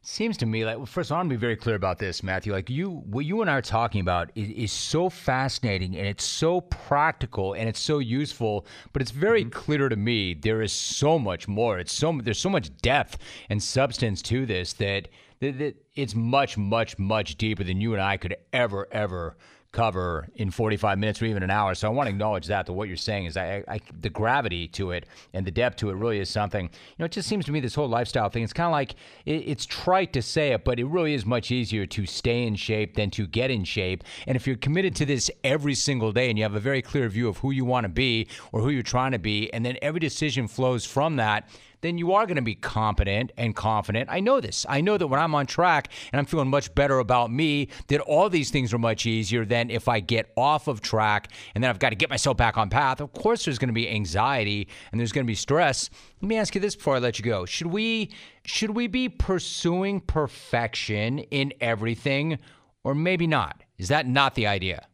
Seems 0.00 0.36
to 0.38 0.46
me 0.46 0.64
like 0.64 0.76
well, 0.76 0.86
first, 0.86 1.10
I 1.10 1.16
want 1.16 1.28
to 1.28 1.34
be 1.34 1.40
very 1.40 1.56
clear 1.56 1.74
about 1.74 1.98
this, 1.98 2.22
Matthew. 2.22 2.52
Like 2.52 2.70
you, 2.70 3.02
what 3.06 3.24
you 3.24 3.40
and 3.40 3.50
I 3.50 3.54
are 3.54 3.62
talking 3.62 4.00
about 4.00 4.30
is, 4.36 4.48
is 4.50 4.72
so 4.72 5.10
fascinating 5.10 5.96
and 5.96 6.06
it's 6.06 6.24
so 6.24 6.60
practical 6.60 7.54
and 7.54 7.68
it's 7.68 7.80
so 7.80 7.98
useful. 7.98 8.64
But 8.92 9.02
it's 9.02 9.10
very 9.10 9.42
mm-hmm. 9.42 9.50
clear 9.50 9.88
to 9.88 9.96
me 9.96 10.34
there 10.34 10.62
is 10.62 10.72
so 10.72 11.18
much 11.18 11.48
more. 11.48 11.78
It's 11.78 11.92
so 11.92 12.20
there's 12.22 12.38
so 12.38 12.48
much 12.48 12.74
depth 12.76 13.18
and 13.50 13.62
substance 13.62 14.22
to 14.22 14.46
this 14.46 14.72
that 14.74 15.08
that, 15.40 15.58
that 15.58 15.76
it's 15.94 16.14
much, 16.14 16.56
much, 16.56 16.98
much 16.98 17.36
deeper 17.36 17.64
than 17.64 17.80
you 17.80 17.92
and 17.92 18.02
I 18.02 18.16
could 18.16 18.36
ever, 18.52 18.88
ever 18.92 19.36
cover 19.78 20.26
in 20.34 20.50
45 20.50 20.98
minutes 20.98 21.22
or 21.22 21.26
even 21.26 21.44
an 21.44 21.50
hour. 21.50 21.72
So 21.72 21.86
I 21.86 21.92
want 21.92 22.08
to 22.08 22.10
acknowledge 22.10 22.48
that. 22.48 22.66
That 22.66 22.72
what 22.72 22.88
you're 22.88 22.96
saying 22.96 23.26
is 23.26 23.36
I, 23.36 23.62
I, 23.68 23.78
the 24.00 24.10
gravity 24.10 24.66
to 24.68 24.90
it 24.90 25.06
and 25.34 25.46
the 25.46 25.52
depth 25.52 25.76
to 25.76 25.90
it 25.90 25.92
really 25.92 26.18
is 26.18 26.28
something. 26.28 26.64
You 26.64 26.96
know, 26.98 27.04
it 27.04 27.12
just 27.12 27.28
seems 27.28 27.44
to 27.44 27.52
me 27.52 27.60
this 27.60 27.76
whole 27.76 27.86
lifestyle 27.88 28.28
thing. 28.28 28.42
It's 28.42 28.52
kind 28.52 28.66
of 28.66 28.72
like 28.72 28.96
it, 29.24 29.44
it's 29.46 29.64
trite 29.64 30.12
to 30.14 30.20
say 30.20 30.50
it, 30.50 30.64
but 30.64 30.80
it 30.80 30.86
really 30.86 31.14
is 31.14 31.24
much 31.24 31.52
easier 31.52 31.86
to 31.86 32.06
stay 32.06 32.42
in 32.42 32.56
shape 32.56 32.96
than 32.96 33.08
to 33.10 33.28
get 33.28 33.52
in 33.52 33.62
shape. 33.62 34.02
And 34.26 34.34
if 34.34 34.48
you're 34.48 34.56
committed 34.56 34.96
to 34.96 35.06
this 35.06 35.30
every 35.44 35.76
single 35.76 36.10
day 36.10 36.28
and 36.28 36.36
you 36.36 36.42
have 36.42 36.56
a 36.56 36.60
very 36.60 36.82
clear 36.82 37.08
view 37.08 37.28
of 37.28 37.38
who 37.38 37.52
you 37.52 37.64
want 37.64 37.84
to 37.84 37.88
be 37.88 38.26
or 38.50 38.60
who 38.60 38.70
you're 38.70 38.82
trying 38.82 39.12
to 39.12 39.20
be, 39.20 39.48
and 39.52 39.64
then 39.64 39.76
every 39.80 40.00
decision 40.00 40.48
flows 40.48 40.84
from 40.84 41.14
that 41.16 41.48
then 41.80 41.98
you 41.98 42.12
are 42.12 42.26
going 42.26 42.36
to 42.36 42.42
be 42.42 42.54
competent 42.54 43.32
and 43.36 43.54
confident. 43.54 44.08
I 44.10 44.20
know 44.20 44.40
this. 44.40 44.66
I 44.68 44.80
know 44.80 44.96
that 44.98 45.06
when 45.06 45.20
I'm 45.20 45.34
on 45.34 45.46
track 45.46 45.90
and 46.12 46.18
I'm 46.18 46.26
feeling 46.26 46.48
much 46.48 46.74
better 46.74 46.98
about 46.98 47.30
me, 47.30 47.68
that 47.88 48.00
all 48.00 48.28
these 48.28 48.50
things 48.50 48.72
are 48.74 48.78
much 48.78 49.06
easier 49.06 49.44
than 49.44 49.70
if 49.70 49.88
I 49.88 50.00
get 50.00 50.30
off 50.36 50.68
of 50.68 50.80
track 50.80 51.32
and 51.54 51.62
then 51.62 51.70
I've 51.70 51.78
got 51.78 51.90
to 51.90 51.96
get 51.96 52.10
myself 52.10 52.36
back 52.36 52.56
on 52.56 52.70
path. 52.70 53.00
Of 53.00 53.12
course, 53.12 53.44
there's 53.44 53.58
going 53.58 53.68
to 53.68 53.74
be 53.74 53.88
anxiety 53.88 54.68
and 54.90 55.00
there's 55.00 55.12
going 55.12 55.24
to 55.26 55.30
be 55.30 55.34
stress. 55.34 55.90
Let 56.20 56.28
me 56.28 56.36
ask 56.36 56.54
you 56.54 56.60
this 56.60 56.76
before 56.76 56.96
I 56.96 56.98
let 56.98 57.18
you 57.18 57.24
go. 57.24 57.44
Should 57.44 57.68
we 57.68 58.10
should 58.44 58.70
we 58.70 58.86
be 58.86 59.08
pursuing 59.08 60.00
perfection 60.00 61.18
in 61.18 61.52
everything 61.60 62.38
or 62.82 62.94
maybe 62.94 63.26
not? 63.26 63.62
Is 63.76 63.88
that 63.88 64.06
not 64.06 64.34
the 64.34 64.46
idea? 64.46 64.86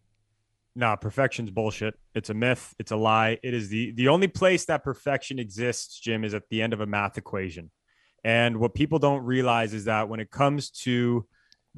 No, 0.76 0.96
perfection's 0.96 1.50
bullshit. 1.50 1.94
It's 2.14 2.30
a 2.30 2.34
myth. 2.34 2.74
It's 2.78 2.90
a 2.90 2.96
lie. 2.96 3.38
It 3.42 3.54
is 3.54 3.68
the 3.68 3.92
the 3.92 4.08
only 4.08 4.26
place 4.26 4.64
that 4.66 4.82
perfection 4.82 5.38
exists, 5.38 6.00
Jim, 6.00 6.24
is 6.24 6.34
at 6.34 6.48
the 6.50 6.62
end 6.62 6.72
of 6.72 6.80
a 6.80 6.86
math 6.86 7.16
equation. 7.16 7.70
And 8.24 8.58
what 8.58 8.74
people 8.74 8.98
don't 8.98 9.22
realize 9.22 9.72
is 9.72 9.84
that 9.84 10.08
when 10.08 10.18
it 10.18 10.30
comes 10.30 10.70
to 10.70 11.26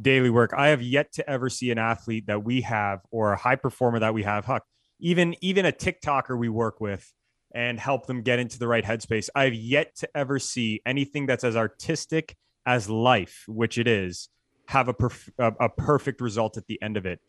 daily 0.01 0.31
work, 0.31 0.53
I 0.57 0.69
have 0.69 0.81
yet 0.81 1.13
to 1.15 1.29
ever 1.29 1.51
see 1.51 1.71
an 1.71 1.79
athlete 1.79 2.29
that 2.29 2.45
we 2.45 2.63
have 2.63 3.01
or 3.11 3.33
a 3.33 3.37
high 3.37 3.57
performer 3.57 3.99
that 3.99 4.15
we 4.15 4.23
have, 4.23 4.47
huck, 4.47 4.65
even 4.99 5.35
even 5.43 5.67
a 5.67 5.73
TikToker 5.73 6.39
we 6.39 6.49
work 6.49 6.81
with 6.81 7.13
and 7.55 7.79
help 7.79 8.07
them 8.07 8.23
get 8.23 8.39
into 8.39 8.59
the 8.59 8.69
right 8.69 8.85
headspace. 8.85 9.29
I 9.35 9.45
have 9.45 9.55
yet 9.55 9.95
to 9.97 10.09
ever 10.17 10.39
see 10.39 10.81
anything 10.87 11.27
that's 11.27 11.45
as 11.45 11.57
artistic 11.57 12.37
as 12.65 12.89
life, 12.89 13.45
which 13.47 13.79
it 13.79 13.87
is, 13.87 14.29
have 14.69 14.89
a, 14.89 14.95
perf- 14.95 15.31
a, 15.39 15.53
a 15.65 15.69
perfect 15.69 16.21
result 16.21 16.57
at 16.57 16.67
the 16.67 16.81
end 16.83 16.97
of 16.97 17.07
it 17.07 17.21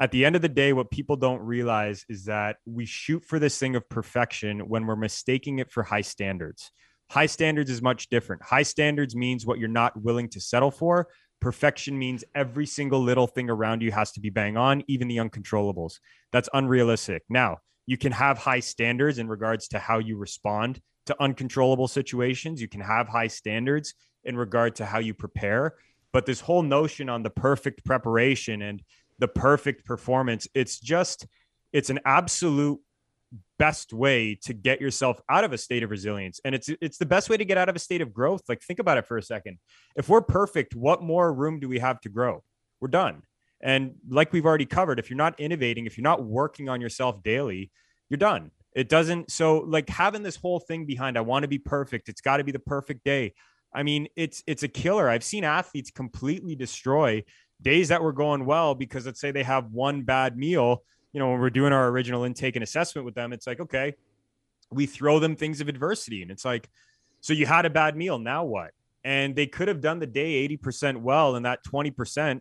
at 0.00 0.10
the 0.10 0.24
end 0.24 0.34
of 0.36 0.42
the 0.42 0.48
day, 0.48 0.72
what 0.72 0.90
people 0.90 1.16
don't 1.16 1.40
realize 1.40 2.04
is 2.08 2.24
that 2.24 2.56
we 2.66 2.84
shoot 2.84 3.24
for 3.24 3.38
this 3.38 3.58
thing 3.58 3.76
of 3.76 3.88
perfection 3.88 4.60
when 4.68 4.86
we're 4.86 4.96
mistaking 4.96 5.60
it 5.60 5.70
for 5.70 5.82
high 5.82 6.00
standards. 6.00 6.70
High 7.10 7.26
standards 7.26 7.70
is 7.70 7.80
much 7.80 8.08
different. 8.08 8.42
High 8.42 8.64
standards 8.64 9.14
means 9.14 9.46
what 9.46 9.58
you're 9.58 9.68
not 9.68 10.00
willing 10.02 10.28
to 10.30 10.40
settle 10.40 10.70
for. 10.70 11.08
Perfection 11.40 11.98
means 11.98 12.24
every 12.34 12.66
single 12.66 13.00
little 13.00 13.26
thing 13.26 13.50
around 13.50 13.82
you 13.82 13.92
has 13.92 14.10
to 14.12 14.20
be 14.20 14.30
bang 14.30 14.56
on, 14.56 14.82
even 14.88 15.06
the 15.06 15.18
uncontrollables. 15.18 15.98
That's 16.32 16.48
unrealistic. 16.52 17.22
Now, 17.28 17.58
you 17.86 17.96
can 17.96 18.12
have 18.12 18.38
high 18.38 18.60
standards 18.60 19.18
in 19.18 19.28
regards 19.28 19.68
to 19.68 19.78
how 19.78 19.98
you 19.98 20.16
respond 20.16 20.80
to 21.06 21.22
uncontrollable 21.22 21.86
situations. 21.86 22.60
You 22.60 22.68
can 22.68 22.80
have 22.80 23.08
high 23.08 23.26
standards 23.26 23.94
in 24.24 24.36
regard 24.36 24.76
to 24.76 24.86
how 24.86 24.98
you 24.98 25.14
prepare. 25.14 25.74
But 26.12 26.26
this 26.26 26.40
whole 26.40 26.62
notion 26.62 27.08
on 27.08 27.22
the 27.22 27.30
perfect 27.30 27.84
preparation 27.84 28.62
and 28.62 28.82
the 29.18 29.28
perfect 29.28 29.84
performance. 29.84 30.48
It's 30.54 30.78
just, 30.80 31.26
it's 31.72 31.90
an 31.90 32.00
absolute 32.04 32.80
best 33.58 33.92
way 33.92 34.38
to 34.42 34.52
get 34.52 34.80
yourself 34.80 35.20
out 35.28 35.44
of 35.44 35.52
a 35.52 35.58
state 35.58 35.82
of 35.82 35.90
resilience. 35.90 36.40
And 36.44 36.54
it's 36.54 36.68
it's 36.80 36.98
the 36.98 37.06
best 37.06 37.28
way 37.30 37.36
to 37.36 37.44
get 37.44 37.58
out 37.58 37.68
of 37.68 37.76
a 37.76 37.78
state 37.78 38.00
of 38.00 38.12
growth. 38.12 38.42
Like 38.48 38.62
think 38.62 38.78
about 38.78 38.98
it 38.98 39.06
for 39.06 39.16
a 39.16 39.22
second. 39.22 39.58
If 39.96 40.08
we're 40.08 40.22
perfect 40.22 40.74
what 40.74 41.02
more 41.02 41.32
room 41.32 41.60
do 41.60 41.68
we 41.68 41.78
have 41.78 42.00
to 42.02 42.08
grow? 42.08 42.42
We're 42.80 42.88
done. 42.88 43.22
And 43.60 43.94
like 44.08 44.32
we've 44.32 44.46
already 44.46 44.66
covered 44.66 44.98
if 44.98 45.08
you're 45.08 45.16
not 45.16 45.38
innovating 45.38 45.86
if 45.86 45.96
you're 45.96 46.02
not 46.02 46.24
working 46.24 46.68
on 46.68 46.80
yourself 46.80 47.22
daily 47.22 47.70
you're 48.10 48.18
done. 48.18 48.50
It 48.74 48.88
doesn't 48.88 49.30
so 49.30 49.58
like 49.58 49.88
having 49.88 50.22
this 50.22 50.36
whole 50.36 50.60
thing 50.60 50.84
behind 50.84 51.16
i 51.16 51.20
want 51.20 51.44
to 51.44 51.48
be 51.48 51.58
perfect. 51.58 52.08
It's 52.08 52.20
got 52.20 52.38
to 52.38 52.44
be 52.44 52.52
the 52.52 52.58
perfect 52.58 53.04
day. 53.04 53.34
I 53.74 53.82
mean 53.82 54.08
it's 54.16 54.42
it's 54.46 54.62
a 54.62 54.68
killer. 54.68 55.08
I've 55.08 55.24
seen 55.24 55.44
athletes 55.44 55.90
completely 55.90 56.54
destroy 56.54 57.24
days 57.62 57.88
that 57.88 58.02
were 58.02 58.12
going 58.12 58.44
well 58.44 58.74
because 58.74 59.06
let's 59.06 59.20
say 59.20 59.30
they 59.30 59.42
have 59.42 59.70
one 59.70 60.02
bad 60.02 60.36
meal 60.36 60.82
you 61.12 61.20
know 61.20 61.30
when 61.30 61.40
we're 61.40 61.50
doing 61.50 61.72
our 61.72 61.88
original 61.88 62.24
intake 62.24 62.56
and 62.56 62.62
assessment 62.62 63.04
with 63.04 63.14
them 63.14 63.32
it's 63.32 63.46
like 63.46 63.60
okay 63.60 63.94
we 64.70 64.86
throw 64.86 65.18
them 65.18 65.36
things 65.36 65.60
of 65.60 65.68
adversity 65.68 66.22
and 66.22 66.30
it's 66.30 66.44
like 66.44 66.68
so 67.24 67.32
you 67.32 67.46
had 67.46 67.64
a 67.64 67.70
bad 67.70 67.96
meal 67.96 68.18
now 68.18 68.44
what? 68.44 68.72
And 69.02 69.34
they 69.34 69.46
could 69.46 69.68
have 69.68 69.80
done 69.80 69.98
the 69.98 70.06
day 70.06 70.46
80% 70.46 70.98
well 70.98 71.36
and 71.36 71.46
that 71.46 71.64
20% 71.64 72.40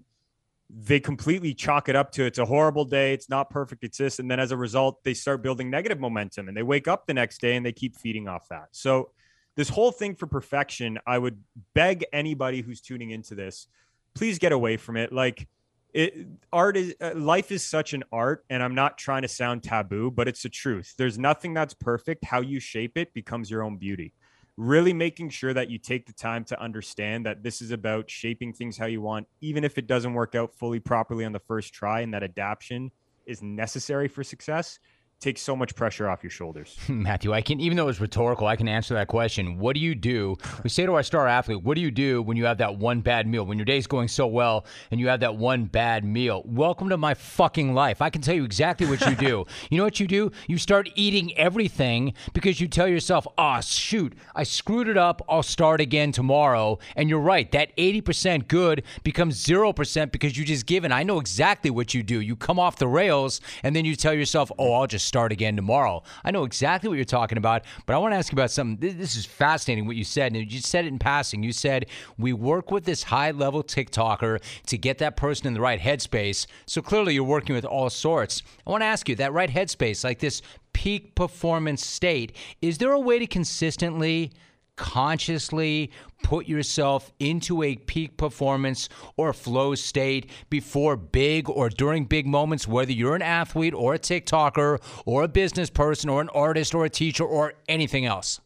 they 0.70 1.00
completely 1.00 1.54
chalk 1.54 1.88
it 1.88 1.96
up 1.96 2.12
to 2.14 2.26
it's 2.26 2.40
a 2.40 2.46
horrible 2.46 2.84
day 2.84 3.14
it's 3.14 3.30
not 3.30 3.50
perfect 3.50 3.84
it's 3.84 3.98
this 3.98 4.20
and 4.20 4.30
then 4.30 4.40
as 4.40 4.52
a 4.52 4.58
result 4.58 5.04
they 5.04 5.14
start 5.14 5.44
building 5.44 5.70
negative 5.70 6.00
momentum 6.00 6.48
and 6.48 6.58
they 6.58 6.64
wake 6.64 6.88
up 6.88 7.06
the 7.06 7.14
next 7.14 7.40
day 7.40 7.56
and 7.56 7.66
they 7.66 7.72
keep 7.72 7.96
feeding 7.96 8.28
off 8.28 8.48
that. 8.50 8.68
So 8.72 9.12
this 9.56 9.70
whole 9.70 9.92
thing 9.92 10.16
for 10.16 10.28
perfection 10.28 11.00
i 11.08 11.18
would 11.18 11.38
beg 11.74 12.06
anybody 12.12 12.62
who's 12.62 12.82
tuning 12.82 13.12
into 13.12 13.36
this 13.36 13.68
please 14.16 14.40
get 14.40 14.52
away 14.52 14.78
from 14.78 14.98
it. 14.98 15.12
Like 15.12 15.48
it, 15.94 16.28
art 16.52 16.76
is 16.78 16.96
uh, 17.02 17.14
life 17.16 17.52
is 17.52 17.64
such 17.64 17.94
an 17.94 18.04
art, 18.12 18.46
and 18.50 18.64
I'm 18.64 18.76
not 18.76 18.98
trying 18.98 19.22
to 19.22 19.28
sound 19.28 19.64
taboo, 19.64 20.12
but 20.12 20.28
it's 20.28 20.44
the 20.44 20.50
truth. 20.50 20.96
There's 20.98 21.18
nothing 21.18 21.54
that's 21.54 21.74
perfect. 21.74 22.26
How 22.26 22.42
you 22.42 22.60
shape 22.60 22.98
it 22.98 23.14
becomes 23.14 23.52
your 23.52 23.64
own 23.64 23.78
beauty. 23.78 24.14
Really 24.56 24.94
making 24.94 25.30
sure 25.30 25.54
that 25.54 25.70
you 25.70 25.80
take 25.80 26.06
the 26.06 26.14
time 26.14 26.44
to 26.46 26.62
understand 26.62 27.26
that 27.26 27.42
this 27.42 27.62
is 27.62 27.72
about 27.72 28.10
shaping 28.10 28.54
things 28.54 28.78
how 28.78 28.86
you 28.86 29.02
want, 29.02 29.28
even 29.42 29.64
if 29.64 29.78
it 29.78 29.88
doesn't 29.88 30.14
work 30.14 30.36
out 30.36 30.54
fully 30.56 30.80
properly 30.80 31.26
on 31.26 31.32
the 31.32 31.40
first 31.40 31.74
try, 31.74 32.02
and 32.02 32.14
that 32.14 32.24
adaptation 32.24 32.92
is 33.26 33.42
necessary 33.42 34.08
for 34.08 34.24
success 34.24 34.80
takes 35.24 35.42
so 35.42 35.56
much 35.56 35.74
pressure 35.76 36.10
off 36.10 36.22
your 36.22 36.30
shoulders. 36.30 36.78
Matthew, 36.90 37.34
I 37.34 37.42
can 37.42 37.60
even 37.60 37.78
though 37.78 37.88
it's 37.88 38.02
rhetorical, 38.02 38.46
I 38.46 38.56
can 38.56 38.68
answer 38.68 38.94
that 38.96 39.08
question. 39.08 39.58
What 39.58 39.74
do 39.74 39.80
you 39.80 39.96
do? 39.96 40.38
We 40.64 40.70
say 40.70 40.86
to 40.86 40.94
our 40.94 41.04
star 41.04 41.28
athlete, 41.28 41.64
what 41.64 41.76
do 41.76 41.82
you 41.82 41.92
do 41.92 42.22
when 42.22 42.36
you 42.36 42.46
have 42.46 42.58
that 42.58 42.78
one 42.78 43.00
bad 43.00 43.26
meal? 43.26 43.46
When 43.46 43.58
your 43.58 43.66
day's 43.66 43.88
going 43.88 44.10
so 44.10 44.28
well 44.28 44.66
and 44.92 45.00
you 45.00 45.08
have 45.08 45.22
that 45.22 45.36
one 45.36 45.66
bad 45.66 46.04
meal? 46.04 46.44
Welcome 46.46 46.90
to 46.90 46.98
my 46.98 47.14
fucking 47.14 47.74
life. 47.74 48.02
I 48.02 48.10
can 48.10 48.22
tell 48.22 48.36
you 48.36 48.44
exactly 48.44 48.86
what 48.86 49.00
you 49.02 49.16
do. 49.16 49.46
you 49.70 49.78
know 49.78 49.86
what 49.86 50.00
you 50.00 50.08
do? 50.08 50.32
You 50.48 50.58
start 50.58 50.90
eating 50.96 51.36
everything 51.38 52.14
because 52.34 52.60
you 52.60 52.68
tell 52.68 52.88
yourself, 52.88 53.26
"Ah, 53.38 53.58
oh, 53.58 53.62
shoot, 53.62 54.14
I 54.36 54.44
screwed 54.44 54.90
it 54.90 54.98
up. 54.98 55.22
I'll 55.30 55.44
start 55.44 55.80
again 55.80 56.12
tomorrow." 56.12 56.80
And 56.98 57.10
you're 57.10 57.20
right. 57.20 57.50
That 57.54 57.76
80% 57.78 58.50
good 58.50 58.84
becomes 59.04 59.42
0% 59.42 60.12
because 60.12 60.38
you 60.38 60.44
just 60.44 60.66
given. 60.66 60.92
I 60.92 61.04
know 61.04 61.20
exactly 61.20 61.72
what 61.72 61.94
you 61.94 62.04
do. 62.04 62.20
You 62.20 62.36
come 62.36 62.60
off 62.60 62.76
the 62.78 62.88
rails 62.88 63.40
and 63.64 63.74
then 63.76 63.86
you 63.86 63.96
tell 63.96 64.14
yourself, 64.14 64.52
"Oh, 64.60 64.74
I'll 64.74 64.88
just 64.88 65.13
start 65.14 65.32
again 65.32 65.56
tomorrow. 65.56 66.02
I 66.24 66.32
know 66.32 66.44
exactly 66.44 66.90
what 66.90 66.96
you're 66.96 67.06
talking 67.06 67.38
about, 67.38 67.66
but 67.86 67.94
I 67.94 68.00
want 68.00 68.14
to 68.14 68.18
ask 68.18 68.32
you 68.32 68.36
about 68.36 68.50
something. 68.50 68.98
This 68.98 69.16
is 69.16 69.28
fascinating 69.28 69.86
what 69.86 69.96
you 69.96 70.04
said, 70.04 70.34
and 70.34 70.52
you 70.52 70.60
said 70.60 70.86
it 70.86 70.88
in 70.88 70.98
passing. 70.98 71.44
You 71.44 71.52
said 71.52 71.86
we 72.18 72.34
work 72.34 72.72
with 72.72 72.86
this 72.86 73.04
high 73.04 73.30
level 73.30 73.64
TikToker 73.64 74.42
to 74.66 74.78
get 74.80 74.98
that 74.98 75.16
person 75.16 75.46
in 75.46 75.54
the 75.54 75.62
right 75.62 75.80
headspace. 75.80 76.48
So 76.66 76.82
clearly, 76.82 77.14
you're 77.14 77.24
working 77.24 77.54
with 77.54 77.64
all 77.64 77.92
sorts. 77.92 78.42
I 78.66 78.72
want 78.72 78.82
to 78.82 78.88
ask 78.88 79.08
you 79.08 79.16
that 79.18 79.34
right 79.34 79.52
headspace, 79.52 80.04
like 80.04 80.18
this 80.18 80.42
peak 80.74 81.14
performance 81.14 81.86
state, 81.86 82.36
is 82.64 82.80
there 82.80 82.94
a 82.94 83.00
way 83.00 83.20
to 83.20 83.28
consistently 83.28 84.32
consciously 84.76 85.92
put 86.24 86.48
yourself 86.48 87.12
into 87.20 87.62
a 87.64 87.76
peak 87.76 88.18
performance 88.18 88.90
or 89.18 89.34
flow 89.34 89.76
state 89.76 90.30
before 90.50 90.96
big 90.96 91.50
or 91.50 91.70
during 91.70 92.06
big 92.06 92.26
moments, 92.26 92.68
whether 92.68 92.92
you're 92.92 93.16
an 93.16 93.22
athlete 93.22 93.74
or 93.74 93.94
a 93.94 94.00
TikToker 94.00 94.82
or 95.06 95.24
a 95.24 95.28
business 95.28 95.70
person 95.70 96.10
or 96.10 96.22
an 96.22 96.30
artist 96.30 96.74
or 96.74 96.86
a 96.86 96.90
teacher 96.90 97.24
or 97.24 97.54
anything 97.68 98.06
else? 98.06 98.40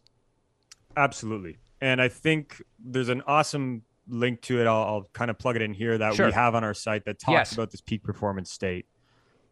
Absolutely. 0.96 1.58
And 1.80 2.02
I 2.02 2.10
think 2.10 2.62
there's 2.80 3.10
an 3.10 3.22
awesome 3.28 3.84
link 4.10 4.42
to 4.42 4.60
it. 4.60 4.68
I'll, 4.68 4.84
I'll 4.84 5.10
kind 5.14 5.30
of 5.30 5.38
plug 5.38 5.56
it 5.56 5.62
in 5.62 5.74
here 5.74 5.98
that 5.98 6.16
sure. 6.16 6.28
we 6.28 6.32
have 6.32 6.56
on 6.56 6.64
our 6.64 6.74
site 6.74 7.06
that 7.06 7.20
talks 7.20 7.32
yes. 7.32 7.54
about 7.54 7.72
this 7.72 7.82
peak 7.82 8.04
performance 8.04 8.52
state. 8.52 8.86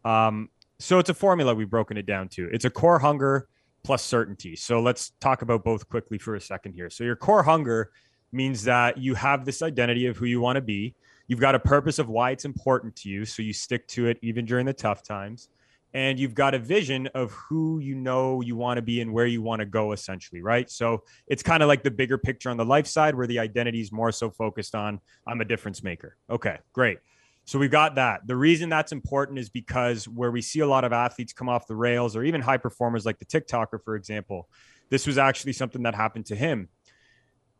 Um, 0.04 0.50
so 0.78 0.98
it's 0.98 1.08
a 1.08 1.14
formula 1.14 1.54
we've 1.54 1.70
broken 1.70 1.96
it 1.96 2.06
down 2.06 2.28
to. 2.30 2.48
It's 2.52 2.64
a 2.64 2.70
core 2.70 2.98
hunger 2.98 3.48
plus 3.86 4.02
certainty. 4.02 4.56
So 4.56 4.80
let's 4.80 5.12
talk 5.20 5.42
about 5.42 5.62
both 5.62 5.88
quickly 5.88 6.18
for 6.18 6.34
a 6.34 6.40
second 6.40 6.72
here. 6.72 6.90
So 6.90 7.04
your 7.04 7.14
core 7.14 7.44
hunger 7.44 7.92
means 8.32 8.64
that 8.64 8.98
you 8.98 9.14
have 9.14 9.44
this 9.44 9.62
identity 9.62 10.06
of 10.06 10.16
who 10.16 10.26
you 10.26 10.40
want 10.40 10.56
to 10.56 10.60
be. 10.60 10.96
You've 11.28 11.38
got 11.40 11.54
a 11.54 11.60
purpose 11.60 12.00
of 12.00 12.08
why 12.08 12.32
it's 12.32 12.44
important 12.44 12.96
to 12.96 13.08
you. 13.08 13.24
So 13.24 13.42
you 13.42 13.52
stick 13.52 13.86
to 13.88 14.08
it 14.08 14.18
even 14.22 14.44
during 14.44 14.66
the 14.66 14.72
tough 14.72 15.04
times. 15.04 15.48
and 15.94 16.18
you've 16.18 16.34
got 16.34 16.52
a 16.54 16.58
vision 16.58 17.06
of 17.14 17.32
who 17.32 17.78
you 17.78 17.94
know 17.94 18.40
you 18.42 18.54
want 18.56 18.76
to 18.76 18.82
be 18.82 19.00
and 19.00 19.12
where 19.12 19.26
you 19.26 19.40
want 19.40 19.60
to 19.60 19.66
go 19.66 19.92
essentially 19.92 20.42
right 20.42 20.70
so 20.70 21.02
it's 21.26 21.42
kind 21.42 21.62
of 21.62 21.68
like 21.68 21.82
the 21.82 21.90
bigger 21.90 22.18
picture 22.18 22.50
on 22.50 22.56
the 22.56 22.64
life 22.64 22.86
side 22.86 23.14
where 23.14 23.26
the 23.26 23.38
identity 23.38 23.80
is 23.80 23.90
more 23.92 24.12
so 24.12 24.28
focused 24.30 24.74
on 24.74 25.00
i'm 25.26 25.40
a 25.40 25.44
difference 25.44 25.82
maker 25.82 26.16
okay 26.28 26.58
great 26.72 26.98
so 27.46 27.58
we've 27.58 27.70
got 27.70 27.94
that 27.94 28.26
the 28.26 28.36
reason 28.36 28.68
that's 28.68 28.92
important 28.92 29.38
is 29.38 29.48
because 29.48 30.06
where 30.06 30.30
we 30.30 30.42
see 30.42 30.60
a 30.60 30.66
lot 30.66 30.84
of 30.84 30.92
athletes 30.92 31.32
come 31.32 31.48
off 31.48 31.66
the 31.66 31.74
rails 31.74 32.14
or 32.14 32.22
even 32.22 32.42
high 32.42 32.58
performers 32.58 33.06
like 33.06 33.18
the 33.18 33.24
tiktoker 33.24 33.82
for 33.82 33.96
example 33.96 34.48
this 34.90 35.06
was 35.06 35.16
actually 35.16 35.52
something 35.52 35.82
that 35.82 35.94
happened 35.94 36.26
to 36.26 36.36
him 36.36 36.68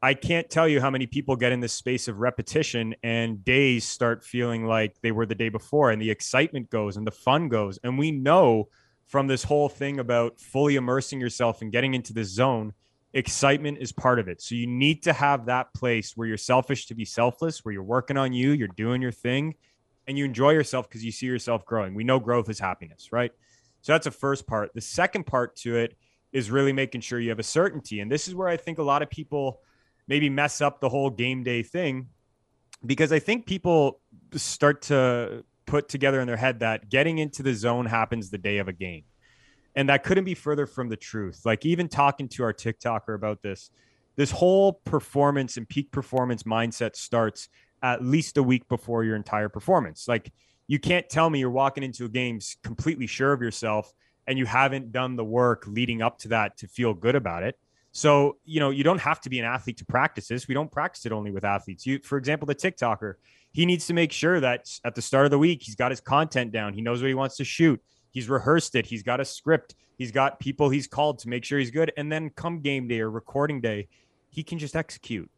I 0.03 0.15
can't 0.15 0.49
tell 0.49 0.69
you 0.69 0.81
how 0.81 0.91
many 0.91 1.07
people 1.07 1.37
get 1.37 1.53
in 1.53 1.61
this 1.61 1.73
space 1.73 2.07
of 2.07 2.19
repetition 2.19 2.95
and 3.03 3.45
days 3.45 3.85
start 3.85 4.25
feeling 4.25 4.67
like 4.67 5.01
they 5.01 5.11
were 5.11 5.27
the 5.27 5.35
day 5.35 5.49
before 5.49 5.91
and 5.91 6.01
the 6.01 6.11
excitement 6.11 6.71
goes 6.71 6.97
and 6.97 7.07
the 7.07 7.11
fun 7.11 7.49
goes. 7.49 7.79
And 7.83 7.99
we 7.99 8.11
know 8.11 8.69
from 9.07 9.27
this 9.27 9.43
whole 9.43 9.69
thing 9.69 9.99
about 9.99 10.41
fully 10.41 10.77
immersing 10.77 11.21
yourself 11.21 11.63
and 11.63 11.73
getting 11.73 11.95
into 11.95 12.13
this 12.13 12.29
zone, 12.29 12.75
excitement 13.15 13.79
is 13.81 13.91
part 13.91 14.19
of 14.19 14.29
it. 14.29 14.43
So 14.43 14.55
you 14.55 14.67
need 14.67 15.03
to 15.05 15.13
have 15.15 15.47
that 15.47 15.73
place 15.73 16.13
where 16.15 16.29
you're 16.29 16.37
selfish 16.37 16.87
to 16.87 16.95
be 16.95 17.07
selfless, 17.07 17.65
where 17.65 17.73
you're 17.73 17.83
working 17.83 18.19
on 18.19 18.35
you, 18.35 18.51
you're 18.51 18.69
doing 18.69 19.01
your 19.01 19.13
thing, 19.13 19.55
and 20.07 20.17
you 20.17 20.25
enjoy 20.25 20.53
yourself 20.53 20.89
because 20.89 21.05
you 21.05 21.13
see 21.13 21.27
yourself 21.27 21.65
growing. 21.65 21.95
We 21.95 22.05
know 22.05 22.21
growth 22.21 22.49
is 22.49 22.59
happiness, 22.59 23.09
right? 23.13 23.33
So 23.83 23.93
that's 23.93 24.05
the 24.05 24.11
first 24.11 24.47
part. 24.47 24.73
The 24.75 24.81
second 24.81 25.27
part 25.27 25.57
to 25.57 25.77
it 25.77 25.97
is 26.33 26.51
really 26.51 26.73
making 26.73 27.01
sure 27.01 27.19
you 27.19 27.31
have 27.31 27.39
a 27.39 27.45
certainty. 27.45 28.01
And 28.01 28.11
this 28.11 28.29
is 28.29 28.35
where 28.35 28.49
I 28.49 28.57
think 28.57 28.79
a 28.79 28.83
lot 28.83 29.03
of 29.03 29.11
people 29.11 29.61
maybe 30.09 30.29
mess 30.29 30.61
up 30.61 30.81
the 30.81 30.89
whole 30.89 31.11
game 31.11 31.43
day 31.43 31.63
thing 31.63 32.09
because 32.85 33.13
I 33.13 33.19
think 33.19 33.47
people 33.47 34.01
start 34.35 34.83
to 34.83 35.45
put 35.67 35.89
together 35.89 36.21
in 36.21 36.27
their 36.27 36.37
head 36.37 36.61
that 36.61 36.89
getting 36.89 37.19
into 37.19 37.43
the 37.43 37.55
zone 37.55 37.87
happens 37.87 38.31
the 38.31 38.39
day 38.39 38.59
of 38.59 38.69
a 38.69 38.73
game. 38.73 39.05
And 39.75 39.89
that 39.89 40.05
couldn't 40.05 40.25
be 40.25 40.35
further 40.35 40.67
from 40.67 40.89
the 40.89 40.97
truth. 40.97 41.43
Like 41.45 41.67
even 41.67 41.89
talking 41.89 42.29
to 42.31 42.45
our 42.45 42.53
TikToker 42.53 43.15
about 43.15 43.43
this, 43.43 43.71
this 44.15 44.31
whole 44.31 44.73
performance 44.73 45.57
and 45.57 45.69
peak 45.69 45.93
performance 45.93 46.45
mindset 46.45 46.97
starts 46.97 47.49
at 47.83 48.05
least 48.05 48.37
a 48.37 48.43
week 48.43 48.69
before 48.69 49.05
your 49.05 49.17
entire 49.17 49.49
performance. 49.49 50.09
Like 50.09 50.33
you 50.67 50.79
can't 50.79 51.09
tell 51.09 51.31
me 51.31 51.39
you're 51.39 51.51
walking 51.51 51.83
into 51.83 52.05
a 52.05 52.09
game 52.09 52.41
completely 52.63 53.07
sure 53.07 53.33
of 53.33 53.41
yourself 53.41 53.93
and 54.27 54.39
you 54.39 54.47
haven't 54.47 54.93
done 54.93 55.17
the 55.17 55.25
work 55.25 55.65
leading 55.67 56.03
up 56.03 56.19
to 56.19 56.29
that 56.29 56.57
to 56.59 56.69
feel 56.69 56.95
good 56.95 57.15
about 57.15 57.43
it. 57.43 57.57
So, 57.93 58.37
you 58.45 58.61
know, 58.61 58.71
you 58.71 58.85
don't 58.85 59.01
have 59.01 59.21
to 59.23 59.31
be 59.31 59.39
an 59.39 59.47
athlete 59.47 59.79
to 59.79 59.87
practice 59.87 60.29
this. 60.29 60.49
We 60.49 60.55
don't 60.55 60.71
practice 60.71 61.07
it 61.07 61.13
only 61.13 61.31
with 61.31 61.45
athletes. 61.45 61.87
You, 61.87 62.01
for 62.03 62.19
example, 62.19 62.47
the 62.47 62.55
TikToker, 62.55 63.15
he 63.53 63.65
needs 63.65 63.87
to 63.87 63.95
make 63.95 64.13
sure 64.13 64.39
that 64.41 64.69
at 64.85 64.95
the 64.95 65.01
start 65.01 65.25
of 65.25 65.31
the 65.31 65.39
week, 65.39 65.63
he's 65.63 65.77
got 65.77 65.93
his 65.93 66.01
content 66.01 66.53
down. 66.53 66.75
He 66.75 66.83
knows 66.83 67.01
what 67.01 67.09
he 67.09 67.15
wants 67.15 67.39
to 67.39 67.45
shoot. 67.45 67.81
He's 68.11 68.29
rehearsed 68.29 68.75
it. 68.75 68.85
He's 68.85 69.03
got 69.03 69.21
a 69.21 69.25
script. 69.25 69.77
He's 69.97 70.11
got 70.11 70.41
people 70.41 70.69
he's 70.69 70.87
called 70.87 71.21
to 71.21 71.31
make 71.31 71.45
sure 71.45 71.59
he's 71.59 71.71
good. 71.71 71.91
And 71.97 72.13
then 72.13 72.29
come 72.31 72.61
game 72.61 72.87
day 72.87 73.01
or 73.01 73.11
recording 73.11 73.63
day, 73.63 73.89
he 74.29 74.43
can 74.43 74.59
just 74.59 74.77
execute, 74.77 75.31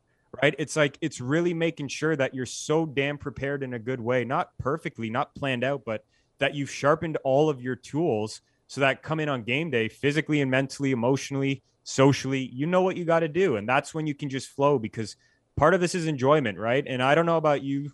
right? 0.43 0.55
It's 0.59 0.77
like, 0.77 0.99
it's 1.01 1.21
really 1.21 1.55
making 1.55 1.89
sure 1.89 2.15
that 2.17 2.35
you're 2.35 2.47
so 2.47 2.87
damn 2.87 3.19
prepared 3.19 3.63
in 3.63 3.75
a 3.75 3.79
good 3.79 4.01
way, 4.01 4.25
not 4.25 4.57
perfectly, 4.59 5.11
not 5.11 5.35
planned 5.35 5.65
out, 5.65 5.83
but 5.85 6.05
that 6.39 6.55
you've 6.55 6.71
sharpened 6.71 7.17
all 7.25 7.49
of 7.51 7.61
your 7.61 7.77
tools 7.77 8.41
so 8.67 8.81
that 8.83 9.03
come 9.03 9.21
in 9.21 9.29
on 9.29 9.43
game 9.43 9.71
day 9.71 9.89
physically 9.89 10.41
and 10.41 10.51
mentally, 10.51 10.93
emotionally, 10.93 11.63
socially, 11.85 12.51
you 12.53 12.67
know 12.67 12.83
what 12.83 12.97
you 12.97 13.05
got 13.05 13.21
to 13.21 13.29
do. 13.29 13.57
And 13.57 13.69
that's 13.69 13.95
when 13.95 14.07
you 14.07 14.15
can 14.15 14.29
just 14.29 14.49
flow 14.49 14.79
because 14.79 15.17
part 15.57 15.75
of 15.75 15.81
this 15.81 15.95
is 15.95 16.07
enjoyment, 16.07 16.59
right? 16.59 16.85
And 16.87 17.03
I 17.03 17.15
don't 17.15 17.27
know 17.27 17.39
about 17.39 17.63
you, 17.63 17.93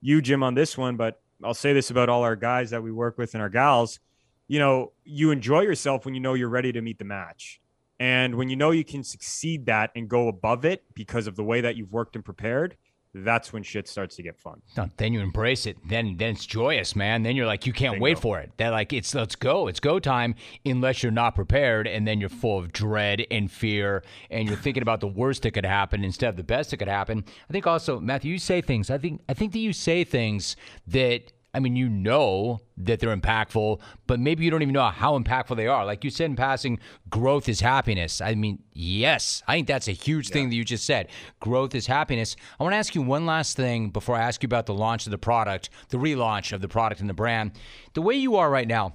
you, 0.00 0.22
Jim, 0.22 0.42
on 0.42 0.54
this 0.54 0.78
one, 0.78 0.96
but 0.96 1.20
I'll 1.42 1.54
say 1.54 1.74
this 1.74 1.90
about 1.90 2.08
all 2.08 2.22
our 2.22 2.36
guys 2.36 2.70
that 2.70 2.82
we 2.82 2.90
work 2.90 3.18
with 3.18 3.34
and 3.34 3.42
our 3.42 3.50
gals. 3.50 4.00
You 4.48 4.58
know, 4.58 4.92
you 5.04 5.30
enjoy 5.30 5.60
yourself 5.60 6.04
when 6.04 6.14
you 6.14 6.20
know 6.20 6.34
you're 6.34 6.48
ready 6.48 6.72
to 6.72 6.80
meet 6.80 6.98
the 6.98 7.04
match. 7.04 7.60
And 8.04 8.34
when 8.34 8.50
you 8.50 8.56
know 8.56 8.70
you 8.70 8.84
can 8.84 9.02
succeed 9.02 9.64
that 9.64 9.90
and 9.96 10.10
go 10.10 10.28
above 10.28 10.66
it 10.66 10.84
because 10.92 11.26
of 11.26 11.36
the 11.36 11.42
way 11.42 11.62
that 11.62 11.74
you've 11.74 11.90
worked 11.90 12.16
and 12.16 12.22
prepared, 12.22 12.76
that's 13.14 13.50
when 13.50 13.62
shit 13.62 13.88
starts 13.88 14.16
to 14.16 14.22
get 14.22 14.38
fun. 14.38 14.60
No, 14.76 14.90
then 14.98 15.14
you 15.14 15.20
embrace 15.20 15.64
it. 15.64 15.78
Then 15.88 16.16
then 16.18 16.32
it's 16.32 16.44
joyous, 16.44 16.94
man. 16.94 17.22
Then 17.22 17.34
you're 17.34 17.46
like 17.46 17.64
you 17.64 17.72
can't 17.72 17.98
wait 18.02 18.18
for 18.18 18.40
it. 18.40 18.50
That 18.58 18.70
like 18.70 18.92
it's 18.92 19.14
let's 19.14 19.36
go. 19.36 19.68
It's 19.68 19.80
go 19.80 19.98
time 19.98 20.34
unless 20.66 21.02
you're 21.02 21.12
not 21.12 21.34
prepared 21.34 21.86
and 21.86 22.06
then 22.06 22.20
you're 22.20 22.28
full 22.28 22.58
of 22.58 22.74
dread 22.74 23.24
and 23.30 23.50
fear 23.50 24.04
and 24.30 24.46
you're 24.46 24.58
thinking 24.58 24.82
about 24.82 25.00
the 25.00 25.06
worst 25.06 25.44
that 25.44 25.52
could 25.52 25.64
happen 25.64 26.04
instead 26.04 26.28
of 26.28 26.36
the 26.36 26.44
best 26.44 26.72
that 26.72 26.76
could 26.76 26.88
happen. 26.88 27.24
I 27.48 27.52
think 27.54 27.66
also 27.66 28.00
Matthew 28.00 28.32
you 28.32 28.38
say 28.38 28.60
things. 28.60 28.90
I 28.90 28.98
think 28.98 29.22
I 29.30 29.32
think 29.32 29.52
that 29.52 29.60
you 29.60 29.72
say 29.72 30.04
things 30.04 30.56
that 30.88 31.32
I 31.54 31.60
mean, 31.60 31.76
you 31.76 31.88
know 31.88 32.60
that 32.76 32.98
they're 32.98 33.16
impactful, 33.16 33.80
but 34.08 34.18
maybe 34.18 34.44
you 34.44 34.50
don't 34.50 34.62
even 34.62 34.72
know 34.72 34.88
how 34.88 35.16
impactful 35.16 35.56
they 35.56 35.68
are. 35.68 35.86
Like 35.86 36.02
you 36.02 36.10
said 36.10 36.26
in 36.26 36.36
passing, 36.36 36.80
growth 37.08 37.48
is 37.48 37.60
happiness. 37.60 38.20
I 38.20 38.34
mean, 38.34 38.62
yes, 38.72 39.42
I 39.46 39.54
think 39.54 39.68
that's 39.68 39.86
a 39.86 39.92
huge 39.92 40.28
yeah. 40.28 40.34
thing 40.34 40.48
that 40.50 40.56
you 40.56 40.64
just 40.64 40.84
said. 40.84 41.08
Growth 41.38 41.74
is 41.76 41.86
happiness. 41.86 42.34
I 42.58 42.64
want 42.64 42.72
to 42.72 42.78
ask 42.78 42.94
you 42.94 43.02
one 43.02 43.24
last 43.24 43.56
thing 43.56 43.90
before 43.90 44.16
I 44.16 44.22
ask 44.22 44.42
you 44.42 44.48
about 44.48 44.66
the 44.66 44.74
launch 44.74 45.06
of 45.06 45.12
the 45.12 45.18
product, 45.18 45.70
the 45.90 45.96
relaunch 45.96 46.52
of 46.52 46.60
the 46.60 46.68
product 46.68 47.00
and 47.00 47.08
the 47.08 47.14
brand. 47.14 47.52
The 47.94 48.02
way 48.02 48.16
you 48.16 48.34
are 48.36 48.50
right 48.50 48.66
now, 48.68 48.94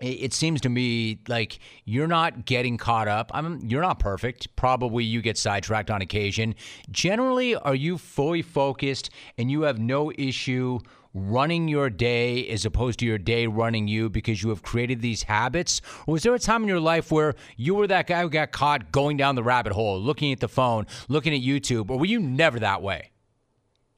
it 0.00 0.32
seems 0.32 0.60
to 0.62 0.68
me 0.68 1.20
like 1.28 1.60
you're 1.84 2.08
not 2.08 2.44
getting 2.44 2.76
caught 2.76 3.06
up. 3.06 3.30
I'm 3.34 3.60
you're 3.68 3.82
not 3.82 4.00
perfect. 4.00 4.56
Probably 4.56 5.04
you 5.04 5.22
get 5.22 5.38
sidetracked 5.38 5.90
on 5.90 6.02
occasion. 6.02 6.54
Generally, 6.90 7.54
are 7.56 7.74
you 7.74 7.98
fully 7.98 8.42
focused 8.42 9.10
and 9.38 9.50
you 9.50 9.62
have 9.62 9.78
no 9.78 10.10
issue 10.18 10.80
running 11.14 11.68
your 11.68 11.90
day 11.90 12.48
as 12.48 12.64
opposed 12.64 12.98
to 13.00 13.06
your 13.06 13.18
day 13.18 13.46
running 13.46 13.88
you 13.88 14.08
because 14.08 14.42
you 14.42 14.48
have 14.48 14.62
created 14.62 15.00
these 15.00 15.24
habits? 15.24 15.80
Or 16.06 16.12
was 16.12 16.22
there 16.22 16.34
a 16.34 16.38
time 16.38 16.62
in 16.62 16.68
your 16.68 16.80
life 16.80 17.10
where 17.10 17.34
you 17.56 17.74
were 17.74 17.86
that 17.86 18.06
guy 18.06 18.22
who 18.22 18.30
got 18.30 18.52
caught 18.52 18.92
going 18.92 19.16
down 19.16 19.34
the 19.34 19.42
rabbit 19.42 19.72
hole, 19.72 20.00
looking 20.00 20.32
at 20.32 20.40
the 20.40 20.48
phone, 20.48 20.86
looking 21.08 21.34
at 21.34 21.40
YouTube, 21.40 21.90
or 21.90 21.98
were 21.98 22.06
you 22.06 22.20
never 22.20 22.60
that 22.60 22.82
way? 22.82 23.10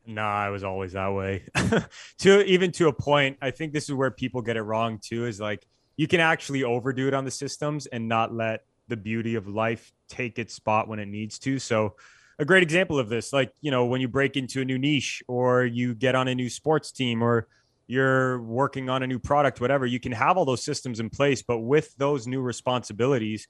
No, 0.07 0.23
I 0.23 0.51
was 0.51 0.65
always 0.65 0.93
that 0.93 1.15
way. 1.15 1.45
to 2.19 2.45
even 2.45 2.73
to 2.73 2.89
a 2.89 2.93
point, 2.93 3.39
I 3.41 3.51
think 3.51 3.73
this 3.73 3.85
is 3.85 3.95
where 3.95 4.11
people 4.11 4.43
get 4.43 4.57
it 4.57 4.63
wrong 4.63 4.99
too. 4.99 5.25
Is 5.27 5.41
like 5.41 5.67
you 5.97 6.07
can 6.07 6.21
actually 6.21 6.63
overdo 6.63 7.09
it 7.09 7.15
on 7.15 7.25
the 7.25 7.31
systems 7.31 7.87
and 7.87 8.09
not 8.09 8.35
let 8.35 8.65
the 8.89 8.97
beauty 8.97 9.35
of 9.35 9.49
life 9.49 9.93
take 10.09 10.39
its 10.39 10.53
spot 10.53 10.89
when 10.89 10.99
it 10.99 11.09
needs 11.09 11.39
to. 11.39 11.59
So 11.59 11.95
a 12.39 12.45
great 12.45 12.63
example 12.63 12.99
of 12.99 13.09
this. 13.09 13.33
Like, 13.33 13.53
you 13.61 13.71
know, 13.71 13.87
when 13.87 14.01
you 14.01 14.09
break 14.09 14.37
into 14.37 14.61
a 14.61 14.65
new 14.65 14.79
niche 14.79 15.23
or 15.29 15.65
you 15.65 15.95
get 15.95 16.15
on 16.15 16.29
a 16.29 16.35
new 16.35 16.51
sports 16.51 16.91
team 16.91 17.23
or 17.23 17.47
you're 17.87 18.41
working 18.43 18.89
on 18.89 19.03
a 19.03 19.07
new 19.07 19.19
product, 19.19 19.61
whatever, 19.61 19.87
you 19.87 20.01
can 20.01 20.13
have 20.13 20.37
all 20.37 20.45
those 20.45 20.63
systems 20.63 21.01
in 21.01 21.11
place. 21.11 21.43
But 21.43 21.61
with 21.61 21.95
those 21.97 22.27
new 22.27 22.41
responsibilities 22.41 23.47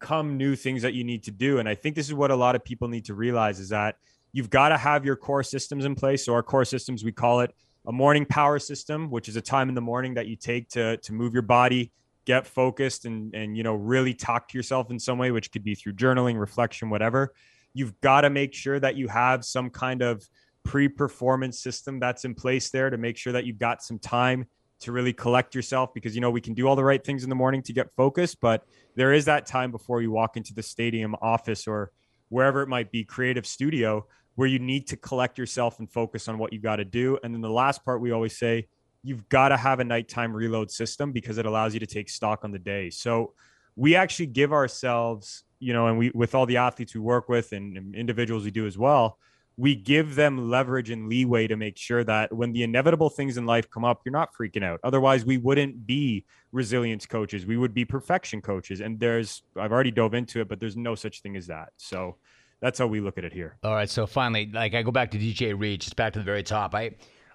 come 0.00 0.36
new 0.36 0.56
things 0.56 0.82
that 0.82 0.94
you 0.94 1.04
need 1.04 1.22
to 1.24 1.30
do. 1.30 1.58
And 1.58 1.68
I 1.68 1.74
think 1.74 1.94
this 1.94 2.08
is 2.08 2.14
what 2.14 2.30
a 2.30 2.36
lot 2.36 2.54
of 2.54 2.64
people 2.64 2.88
need 2.88 3.06
to 3.06 3.14
realize 3.14 3.60
is 3.60 3.70
that 3.70 3.96
you've 4.32 4.50
got 4.50 4.70
to 4.70 4.76
have 4.76 5.04
your 5.04 5.16
core 5.16 5.42
systems 5.42 5.84
in 5.84 5.94
place. 5.94 6.24
So 6.24 6.34
our 6.34 6.42
core 6.42 6.64
systems, 6.64 7.04
we 7.04 7.12
call 7.12 7.40
it 7.40 7.54
a 7.86 7.92
morning 7.92 8.26
power 8.26 8.58
system, 8.58 9.10
which 9.10 9.28
is 9.28 9.36
a 9.36 9.40
time 9.40 9.68
in 9.68 9.74
the 9.74 9.80
morning 9.80 10.14
that 10.14 10.26
you 10.26 10.36
take 10.36 10.68
to, 10.70 10.96
to 10.98 11.12
move 11.12 11.32
your 11.32 11.42
body, 11.42 11.92
get 12.24 12.46
focused 12.46 13.04
and, 13.04 13.34
and, 13.34 13.56
you 13.56 13.62
know, 13.62 13.74
really 13.74 14.14
talk 14.14 14.48
to 14.48 14.58
yourself 14.58 14.90
in 14.90 14.98
some 14.98 15.18
way, 15.18 15.30
which 15.30 15.52
could 15.52 15.62
be 15.62 15.74
through 15.74 15.92
journaling, 15.92 16.38
reflection, 16.38 16.90
whatever 16.90 17.32
you've 17.74 18.00
got 18.00 18.22
to 18.22 18.30
make 18.30 18.54
sure 18.54 18.80
that 18.80 18.96
you 18.96 19.08
have 19.08 19.44
some 19.44 19.68
kind 19.68 20.00
of 20.02 20.26
pre-performance 20.62 21.60
system 21.60 22.00
that's 22.00 22.24
in 22.24 22.34
place 22.34 22.70
there 22.70 22.88
to 22.88 22.96
make 22.96 23.18
sure 23.18 23.32
that 23.32 23.44
you've 23.44 23.58
got 23.58 23.82
some 23.82 23.98
time 23.98 24.46
to 24.80 24.92
really 24.92 25.12
collect 25.12 25.54
yourself 25.54 25.92
because 25.92 26.14
you 26.14 26.20
know 26.20 26.30
we 26.30 26.40
can 26.40 26.54
do 26.54 26.66
all 26.66 26.76
the 26.76 26.84
right 26.84 27.04
things 27.04 27.22
in 27.22 27.28
the 27.28 27.36
morning 27.36 27.62
to 27.62 27.72
get 27.72 27.90
focused 27.96 28.40
but 28.40 28.64
there 28.96 29.12
is 29.12 29.26
that 29.26 29.44
time 29.44 29.70
before 29.70 30.00
you 30.00 30.10
walk 30.10 30.36
into 30.36 30.54
the 30.54 30.62
stadium 30.62 31.14
office 31.20 31.66
or 31.66 31.90
wherever 32.28 32.62
it 32.62 32.68
might 32.68 32.90
be 32.90 33.04
creative 33.04 33.46
studio 33.46 34.06
where 34.34 34.48
you 34.48 34.58
need 34.58 34.86
to 34.88 34.96
collect 34.96 35.38
yourself 35.38 35.78
and 35.78 35.90
focus 35.90 36.28
on 36.28 36.38
what 36.38 36.52
you 36.52 36.58
got 36.58 36.76
to 36.76 36.84
do. 36.84 37.18
And 37.22 37.32
then 37.32 37.40
the 37.40 37.50
last 37.50 37.84
part 37.84 38.00
we 38.00 38.10
always 38.10 38.36
say 38.36 38.66
you've 39.02 39.28
got 39.28 39.50
to 39.50 39.56
have 39.56 39.80
a 39.80 39.84
nighttime 39.84 40.34
reload 40.34 40.70
system 40.70 41.12
because 41.12 41.38
it 41.38 41.46
allows 41.46 41.74
you 41.74 41.80
to 41.80 41.86
take 41.86 42.08
stock 42.08 42.44
on 42.44 42.50
the 42.50 42.58
day. 42.58 42.90
So 42.90 43.34
we 43.76 43.96
actually 43.96 44.26
give 44.26 44.52
ourselves 44.52 45.44
you 45.58 45.72
know, 45.72 45.86
and 45.86 45.98
we 45.98 46.10
with 46.14 46.34
all 46.34 46.46
the 46.46 46.56
athletes 46.56 46.94
we 46.94 47.00
work 47.00 47.28
with 47.28 47.52
and, 47.52 47.76
and 47.76 47.94
individuals 47.94 48.44
we 48.44 48.50
do 48.50 48.66
as 48.66 48.78
well, 48.78 49.18
we 49.56 49.74
give 49.74 50.14
them 50.14 50.50
leverage 50.50 50.90
and 50.90 51.08
leeway 51.08 51.46
to 51.46 51.56
make 51.56 51.76
sure 51.76 52.02
that 52.04 52.32
when 52.32 52.52
the 52.52 52.62
inevitable 52.62 53.08
things 53.08 53.36
in 53.36 53.46
life 53.46 53.70
come 53.70 53.84
up, 53.84 54.02
you're 54.04 54.12
not 54.12 54.34
freaking 54.34 54.64
out. 54.64 54.80
Otherwise, 54.82 55.24
we 55.24 55.36
wouldn't 55.36 55.86
be 55.86 56.24
resilience 56.50 57.06
coaches. 57.06 57.46
We 57.46 57.56
would 57.56 57.72
be 57.72 57.84
perfection 57.84 58.40
coaches. 58.40 58.80
And 58.80 58.98
there's, 58.98 59.42
I've 59.58 59.70
already 59.70 59.92
dove 59.92 60.14
into 60.14 60.40
it, 60.40 60.48
but 60.48 60.58
there's 60.58 60.76
no 60.76 60.94
such 60.94 61.22
thing 61.22 61.36
as 61.36 61.46
that. 61.46 61.70
So 61.76 62.16
that's 62.60 62.78
how 62.78 62.88
we 62.88 63.00
look 63.00 63.16
at 63.16 63.24
it 63.24 63.32
here. 63.32 63.56
All 63.62 63.74
right. 63.74 63.88
So 63.88 64.06
finally, 64.06 64.50
like 64.52 64.74
I 64.74 64.82
go 64.82 64.90
back 64.90 65.12
to 65.12 65.18
DJ 65.18 65.58
Reed, 65.58 65.82
just 65.82 65.94
back 65.94 66.14
to 66.14 66.18
the 66.18 66.24
very 66.24 66.42
top. 66.42 66.74
I, 66.74 66.92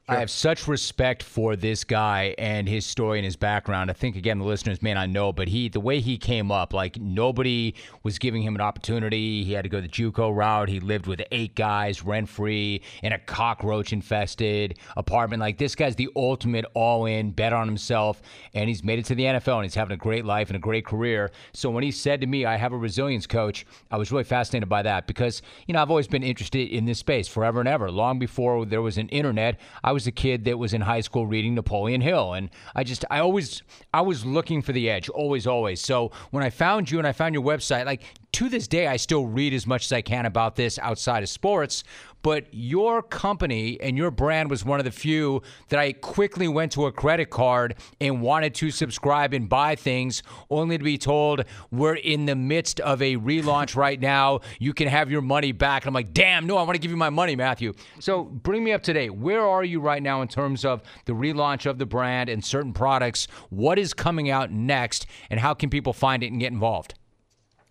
I 0.10 0.16
have 0.16 0.32
such 0.32 0.68
respect 0.68 1.22
for 1.22 1.56
this 1.56 1.84
guy 1.84 2.34
and 2.40 2.68
his 2.68 2.84
story 2.84 3.20
and 3.20 3.26
his 3.26 3.36
background. 3.36 3.92
I 3.92 3.94
think 3.94 4.16
again 4.16 4.40
the 4.40 4.46
listeners 4.46 4.82
may 4.82 4.96
not 4.96 5.10
know, 5.10 5.32
but 5.32 5.48
he 5.48 5.70
the 5.70 5.80
way 5.80 6.00
he 6.00 6.18
came 6.18 6.52
up, 6.52 6.74
like 6.74 7.00
nobody 7.00 7.76
was 8.02 8.18
giving 8.18 8.42
him 8.42 8.56
an 8.56 8.62
opportunity. 8.62 9.44
He 9.44 9.54
had 9.54 9.62
to 9.64 9.70
go 9.70 9.80
the 9.80 9.88
JUCO 9.88 10.36
route. 10.36 10.68
He 10.68 10.80
lived 10.80 11.06
with 11.06 11.22
eight 11.32 11.54
guys, 11.54 12.04
rent 12.04 12.28
free, 12.28 12.82
in 13.04 13.14
a 13.14 13.20
cockroach 13.20 13.94
infested 13.94 14.80
apartment. 14.98 15.42
Like 15.42 15.60
this 15.60 15.76
guy's 15.76 15.96
the 15.96 16.10
ultimate 16.16 16.66
all 16.74 17.06
in, 17.06 17.30
bet 17.30 17.54
on 17.54 17.68
himself, 17.68 18.24
and 18.56 18.68
he's 18.68 18.84
made 18.84 18.98
it 18.98 19.06
to 19.06 19.16
the 19.16 19.26
NFL 19.26 19.58
and 19.58 19.64
he's 19.64 19.76
having 19.76 19.94
a 19.94 19.98
great 19.98 20.26
life 20.26 20.50
and 20.50 20.58
a 20.58 20.60
great 20.60 20.88
career. 20.88 21.30
So 21.54 21.70
when 21.70 21.84
he 21.84 21.92
said 21.92 22.20
to 22.22 22.28
me, 22.28 22.46
I 22.46 22.56
have 22.58 22.74
a 22.74 22.78
resilience 22.78 23.28
coach, 23.28 23.64
I 23.92 23.98
was 23.98 24.12
really 24.12 24.24
fascinated 24.24 24.70
by 24.70 24.82
that 24.82 25.06
because, 25.06 25.44
you 25.68 25.74
know, 25.76 25.84
I've 25.84 25.92
always 25.92 26.08
been 26.08 26.24
interested 26.24 26.70
in 26.70 26.86
this 26.86 26.98
space 26.98 27.28
forever 27.28 27.60
and 27.60 27.70
ever. 27.70 27.92
Long 27.92 28.18
before 28.18 28.66
there 28.66 28.82
was 28.82 28.98
an 28.98 29.10
internet, 29.10 29.60
I 29.84 29.92
was 29.92 29.99
was 30.00 30.08
a 30.08 30.12
kid 30.14 30.46
that 30.46 30.58
was 30.58 30.74
in 30.74 30.80
high 30.80 31.02
school 31.02 31.28
reading 31.28 31.56
Napoleon 31.56 32.00
Hill, 32.00 32.32
and 32.32 32.50
I 32.74 32.86
just 32.86 33.04
I 33.12 33.20
always 33.20 33.64
I 33.94 34.00
was 34.00 34.26
looking 34.26 34.62
for 34.62 34.72
the 34.72 34.90
edge, 34.90 35.10
always, 35.10 35.46
always. 35.46 35.82
So 35.82 36.14
when 36.32 36.42
I 36.42 36.50
found 36.50 36.90
you 36.90 37.00
and 37.00 37.06
I 37.06 37.12
found 37.12 37.36
your 37.36 37.44
website, 37.44 37.86
like 37.86 38.02
to 38.32 38.48
this 38.48 38.66
day, 38.66 38.88
I 38.88 38.96
still 38.96 39.26
read 39.26 39.54
as 39.54 39.68
much 39.68 39.84
as 39.84 39.92
I 39.92 40.02
can 40.02 40.26
about 40.26 40.56
this 40.56 40.80
outside 40.80 41.22
of 41.22 41.28
sports 41.28 41.84
but 42.22 42.46
your 42.52 43.02
company 43.02 43.80
and 43.82 43.98
your 43.98 44.12
brand 44.12 44.50
was 44.50 44.66
one 44.66 44.80
of 44.80 44.86
the 44.86 44.92
few 44.92 45.42
that 45.70 45.80
I 45.80 45.94
quickly 45.94 46.48
went 46.48 46.72
to 46.74 46.86
a 46.86 46.92
credit 46.92 47.30
card 47.30 47.76
and 48.00 48.22
wanted 48.22 48.54
to 48.56 48.72
subscribe 48.72 49.34
and 49.34 49.48
buy 49.48 49.76
things, 49.76 50.24
only 50.50 50.78
to 50.78 50.84
be 50.84 50.98
told 50.98 51.44
we're 51.72 51.96
in 51.96 52.26
the 52.26 52.36
midst 52.36 52.80
of 52.80 53.02
a 53.02 53.16
relaunch 53.18 53.76
right 53.76 54.00
now. 54.00 54.42
You 54.60 54.74
can 54.74 54.88
have 54.88 55.10
your 55.10 55.22
money 55.22 55.52
back. 55.52 55.84
And 55.84 55.90
I'm 55.90 55.94
like, 55.94 56.14
damn, 56.14 56.48
no, 56.48 56.58
I 56.58 56.64
want 56.64 56.76
to 56.76 56.80
give 56.80 56.92
you 56.92 56.98
my 56.98 57.10
money, 57.10 57.36
Matthew. 57.36 57.74
So 58.00 58.24
bring 58.24 58.64
me 58.64 58.74
up 58.74 58.84
to 58.84 58.94
date. 58.94 59.16
Where 59.16 59.48
are 59.48 59.64
you 59.64 59.80
right 59.80 60.02
now 60.02 60.22
in 60.22 60.28
terms 60.28 60.66
of 60.66 60.82
the 61.06 61.14
relaunch 61.14 61.66
of 61.66 61.78
the 61.78 61.86
brand 61.86 62.30
and 62.30 62.44
certain 62.44 62.74
products? 62.74 63.28
What 63.50 63.80
is 63.80 63.94
coming 63.94 64.30
out 64.30 64.52
next, 64.52 65.06
and 65.30 65.40
how 65.40 65.54
can 65.54 65.70
people 65.70 65.94
find 65.94 66.24
it 66.24 66.32
and 66.32 66.40
get 66.40 66.52
involved? 66.52 66.96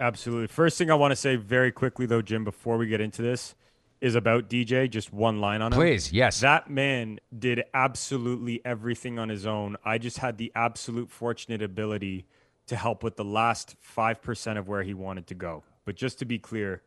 Absolutely. 0.00 0.46
First 0.46 0.78
thing 0.78 0.90
I 0.90 0.94
want 0.94 1.10
to 1.12 1.16
say 1.16 1.36
very 1.36 1.72
quickly, 1.72 2.06
though, 2.06 2.22
Jim, 2.22 2.44
before 2.44 2.76
we 2.76 2.86
get 2.86 3.00
into 3.00 3.20
this, 3.20 3.54
is 4.00 4.14
about 4.14 4.48
DJ, 4.48 4.88
just 4.88 5.12
one 5.12 5.40
line 5.40 5.62
on 5.62 5.72
him. 5.72 5.78
Please, 5.78 6.12
yes. 6.12 6.40
That 6.40 6.70
man 6.70 7.18
did 7.36 7.64
absolutely 7.74 8.60
everything 8.64 9.18
on 9.18 9.28
his 9.28 9.46
own. 9.46 9.76
I 9.84 9.98
just 9.98 10.18
had 10.18 10.38
the 10.38 10.52
absolute 10.54 11.10
fortunate 11.10 11.62
ability 11.62 12.26
to 12.68 12.76
help 12.76 13.02
with 13.02 13.16
the 13.16 13.24
last 13.24 13.76
5% 13.96 14.58
of 14.58 14.68
where 14.68 14.82
he 14.82 14.94
wanted 14.94 15.26
to 15.28 15.34
go. 15.34 15.64
But 15.84 15.96
just 15.96 16.18
to 16.20 16.24
be 16.24 16.38
clear, 16.38 16.82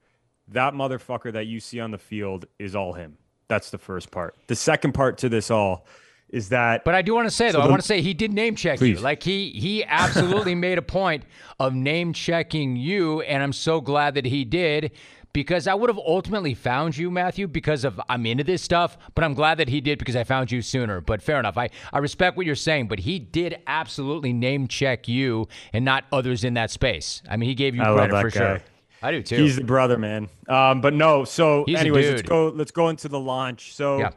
that 0.49 0.73
motherfucker 0.73 1.33
that 1.33 1.47
you 1.47 1.59
see 1.59 1.79
on 1.79 1.91
the 1.91 1.97
field 1.97 2.45
is 2.59 2.75
all 2.75 2.93
him. 2.93 3.17
That's 3.47 3.71
the 3.71 3.77
first 3.77 4.11
part. 4.11 4.35
The 4.47 4.55
second 4.55 4.93
part 4.93 5.17
to 5.19 5.29
this 5.29 5.51
all 5.51 5.85
is 6.29 6.49
that 6.49 6.85
But 6.85 6.95
I 6.95 7.01
do 7.01 7.13
want 7.13 7.27
to 7.27 7.35
say 7.35 7.47
though, 7.47 7.53
so 7.53 7.57
the, 7.59 7.63
I 7.65 7.69
want 7.69 7.81
to 7.81 7.87
say 7.87 8.01
he 8.01 8.13
did 8.13 8.31
name 8.31 8.55
check 8.55 8.79
please. 8.79 8.99
you. 8.99 9.03
Like 9.03 9.21
he 9.21 9.49
he 9.49 9.83
absolutely 9.83 10.55
made 10.67 10.77
a 10.77 10.81
point 10.81 11.23
of 11.59 11.73
name 11.73 12.13
checking 12.13 12.77
you 12.77 13.21
and 13.21 13.43
I'm 13.43 13.51
so 13.51 13.81
glad 13.81 14.15
that 14.15 14.25
he 14.25 14.45
did 14.45 14.91
because 15.33 15.67
I 15.67 15.73
would 15.73 15.89
have 15.89 15.97
ultimately 15.99 16.53
found 16.53 16.97
you, 16.97 17.09
Matthew, 17.11 17.47
because 17.47 17.83
of 17.83 17.99
I'm 18.09 18.25
into 18.25 18.43
this 18.43 18.61
stuff, 18.61 18.97
but 19.15 19.23
I'm 19.23 19.33
glad 19.33 19.57
that 19.59 19.69
he 19.69 19.81
did 19.81 19.99
because 19.99 20.15
I 20.15 20.23
found 20.23 20.51
you 20.51 20.61
sooner. 20.61 21.01
But 21.01 21.21
fair 21.21 21.39
enough. 21.39 21.57
I, 21.57 21.69
I 21.93 21.99
respect 21.99 22.37
what 22.37 22.45
you're 22.45 22.55
saying, 22.55 22.87
but 22.87 22.99
he 22.99 23.19
did 23.19 23.61
absolutely 23.67 24.33
name 24.33 24.67
check 24.67 25.07
you 25.07 25.47
and 25.73 25.85
not 25.85 26.05
others 26.11 26.43
in 26.43 26.53
that 26.55 26.71
space. 26.71 27.21
I 27.29 27.37
mean, 27.37 27.49
he 27.49 27.55
gave 27.55 27.75
you 27.75 27.83
I 27.83 27.93
credit 27.93 28.21
for 28.21 28.29
guy. 28.29 28.39
sure. 28.39 28.61
I 29.03 29.11
do 29.11 29.23
too. 29.23 29.37
He's 29.37 29.55
the 29.55 29.63
brother, 29.63 29.97
man. 29.97 30.29
Um, 30.47 30.81
but 30.81 30.93
no, 30.93 31.23
so 31.23 31.63
He's 31.65 31.79
anyways, 31.79 32.09
let's 32.09 32.21
go 32.21 32.49
let's 32.49 32.71
go 32.71 32.89
into 32.89 33.07
the 33.07 33.19
launch. 33.19 33.73
So 33.73 33.97
yeah. 33.97 34.11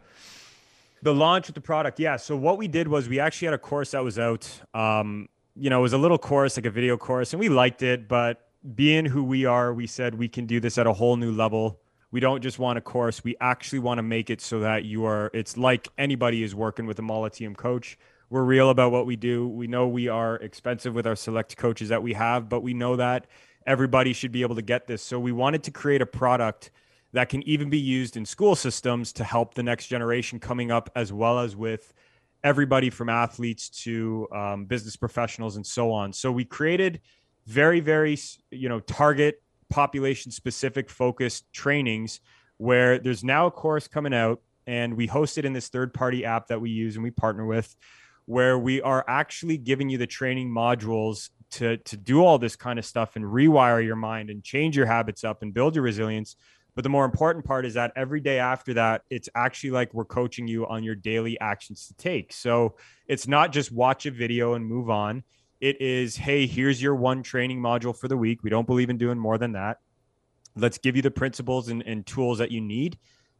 the 1.03 1.15
launch 1.15 1.49
of 1.49 1.55
the 1.55 1.61
product. 1.61 1.99
Yeah. 1.99 2.17
So 2.17 2.37
what 2.37 2.59
we 2.59 2.69
did 2.69 2.89
was 2.89 3.09
we 3.09 3.19
actually 3.19 3.47
had 3.47 3.55
a 3.55 3.59
course 3.59 3.93
that 3.93 4.05
was 4.05 4.19
out. 4.19 4.47
Um, 4.75 5.29
you 5.57 5.71
know, 5.71 5.79
it 5.79 5.83
was 5.83 5.93
a 5.93 5.99
little 5.99 6.19
course, 6.19 6.57
like 6.57 6.67
a 6.67 6.71
video 6.71 6.97
course, 6.97 7.33
and 7.33 7.41
we 7.41 7.49
liked 7.49 7.83
it, 7.83 8.09
but 8.09 8.44
being 8.75 9.05
who 9.05 9.23
we 9.23 9.45
are, 9.45 9.75
we 9.75 9.87
said 9.87 10.15
we 10.15 10.29
can 10.29 10.47
do 10.47 10.61
this 10.61 10.79
at 10.79 10.87
a 10.87 10.93
whole 10.93 11.17
new 11.17 11.33
level. 11.33 11.81
We 12.11 12.21
don't 12.21 12.43
just 12.43 12.59
want 12.59 12.79
a 12.79 12.81
course. 12.81 13.23
We 13.25 13.37
actually 13.41 13.81
want 13.81 13.99
to 13.99 14.03
make 14.03 14.31
it 14.31 14.41
so 14.41 14.61
that 14.61 14.85
you 14.85 15.05
are, 15.05 15.31
it's 15.35 15.57
like 15.57 15.89
anybody 15.99 16.43
is 16.43 16.55
working 16.55 16.87
with 16.87 16.99
a 16.99 17.03
Mollitiam 17.03 17.57
coach. 17.57 17.99
We're 18.31 18.45
real 18.45 18.71
about 18.71 18.93
what 18.93 19.05
we 19.05 19.17
do. 19.17 19.49
We 19.49 19.67
know 19.67 19.87
we 19.87 20.09
are 20.09 20.37
expensive 20.37 20.95
with 20.95 21.07
our 21.07 21.17
select 21.17 21.57
coaches 21.57 21.89
that 21.91 22.03
we 22.03 22.15
have, 22.15 22.49
but 22.49 22.63
we 22.63 22.73
know 22.73 22.97
that 22.97 23.27
everybody 23.67 24.13
should 24.13 24.33
be 24.33 24.43
able 24.43 24.55
to 24.55 24.63
get 24.63 24.87
this. 24.87 25.03
So 25.03 25.19
we 25.19 25.33
wanted 25.33 25.63
to 25.65 25.71
create 25.71 26.03
a 26.03 26.07
product 26.07 26.71
that 27.13 27.29
can 27.29 27.43
even 27.45 27.71
be 27.71 27.79
used 27.79 28.17
in 28.17 28.25
school 28.25 28.57
systems 28.57 29.13
to 29.15 29.25
help 29.25 29.55
the 29.55 29.63
next 29.63 29.87
generation 29.87 30.41
coming 30.41 30.71
up, 30.71 30.91
as 30.97 31.13
well 31.13 31.39
as 31.39 31.55
with 31.55 31.93
everybody 32.43 32.91
from 32.91 33.09
athletes 33.09 33.69
to 33.71 34.29
um, 34.33 34.65
business 34.67 34.97
professionals 34.97 35.57
and 35.57 35.67
so 35.67 35.93
on. 35.93 36.13
So 36.13 36.33
we 36.33 36.45
created 36.45 37.01
very, 37.47 37.81
very, 37.81 38.19
you 38.51 38.69
know, 38.69 38.81
target 38.81 39.43
population 39.69 40.31
specific 40.31 40.89
focused 40.91 41.53
trainings 41.53 42.21
where 42.59 42.99
there's 42.99 43.25
now 43.25 43.47
a 43.47 43.51
course 43.51 43.89
coming 43.89 44.15
out 44.15 44.41
and 44.67 44.97
we 44.97 45.07
host 45.07 45.37
it 45.39 45.45
in 45.45 45.53
this 45.53 45.69
third 45.69 45.93
party 45.93 46.25
app 46.25 46.49
that 46.49 46.61
we 46.61 46.71
use 46.71 46.95
and 46.95 47.03
we 47.03 47.11
partner 47.11 47.45
with 47.45 47.77
where 48.27 48.59
we 48.59 48.81
are 48.81 49.05
actually 49.09 49.59
giving 49.59 49.89
you 49.91 49.99
the 49.99 50.07
training 50.07 50.49
modules 50.49 51.31
to 51.51 51.77
to 51.79 51.97
do 51.97 52.25
all 52.25 52.39
this 52.39 52.57
kind 52.57 52.79
of 52.79 52.87
stuff 52.87 53.17
and 53.17 53.25
rewire 53.25 53.85
your 53.85 53.97
mind 53.97 54.31
and 54.31 54.43
change 54.43 54.77
your 54.77 54.87
habits 54.87 55.25
up 55.25 55.43
and 55.43 55.53
build 55.53 55.75
your 55.75 55.85
resilience. 55.85 56.37
But 56.75 56.83
the 56.83 56.91
more 56.91 57.05
important 57.05 57.45
part 57.45 57.67
is 57.67 57.75
that 57.75 57.93
every 57.95 58.21
day 58.21 58.39
after 58.39 58.75
that 58.75 59.03
it's 59.11 59.29
actually 59.35 59.71
like 59.71 59.93
we're 59.95 60.05
coaching 60.05 60.49
you 60.49 60.67
on 60.67 60.83
your 60.83 60.95
daily 60.95 61.39
actions 61.41 61.87
to 61.89 61.95
take. 61.95 62.33
So 62.33 62.77
it's 63.07 63.29
not 63.29 63.53
just 63.53 63.71
watch 63.71 64.07
a 64.07 64.11
video 64.11 64.55
and 64.55 64.67
move 64.67 64.91
on 64.91 65.23
it 65.65 65.81
is, 65.81 66.15
hey, 66.15 66.47
here's 66.47 66.83
your 66.83 66.95
one 66.95 67.23
training 67.23 67.59
module 67.59 67.97
for 67.99 68.07
the 68.07 68.19
week. 68.19 68.43
We 68.43 68.51
don't 68.51 68.67
believe 68.67 68.91
in 68.91 68.99
doing 68.99 69.17
more 69.17 69.39
than 69.39 69.53
that. 69.53 69.79
Let's 70.55 70.77
give 70.77 70.95
you 70.95 71.01
the 71.01 71.11
principles 71.11 71.71
and, 71.71 71.81
and 71.87 72.05
tools 72.05 72.37
that 72.37 72.51
you 72.51 72.61
need. 72.61 72.99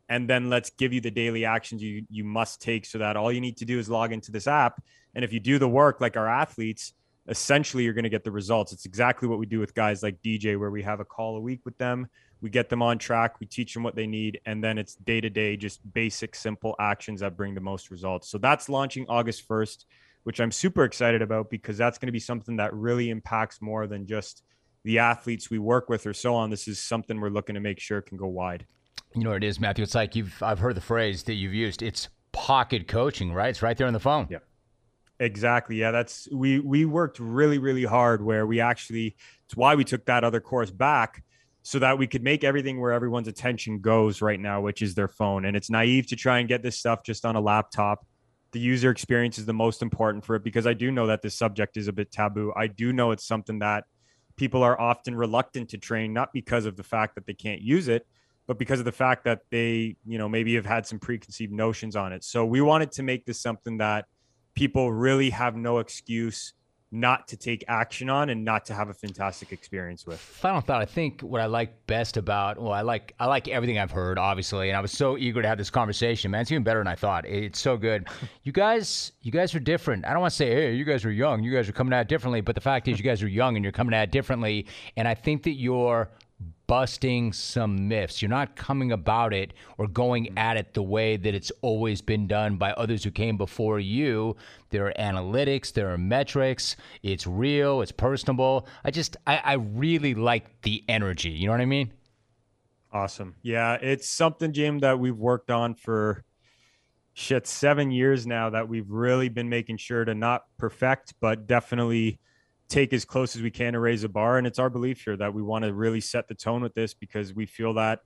And 0.09 0.29
then 0.29 0.49
let's 0.49 0.71
give 0.71 0.95
you 0.95 1.03
the 1.03 1.11
daily 1.11 1.45
actions 1.45 1.83
you, 1.83 2.07
you 2.09 2.25
must 2.25 2.63
take 2.63 2.87
so 2.87 2.97
that 2.97 3.19
all 3.19 3.31
you 3.31 3.43
need 3.43 3.59
to 3.59 3.67
do 3.67 3.79
is 3.79 3.91
log 3.91 4.11
into 4.11 4.33
this 4.33 4.47
app. 4.47 4.83
And 5.15 5.23
if 5.23 5.35
you 5.35 5.39
do 5.41 5.59
the 5.59 5.69
work 5.69 6.01
like 6.01 6.17
our 6.17 6.27
athletes, 6.27 6.95
essentially 7.29 7.85
you're 7.85 7.93
going 7.93 8.05
to 8.05 8.09
get 8.09 8.25
the 8.25 8.31
results. 8.31 8.73
It's 8.73 8.87
exactly 8.87 9.29
what 9.29 9.39
we 9.39 9.45
do 9.45 9.61
with 9.61 9.75
guys 9.75 10.03
like 10.03 10.23
DJ, 10.23 10.59
where 10.59 10.71
we 10.71 10.83
have 10.83 11.01
a 11.01 11.05
call 11.05 11.37
a 11.37 11.41
week 11.41 11.61
with 11.67 11.77
them. 11.77 12.09
We 12.41 12.49
get 12.49 12.71
them 12.71 12.81
on 12.81 12.97
track, 12.97 13.39
we 13.39 13.47
teach 13.47 13.75
them 13.75 13.83
what 13.83 13.97
they 13.97 14.07
need, 14.07 14.41
and 14.47 14.65
then 14.65 14.79
it's 14.79 14.95
day 14.95 15.21
to 15.21 15.31
day, 15.31 15.59
just 15.59 15.81
basic, 15.93 16.35
simple 16.35 16.75
actions 16.79 17.21
that 17.21 17.37
bring 17.37 17.55
the 17.55 17.61
most 17.61 17.91
results. 17.91 18.29
So 18.29 18.39
that's 18.39 18.71
launching 18.71 19.05
August 19.11 19.47
1st 19.47 19.85
which 20.25 20.41
I'm 20.41 20.51
super 20.51 20.85
excited 20.85 21.23
about 21.23 21.51
because 21.51 21.79
that's 21.79 21.99
going 21.99 22.09
to 22.09 22.13
be 22.13 22.21
something 22.21 22.57
that 22.57 22.75
really 22.75 23.11
impacts 23.11 23.63
more 23.63 23.87
than 23.87 24.07
just 24.07 24.43
the 24.85 24.99
athletes 24.99 25.51
we 25.51 25.59
work 25.59 25.89
with 25.89 26.07
or 26.07 26.13
so 26.13 26.35
on. 26.35 26.51
This 26.51 26.69
is 26.69 26.79
something 26.79 27.21
we're 27.21 27.31
looking 27.31 27.55
to 27.55 27.61
make 27.61 27.81
sure 27.81 28.03
can 28.03 28.19
go 28.19 28.27
wide. 28.27 28.67
You 29.15 29.23
know 29.23 29.31
what 29.31 29.45
it 29.45 29.47
is, 29.47 29.61
Matthew? 29.61 29.83
It's 29.85 29.95
like 29.95 30.17
you've 30.17 30.43
I've 30.43 30.59
heard 30.59 30.75
the 30.75 30.81
phrase 30.81 31.23
that 31.25 31.35
you've 31.35 31.55
used. 31.55 31.83
It's 31.83 32.09
pocket 32.33 32.89
coaching, 32.89 33.33
right? 33.33 33.51
It's 33.51 33.63
right 33.63 33.77
there 33.77 33.87
on 33.87 33.93
the 33.93 34.01
phone. 34.01 34.27
Yeah. 34.31 34.39
Exactly. 35.21 35.77
Yeah, 35.77 35.93
that's 35.93 36.29
we 36.33 36.59
we 36.59 36.85
worked 36.85 37.21
really 37.21 37.59
really 37.59 37.85
hard 37.85 38.23
where 38.25 38.47
we 38.47 38.61
actually 38.61 39.15
it's 39.47 39.57
why 39.57 39.77
we 39.77 39.85
took 39.85 40.05
that 40.07 40.25
other 40.25 40.41
course 40.41 40.71
back 40.71 41.23
so 41.63 41.79
that 41.79 41.97
we 41.97 42.07
could 42.07 42.23
make 42.23 42.45
everything 42.45 42.81
where 42.81 42.93
everyone's 42.93 43.29
attention 43.29 43.79
goes 43.79 44.21
right 44.21 44.41
now, 44.41 44.61
which 44.61 44.83
is 44.83 44.95
their 44.95 45.09
phone. 45.09 45.45
And 45.45 45.57
it's 45.57 45.71
naive 45.71 46.09
to 46.09 46.17
try 46.17 46.41
and 46.41 46.49
get 46.49 46.63
this 46.63 46.77
stuff 46.77 47.05
just 47.05 47.25
on 47.25 47.37
a 47.37 47.41
laptop 47.41 48.05
the 48.55 48.61
user 48.61 48.89
experience 48.89 49.37
is 49.37 49.47
the 49.47 49.53
most 49.53 49.83
important 49.83 50.25
for 50.25 50.37
it 50.37 50.45
because 50.45 50.65
I 50.65 50.75
do 50.75 50.93
know 50.93 51.09
that 51.09 51.23
this 51.23 51.35
subject 51.35 51.77
is 51.77 51.89
a 51.89 51.93
bit 51.93 52.13
taboo. 52.13 52.53
I 52.57 52.69
do 52.69 52.93
know 52.93 53.11
it's 53.11 53.27
something 53.27 53.59
that 53.59 53.85
people 54.37 54.63
are 54.63 54.81
often 54.81 55.17
reluctant 55.17 55.71
to 55.71 55.79
train, 55.79 56.13
not 56.13 56.33
because 56.33 56.65
of 56.65 56.77
the 56.77 56.85
fact 56.85 57.17
that 57.17 57.27
they 57.27 57.35
can't 57.35 57.61
use 57.61 57.89
it, 57.89 58.07
but 58.47 58.57
because 58.57 58.79
of 58.79 58.85
the 58.85 58.93
fact 58.93 59.25
that 59.25 59.41
they, 59.51 59.97
you 60.07 60.19
know, 60.19 60.29
maybe 60.29 60.55
have 60.55 60.67
had 60.67 60.87
some 60.87 61.01
preconceived 61.01 61.53
notions 61.53 61.97
on 61.97 62.13
it. 62.13 62.23
So 62.23 62.47
we 62.47 62.61
wanted 62.61 62.93
to 62.93 63.03
make 63.03 63.27
this 63.27 63.41
something 63.41 63.79
that 63.79 64.07
people 64.55 64.93
really 64.93 65.31
have 65.31 65.57
no 65.57 65.79
excuse 65.79 66.55
not 66.95 67.27
to 67.29 67.37
take 67.37 67.65
action 67.67 68.09
on 68.09 68.31
and 68.31 68.45
not 68.45 68.65
to 68.67 68.75
have 68.75 68.89
a 68.89 68.95
fantastic 68.95 69.53
experience 69.53 70.07
with. 70.07 70.21
Final 70.21 70.61
thought. 70.61 70.81
I 70.81 70.87
think 70.87 71.21
what 71.21 71.41
I 71.41 71.47
like 71.47 71.87
best 71.87 72.17
about 72.17 72.61
well, 72.61 72.73
I 72.73 72.83
like 72.83 73.15
I 73.19 73.27
like 73.27 73.49
everything 73.49 73.79
I've 73.79 73.91
heard, 73.91 74.19
obviously, 74.19 74.71
and 74.71 74.77
I 74.77 74.81
was 74.81 74.93
so 74.93 75.19
eager 75.19 75.43
to 75.43 75.49
have 75.49 75.59
this 75.59 75.71
conversation. 75.71 76.31
Man, 76.31 76.43
it's 76.43 76.53
even 76.53 76.63
better 76.63 76.79
than 76.81 76.87
I 76.87 76.95
thought. 76.95 77.27
It's 77.27 77.59
so 77.59 77.77
good. 77.77 78.07
You 78.45 78.53
guys, 78.53 79.13
you 79.23 79.33
guys 79.33 79.55
are 79.55 79.61
different. 79.61 80.07
I 80.07 80.13
don't 80.13 80.21
want 80.21 80.33
to 80.33 80.37
say, 80.37 80.51
hey, 80.51 80.75
you 80.75 80.85
guys 80.85 81.05
are 81.05 81.11
young. 81.11 81.43
You 81.43 81.53
guys 81.53 81.69
are 81.69 81.73
coming 81.73 81.93
at 81.93 82.03
it 82.03 82.09
differently, 82.09 82.41
but 82.41 82.55
the 82.55 82.61
fact 82.61 82.87
is, 82.87 82.99
you 82.99 83.05
guys 83.05 83.23
are 83.23 83.29
young 83.29 83.57
and 83.57 83.65
you're 83.65 83.73
coming 83.73 83.95
at 83.95 84.05
it 84.05 84.11
differently. 84.13 84.67
And 84.97 85.09
I 85.09 85.15
think 85.15 85.43
that 85.43 85.55
you're 85.55 86.11
busting 86.67 87.33
some 87.33 87.89
myths. 87.89 88.23
You're 88.23 88.29
not 88.31 88.57
coming 88.57 88.93
about 88.93 89.33
it 89.33 89.53
or 89.79 89.87
going 89.87 90.27
mm-hmm. 90.27 90.39
at 90.39 90.57
it 90.57 90.75
the 90.75 90.83
way 90.83 91.17
that 91.17 91.35
it's 91.35 91.53
always 91.63 92.01
been 92.01 92.27
done 92.27 92.57
by 92.57 92.73
others 92.73 93.05
who 93.05 93.11
came 93.11 93.37
before 93.37 93.81
you. 93.81 94.37
There 94.71 94.87
are 94.87 94.95
analytics, 94.99 95.73
there 95.73 95.93
are 95.93 95.99
metrics. 95.99 96.77
It's 97.03 97.27
real, 97.27 97.83
it's 97.83 97.93
personable. 97.93 98.67
I 98.85 98.91
just, 98.91 99.17
I, 99.27 99.37
I 99.37 99.53
really 99.55 100.15
like 100.15 100.63
the 100.63 100.85
energy. 100.89 101.31
You 101.31 101.47
know 101.47 101.53
what 101.53 101.61
I 101.61 101.67
mean? 101.67 101.93
Awesome. 102.93 103.35
Yeah, 103.43 103.75
it's 103.75 104.09
something, 104.09 104.53
Jim, 104.53 104.79
that 104.79 104.99
we've 104.99 105.17
worked 105.17 105.51
on 105.51 105.75
for 105.75 106.25
shit, 107.13 107.47
seven 107.47 107.91
years 107.91 108.27
now 108.27 108.51
that 108.51 108.69
we've 108.69 108.91
really 108.91 109.29
been 109.29 109.49
making 109.49 109.79
sure 109.79 110.05
to 110.05 110.15
not 110.15 110.43
perfect, 110.59 111.15
but 111.21 111.47
definitely 111.47 112.21
take 112.69 112.93
as 112.93 113.05
close 113.05 113.37
as 113.37 113.43
we 113.43 113.51
can 113.51 113.75
to 113.75 113.81
raise 113.81 114.05
a 114.05 114.09
bar. 114.09 114.39
And 114.39 114.47
it's 114.47 114.59
our 114.59 114.71
belief 114.71 115.03
here 115.05 115.17
that 115.17 115.33
we 115.33 115.43
want 115.43 115.65
to 115.65 115.73
really 115.73 116.01
set 116.01 116.29
the 116.29 116.35
tone 116.35 116.63
with 116.63 116.75
this 116.75 116.95
because 116.95 117.35
we 117.35 117.47
feel 117.47 117.75
that 117.75 118.01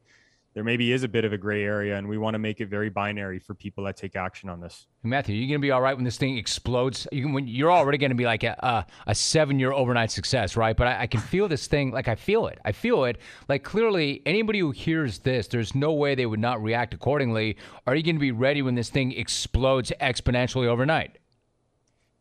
there 0.55 0.65
maybe 0.65 0.93
is 0.93 1.05
a 1.05 1.09
bit 1.09 1.25
of 1.25 1.33
a 1.33 1.39
gray 1.39 1.63
area 1.63 1.97
and 1.97 2.09
we 2.09 2.19
want 2.19 2.35
to 2.35 2.39
make 2.39 2.61
it 2.61 2.69
very 2.69 2.89
binary 2.89 3.39
for 3.39 3.55
people 3.55 3.85
that 3.85 3.97
take 3.97 4.17
action 4.17 4.49
on 4.49 4.61
this. 4.61 4.87
Matthew, 5.05 5.37
you're 5.37 5.47
going 5.47 5.61
to 5.61 5.65
be 5.65 5.71
all 5.71 5.81
right 5.81 5.95
when 5.95 6.05
this 6.05 6.17
thing 6.17 6.37
explodes. 6.37 7.07
You, 7.13 7.33
when 7.33 7.47
you're 7.47 7.71
already 7.71 7.99
going 7.99 8.11
to 8.11 8.17
be 8.17 8.25
like 8.25 8.43
a, 8.43 8.85
a, 9.07 9.15
seven 9.15 9.61
year 9.61 9.73
overnight 9.73 10.11
success, 10.11 10.57
right? 10.57 10.77
But 10.77 10.89
I, 10.89 11.03
I, 11.03 11.07
can 11.07 11.21
feel 11.21 11.47
this 11.47 11.69
thing, 11.69 11.93
like 11.93 12.09
I 12.09 12.17
feel 12.17 12.49
it. 12.49 12.59
I 12.65 12.73
feel 12.73 13.05
it. 13.05 13.19
Like 13.49 13.63
clearly, 13.63 14.23
anybody 14.27 14.59
who 14.59 14.73
hears 14.73 15.21
this, 15.21 15.47
there's 15.47 15.77
no 15.77 15.93
way 15.93 16.17
they 16.17 16.27
would 16.27 16.41
not 16.41 16.61
react 16.61 16.93
accordingly. 16.93 17.57
Are 17.87 17.95
you 17.95 18.03
going 18.03 18.17
to 18.17 18.21
be 18.21 18.33
ready 18.33 18.63
when 18.63 18.75
this 18.75 18.91
thing 18.91 19.13
explodes 19.13 19.93
exponentially 20.01 20.67
overnight? 20.67 21.19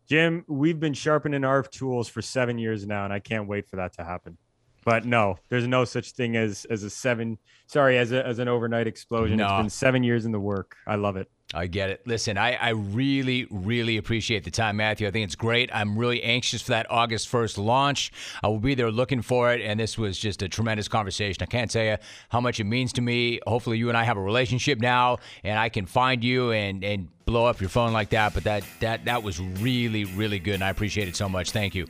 Jim, 0.08 0.42
we've 0.48 0.80
been 0.80 0.94
sharpening 0.94 1.44
our 1.44 1.62
tools 1.62 2.08
for 2.08 2.22
seven 2.22 2.58
years 2.58 2.86
now, 2.86 3.04
and 3.04 3.12
I 3.12 3.18
can't 3.18 3.46
wait 3.46 3.68
for 3.68 3.76
that 3.76 3.92
to 3.94 4.04
happen. 4.04 4.38
But 4.84 5.04
no, 5.04 5.38
there's 5.50 5.66
no 5.66 5.84
such 5.84 6.12
thing 6.12 6.34
as 6.36 6.64
as 6.70 6.82
a 6.82 6.88
seven. 6.88 7.36
Sorry, 7.66 7.98
as 7.98 8.10
a, 8.12 8.26
as 8.26 8.38
an 8.38 8.48
overnight 8.48 8.86
explosion. 8.86 9.36
No. 9.36 9.44
It's 9.44 9.56
been 9.58 9.70
seven 9.70 10.02
years 10.02 10.24
in 10.24 10.32
the 10.32 10.40
work. 10.40 10.76
I 10.86 10.94
love 10.94 11.16
it. 11.16 11.30
I 11.54 11.66
get 11.66 11.88
it. 11.88 12.06
Listen, 12.06 12.36
I, 12.36 12.54
I 12.54 12.70
really, 12.70 13.46
really 13.50 13.96
appreciate 13.96 14.44
the 14.44 14.50
time, 14.50 14.76
Matthew. 14.76 15.08
I 15.08 15.10
think 15.10 15.24
it's 15.24 15.34
great. 15.34 15.70
I'm 15.72 15.98
really 15.98 16.22
anxious 16.22 16.60
for 16.60 16.70
that 16.72 16.90
August 16.90 17.30
1st 17.32 17.56
launch. 17.56 18.12
I 18.42 18.48
will 18.48 18.58
be 18.58 18.74
there 18.74 18.90
looking 18.90 19.22
for 19.22 19.50
it. 19.52 19.62
And 19.62 19.80
this 19.80 19.96
was 19.96 20.18
just 20.18 20.42
a 20.42 20.48
tremendous 20.48 20.88
conversation. 20.88 21.42
I 21.42 21.46
can't 21.46 21.70
tell 21.70 21.84
you 21.84 21.96
how 22.28 22.40
much 22.42 22.60
it 22.60 22.64
means 22.64 22.92
to 22.94 23.00
me. 23.00 23.40
Hopefully, 23.46 23.78
you 23.78 23.88
and 23.88 23.96
I 23.96 24.04
have 24.04 24.18
a 24.18 24.22
relationship 24.22 24.78
now, 24.78 25.18
and 25.42 25.58
I 25.58 25.70
can 25.70 25.86
find 25.86 26.22
you 26.22 26.52
and, 26.52 26.84
and 26.84 27.08
blow 27.28 27.44
up 27.44 27.60
your 27.60 27.68
phone 27.68 27.92
like 27.92 28.08
that. 28.08 28.32
But 28.32 28.44
that, 28.44 28.64
that, 28.80 29.04
that 29.04 29.22
was 29.22 29.38
really, 29.38 30.06
really 30.06 30.38
good. 30.38 30.54
And 30.54 30.64
I 30.64 30.70
appreciate 30.70 31.08
it 31.08 31.14
so 31.14 31.28
much. 31.28 31.50
Thank 31.50 31.74
you. 31.74 31.86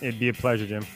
It'd 0.00 0.18
be 0.18 0.30
a 0.30 0.32
pleasure, 0.32 0.66
Jim. 0.66 0.86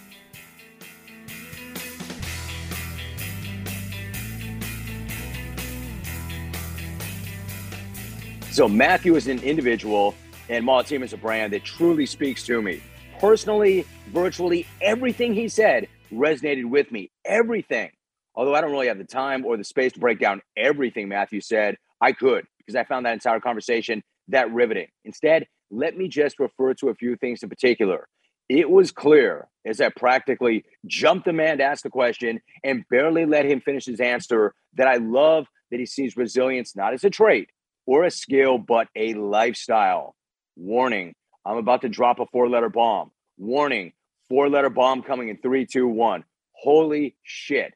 So 8.51 8.67
Matthew 8.67 9.15
is 9.17 9.29
an 9.29 9.41
individual 9.41 10.15
and 10.49 10.67
Team 10.87 11.03
is 11.03 11.13
a 11.13 11.19
brand 11.19 11.53
that 11.53 11.63
truly 11.63 12.07
speaks 12.07 12.47
to 12.47 12.63
me. 12.63 12.83
Personally, 13.19 13.85
virtually 14.09 14.67
everything 14.81 15.35
he 15.35 15.49
said 15.49 15.89
resonated 16.11 16.65
with 16.65 16.91
me. 16.91 17.11
Everything. 17.27 17.91
Although 18.35 18.55
I 18.55 18.63
don't 18.63 18.71
really 18.71 18.87
have 18.87 18.97
the 18.97 19.05
time 19.05 19.45
or 19.45 19.59
the 19.59 19.65
space 19.65 19.93
to 19.93 20.01
break 20.01 20.19
down 20.19 20.41
everything 20.57 21.09
Matthew 21.09 21.43
said, 21.43 21.77
I 22.01 22.13
could 22.13 22.47
because 22.67 22.77
I 22.77 22.85
found 22.85 23.07
that 23.07 23.15
entire 23.15 23.41
conversation 23.41 24.03
that 24.29 24.53
riveting. 24.53 24.89
Instead, 25.05 25.47
let 25.71 25.97
me 25.97 26.09
just 26.09 26.39
refer 26.39 26.75
to 26.75 26.89
a 26.89 26.95
few 26.95 27.17
things 27.17 27.43
in 27.43 27.49
particular. 27.49 28.09
It 28.49 28.71
was 28.71 28.93
clear 28.93 29.49
as 29.65 29.81
I 29.81 29.89
practically 29.89 30.65
jumped 30.87 31.25
the 31.25 31.33
man 31.33 31.59
to 31.59 31.65
ask 31.65 31.83
the 31.83 31.91
question 31.91 32.41
and 32.63 32.85
barely 32.89 33.27
let 33.27 33.45
him 33.45 33.61
finish 33.61 33.87
his 33.87 34.01
answer 34.01 34.55
that 34.75 34.87
I 34.87 34.97
love 34.97 35.47
that 35.71 35.81
he 35.81 35.87
sees 35.87 36.17
resilience 36.17 36.77
not 36.77 36.95
as 36.95 37.03
a 37.03 37.11
trait, 37.11 37.49
or 37.87 38.05
a 38.05 38.11
skill, 38.11 38.59
but 38.59 38.89
a 38.95 39.15
lifestyle. 39.15 40.15
Warning, 40.57 41.15
I'm 41.45 41.57
about 41.57 41.83
to 41.83 41.89
drop 41.89 42.21
a 42.21 42.27
four 42.27 42.49
letter 42.49 42.69
bomb. 42.69 43.11
Warning, 43.37 43.93
four 44.29 44.49
letter 44.49 44.71
bomb 44.71 45.03
coming 45.03 45.29
in 45.29 45.39
three, 45.39 45.67
two, 45.67 45.87
one. 45.87 46.25
Holy 46.53 47.17
shit. 47.23 47.75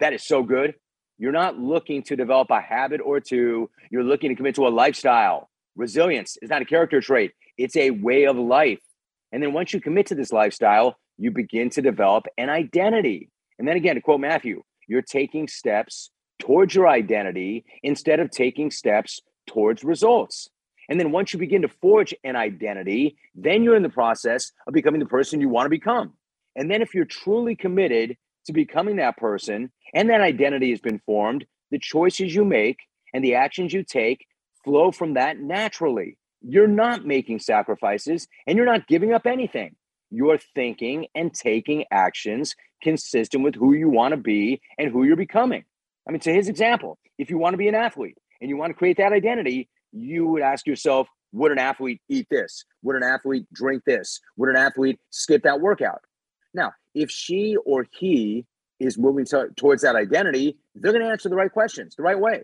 That 0.00 0.12
is 0.12 0.24
so 0.24 0.42
good. 0.42 0.74
You're 1.18 1.32
not 1.32 1.58
looking 1.58 2.02
to 2.04 2.16
develop 2.16 2.50
a 2.50 2.60
habit 2.60 3.00
or 3.02 3.20
two, 3.20 3.70
you're 3.90 4.04
looking 4.04 4.30
to 4.30 4.34
commit 4.34 4.54
to 4.56 4.66
a 4.66 4.68
lifestyle. 4.68 5.48
Resilience 5.74 6.36
is 6.42 6.50
not 6.50 6.62
a 6.62 6.66
character 6.66 7.00
trait, 7.00 7.32
it's 7.56 7.76
a 7.76 7.90
way 7.90 8.24
of 8.24 8.36
life. 8.36 8.80
And 9.32 9.42
then 9.42 9.52
once 9.52 9.72
you 9.72 9.80
commit 9.80 10.06
to 10.06 10.14
this 10.14 10.32
lifestyle, 10.32 10.96
you 11.18 11.30
begin 11.30 11.70
to 11.70 11.82
develop 11.82 12.26
an 12.36 12.50
identity. 12.50 13.30
And 13.58 13.66
then 13.66 13.76
again, 13.76 13.94
to 13.94 14.00
quote 14.00 14.20
Matthew, 14.20 14.62
you're 14.86 15.02
taking 15.02 15.48
steps 15.48 16.10
towards 16.38 16.74
your 16.74 16.88
identity 16.88 17.64
instead 17.82 18.20
of 18.20 18.30
taking 18.30 18.70
steps 18.70 19.20
towards 19.46 19.84
results. 19.84 20.50
And 20.88 21.00
then 21.00 21.10
once 21.10 21.32
you 21.32 21.38
begin 21.38 21.62
to 21.62 21.68
forge 21.68 22.14
an 22.22 22.36
identity, 22.36 23.16
then 23.34 23.62
you're 23.62 23.76
in 23.76 23.82
the 23.82 23.88
process 23.88 24.52
of 24.66 24.74
becoming 24.74 25.00
the 25.00 25.06
person 25.06 25.40
you 25.40 25.48
want 25.48 25.66
to 25.66 25.70
become. 25.70 26.12
And 26.54 26.70
then 26.70 26.82
if 26.82 26.94
you're 26.94 27.04
truly 27.04 27.56
committed 27.56 28.16
to 28.46 28.52
becoming 28.52 28.96
that 28.96 29.16
person 29.16 29.70
and 29.94 30.10
that 30.10 30.20
identity 30.20 30.70
has 30.70 30.80
been 30.80 31.00
formed, 31.06 31.46
the 31.70 31.78
choices 31.78 32.34
you 32.34 32.44
make 32.44 32.78
and 33.12 33.24
the 33.24 33.34
actions 33.34 33.72
you 33.72 33.82
take 33.82 34.26
flow 34.64 34.90
from 34.90 35.14
that 35.14 35.38
naturally. 35.38 36.16
You're 36.42 36.68
not 36.68 37.06
making 37.06 37.40
sacrifices 37.40 38.28
and 38.46 38.56
you're 38.56 38.66
not 38.66 38.86
giving 38.86 39.12
up 39.12 39.26
anything. 39.26 39.76
You're 40.10 40.38
thinking 40.54 41.06
and 41.14 41.34
taking 41.34 41.84
actions 41.90 42.54
consistent 42.82 43.42
with 43.42 43.54
who 43.54 43.72
you 43.74 43.88
want 43.88 44.12
to 44.12 44.16
be 44.16 44.60
and 44.78 44.90
who 44.90 45.04
you're 45.04 45.16
becoming. 45.16 45.64
I 46.08 46.12
mean, 46.12 46.20
to 46.20 46.32
his 46.32 46.48
example, 46.48 46.98
if 47.18 47.30
you 47.30 47.38
want 47.38 47.54
to 47.54 47.58
be 47.58 47.68
an 47.68 47.74
athlete, 47.74 48.16
and 48.40 48.50
you 48.50 48.56
want 48.56 48.70
to 48.70 48.74
create 48.74 48.98
that 48.98 49.12
identity, 49.12 49.68
you 49.92 50.26
would 50.26 50.42
ask 50.42 50.66
yourself, 50.66 51.08
would 51.32 51.52
an 51.52 51.58
athlete 51.58 52.00
eat 52.08 52.26
this? 52.30 52.64
Would 52.82 52.96
an 52.96 53.02
athlete 53.02 53.46
drink 53.52 53.82
this? 53.84 54.20
Would 54.36 54.50
an 54.50 54.56
athlete 54.56 54.98
skip 55.10 55.42
that 55.42 55.60
workout? 55.60 56.00
Now, 56.54 56.72
if 56.96 57.10
she 57.10 57.56
or 57.64 57.86
he 57.92 58.46
is 58.80 58.98
moving 58.98 59.26
to, 59.26 59.48
towards 59.56 59.82
that 59.82 59.94
identity, 59.94 60.56
they're 60.74 60.92
going 60.92 61.04
to 61.04 61.10
answer 61.10 61.28
the 61.28 61.36
right 61.36 61.52
questions 61.52 61.94
the 61.94 62.02
right 62.02 62.18
way. 62.18 62.42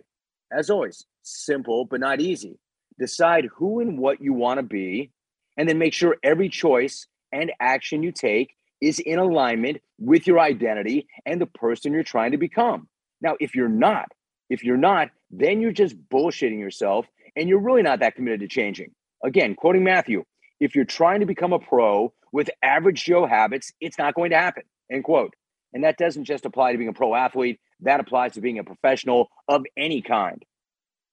As 0.53 0.71
always, 0.71 1.05
simple 1.23 1.87
but 1.87 2.01
not 2.01 2.21
easy. 2.21 2.59
Decide 2.99 3.49
who 3.57 3.81
and 3.81 3.99
what 3.99 4.21
you 4.21 4.35
want 4.35 4.59
to 4.59 4.63
be, 4.63 5.11
and 5.57 5.69
then 5.69 5.79
make 5.79 5.95
sure 5.95 6.17
every 6.23 6.49
choice 6.49 7.07
and 7.33 7.51
action 7.59 8.03
you 8.03 8.13
take 8.13 8.55
is 8.81 8.99
in 8.99 9.19
alignment 9.19 9.79
with 9.99 10.27
your 10.27 10.39
identity 10.39 11.07
and 11.25 11.41
the 11.41 11.47
person 11.47 11.93
you're 11.93 12.03
trying 12.03 12.33
to 12.33 12.39
become. 12.39 12.89
Now, 13.23 13.37
if 13.41 13.55
you're 13.55 13.69
not, 13.69 14.13
if 14.51 14.63
you're 14.65 14.77
not, 14.77 15.09
then 15.31 15.61
you're 15.61 15.73
just 15.73 15.97
bullshitting 16.11 16.59
yourself 16.59 17.07
and 17.37 17.49
you're 17.49 17.61
really 17.61 17.83
not 17.83 18.01
that 18.01 18.17
committed 18.17 18.41
to 18.41 18.49
changing. 18.49 18.91
Again, 19.25 19.55
quoting 19.55 19.85
Matthew, 19.85 20.25
if 20.61 20.75
you're 20.75 20.85
trying 20.85 21.21
to 21.21 21.27
become 21.27 21.53
a 21.53 21.59
pro 21.59 22.13
with 22.33 22.51
average 22.63 23.05
Joe 23.05 23.27
habits, 23.27 23.73
it's 23.81 23.99
not 23.99 24.15
going 24.15 24.31
to 24.31 24.39
happen. 24.39 24.65
End 24.91 25.05
quote. 25.05 25.35
And 25.73 25.85
that 25.85 25.99
doesn't 25.99 26.25
just 26.25 26.45
apply 26.45 26.73
to 26.73 26.79
being 26.79 26.91
a 26.91 26.95
pro 26.95 27.15
athlete, 27.15 27.61
that 27.81 28.01
applies 28.01 28.33
to 28.33 28.41
being 28.41 28.59
a 28.59 28.65
professional 28.65 29.29
of 29.49 29.65
any 29.77 30.03
kind. 30.03 30.43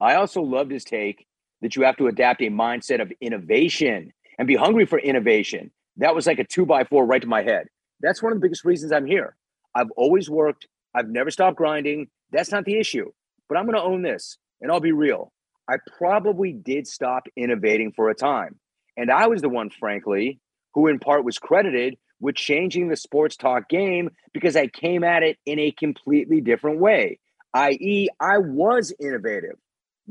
I 0.02 0.16
also 0.16 0.42
loved 0.42 0.72
his 0.72 0.84
take 0.84 1.26
that 1.62 1.76
you 1.76 1.84
have 1.84 1.98
to 1.98 2.08
adapt 2.08 2.42
a 2.42 2.50
mindset 2.50 3.02
of 3.02 3.12
innovation 3.22 4.12
and 4.38 4.48
be 4.48 4.56
hungry 4.56 4.86
for 4.86 5.00
innovation. 5.00 5.72
That 5.98 6.16
was 6.16 6.26
like 6.26 6.40
a 6.40 6.46
two 6.46 6.66
by 6.66 6.86
four 6.86 7.06
right 7.06 7.22
to 7.22 7.28
my 7.28 7.44
head. 7.44 7.68
That's 8.02 8.24
one 8.24 8.32
of 8.32 8.38
the 8.38 8.42
biggest 8.46 8.64
reasons 8.64 8.92
I'm 8.92 9.06
here. 9.06 9.36
I've 9.76 9.92
always 9.98 10.30
worked, 10.30 10.68
I've 10.96 11.10
never 11.10 11.32
stopped 11.32 11.58
grinding. 11.58 12.08
That's 12.32 12.52
not 12.52 12.66
the 12.66 12.80
issue. 12.80 13.12
But 13.50 13.58
I'm 13.58 13.66
going 13.66 13.76
to 13.78 13.84
own 13.84 14.02
this 14.02 14.38
and 14.62 14.72
I'll 14.72 14.80
be 14.80 14.92
real. 14.92 15.32
I 15.70 15.76
probably 15.98 16.54
did 16.54 16.88
stop 16.88 17.24
innovating 17.36 17.92
for 17.92 18.10
a 18.10 18.16
time. 18.16 18.60
And 18.98 19.12
I 19.12 19.28
was 19.28 19.42
the 19.42 19.50
one, 19.50 19.70
frankly, 19.70 20.40
who 20.80 20.88
in 20.88 20.98
part 20.98 21.26
was 21.26 21.38
credited 21.38 21.98
with 22.22 22.36
changing 22.36 22.88
the 22.88 22.96
sports 22.96 23.36
talk 23.36 23.68
game 23.68 24.10
because 24.34 24.56
I 24.56 24.68
came 24.68 25.04
at 25.04 25.24
it 25.24 25.38
in 25.46 25.60
a 25.60 25.72
completely 25.72 26.40
different 26.40 26.80
way, 26.80 27.20
i.e., 27.54 28.08
I 28.18 28.38
was 28.38 28.94
innovative. 28.98 29.58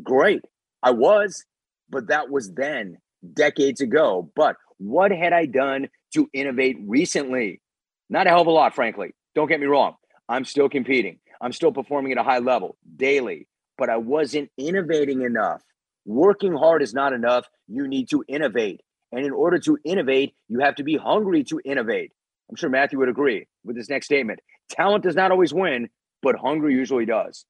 Great. 0.03 0.45
I 0.83 0.91
was, 0.91 1.47
but 1.89 2.09
that 2.09 2.31
was 2.31 2.53
then, 2.53 2.99
decades 3.33 3.81
ago. 3.81 4.31
But 4.37 4.57
what 4.77 5.11
had 5.11 5.33
I 5.33 5.47
done 5.47 5.89
to 6.13 6.29
innovate 6.35 6.77
recently? 6.83 7.63
Not 8.11 8.27
a 8.27 8.31
hell 8.31 8.43
of 8.43 8.47
a 8.47 8.51
lot, 8.51 8.75
frankly. 8.75 9.15
Don't 9.35 9.49
get 9.49 9.61
me 9.61 9.67
wrong. 9.67 9.95
I'm 10.29 10.45
still 10.45 10.69
competing. 10.69 11.19
I'm 11.41 11.53
still 11.53 11.73
performing 11.73 12.13
at 12.13 12.19
a 12.19 12.23
high 12.23 12.41
level 12.41 12.77
daily, 12.95 13.49
but 13.79 13.89
I 13.89 13.97
wasn't 13.97 14.51
innovating 14.59 15.23
enough. 15.23 15.63
Working 16.05 16.55
hard 16.55 16.83
is 16.83 16.93
not 16.93 17.15
enough. 17.15 17.47
You 17.69 17.89
need 17.89 18.11
to 18.11 18.23
innovate. 18.29 18.83
And 19.13 19.25
in 19.25 19.33
order 19.33 19.59
to 19.61 19.79
innovate, 19.85 20.35
you 20.49 20.61
have 20.61 20.75
to 20.77 20.83
be 20.83 20.97
hungry 20.97 21.45
to 21.45 21.61
innovate. 21.65 22.13
I'm 22.51 22.57
sure 22.57 22.71
Matthew 22.71 22.99
would 22.99 23.09
agree 23.09 23.47
with 23.65 23.77
this 23.77 23.89
next 23.89 24.07
statement. 24.07 24.41
Talent 24.71 25.05
does 25.05 25.17
not 25.17 25.31
always 25.31 25.53
win, 25.53 25.89
but 26.23 26.37
hunger 26.37 26.71
usually 26.71 27.07
does. 27.07 27.45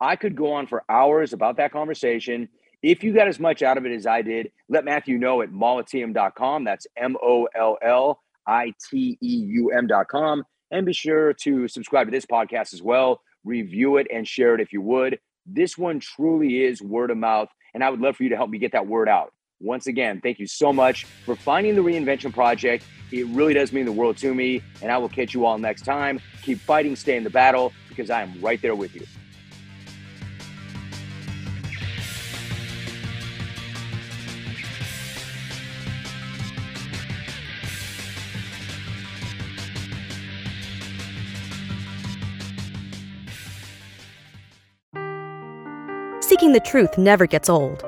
I 0.00 0.16
could 0.16 0.36
go 0.36 0.52
on 0.52 0.66
for 0.66 0.84
hours 0.88 1.32
about 1.32 1.56
that 1.56 1.72
conversation. 1.72 2.48
If 2.82 3.02
you 3.02 3.12
got 3.12 3.28
as 3.28 3.40
much 3.40 3.62
out 3.62 3.78
of 3.78 3.86
it 3.86 3.92
as 3.92 4.06
I 4.06 4.22
did, 4.22 4.52
let 4.68 4.84
Matthew 4.84 5.18
know 5.18 5.42
at 5.42 5.50
mollitiam.com. 5.50 6.64
That's 6.64 6.86
M 6.96 7.16
O 7.22 7.48
L 7.54 7.78
L 7.82 8.20
I 8.46 8.72
T 8.90 9.18
E 9.20 9.36
U 9.48 9.70
M.com. 9.70 10.44
And 10.70 10.86
be 10.86 10.92
sure 10.92 11.32
to 11.32 11.66
subscribe 11.66 12.06
to 12.06 12.10
this 12.10 12.26
podcast 12.26 12.74
as 12.74 12.82
well 12.82 13.22
review 13.44 13.96
it, 13.96 14.06
and 14.12 14.26
share 14.26 14.54
it 14.54 14.60
if 14.60 14.72
you 14.72 14.82
would. 14.82 15.18
This 15.46 15.78
one 15.78 16.00
truly 16.00 16.64
is 16.64 16.82
word 16.82 17.10
of 17.10 17.16
mouth, 17.16 17.48
and 17.74 17.82
I 17.82 17.90
would 17.90 18.00
love 18.00 18.16
for 18.16 18.22
you 18.22 18.28
to 18.30 18.36
help 18.36 18.50
me 18.50 18.58
get 18.58 18.72
that 18.72 18.86
word 18.86 19.08
out 19.08 19.32
once 19.60 19.86
again, 19.86 20.20
thank 20.20 20.38
you 20.38 20.46
so 20.46 20.72
much 20.72 21.04
for 21.04 21.34
finding 21.34 21.74
the 21.74 21.82
Reinvention 21.82 22.32
Project. 22.32 22.84
It 23.10 23.26
really 23.28 23.54
does 23.54 23.72
mean 23.72 23.86
the 23.86 23.92
world 23.92 24.16
to 24.18 24.34
me, 24.34 24.62
and 24.82 24.92
I 24.92 24.98
will 24.98 25.08
catch 25.08 25.34
you 25.34 25.46
all 25.46 25.58
next 25.58 25.82
time. 25.82 26.20
Keep 26.42 26.60
fighting, 26.60 26.94
stay 26.94 27.16
in 27.16 27.24
the 27.24 27.30
battle, 27.30 27.72
because 27.88 28.10
I 28.10 28.22
am 28.22 28.40
right 28.40 28.60
there 28.60 28.74
with 28.74 28.94
you. 28.94 29.06
Seeking 46.20 46.52
the 46.52 46.60
truth 46.60 46.98
never 46.98 47.26
gets 47.26 47.48
old. 47.48 47.87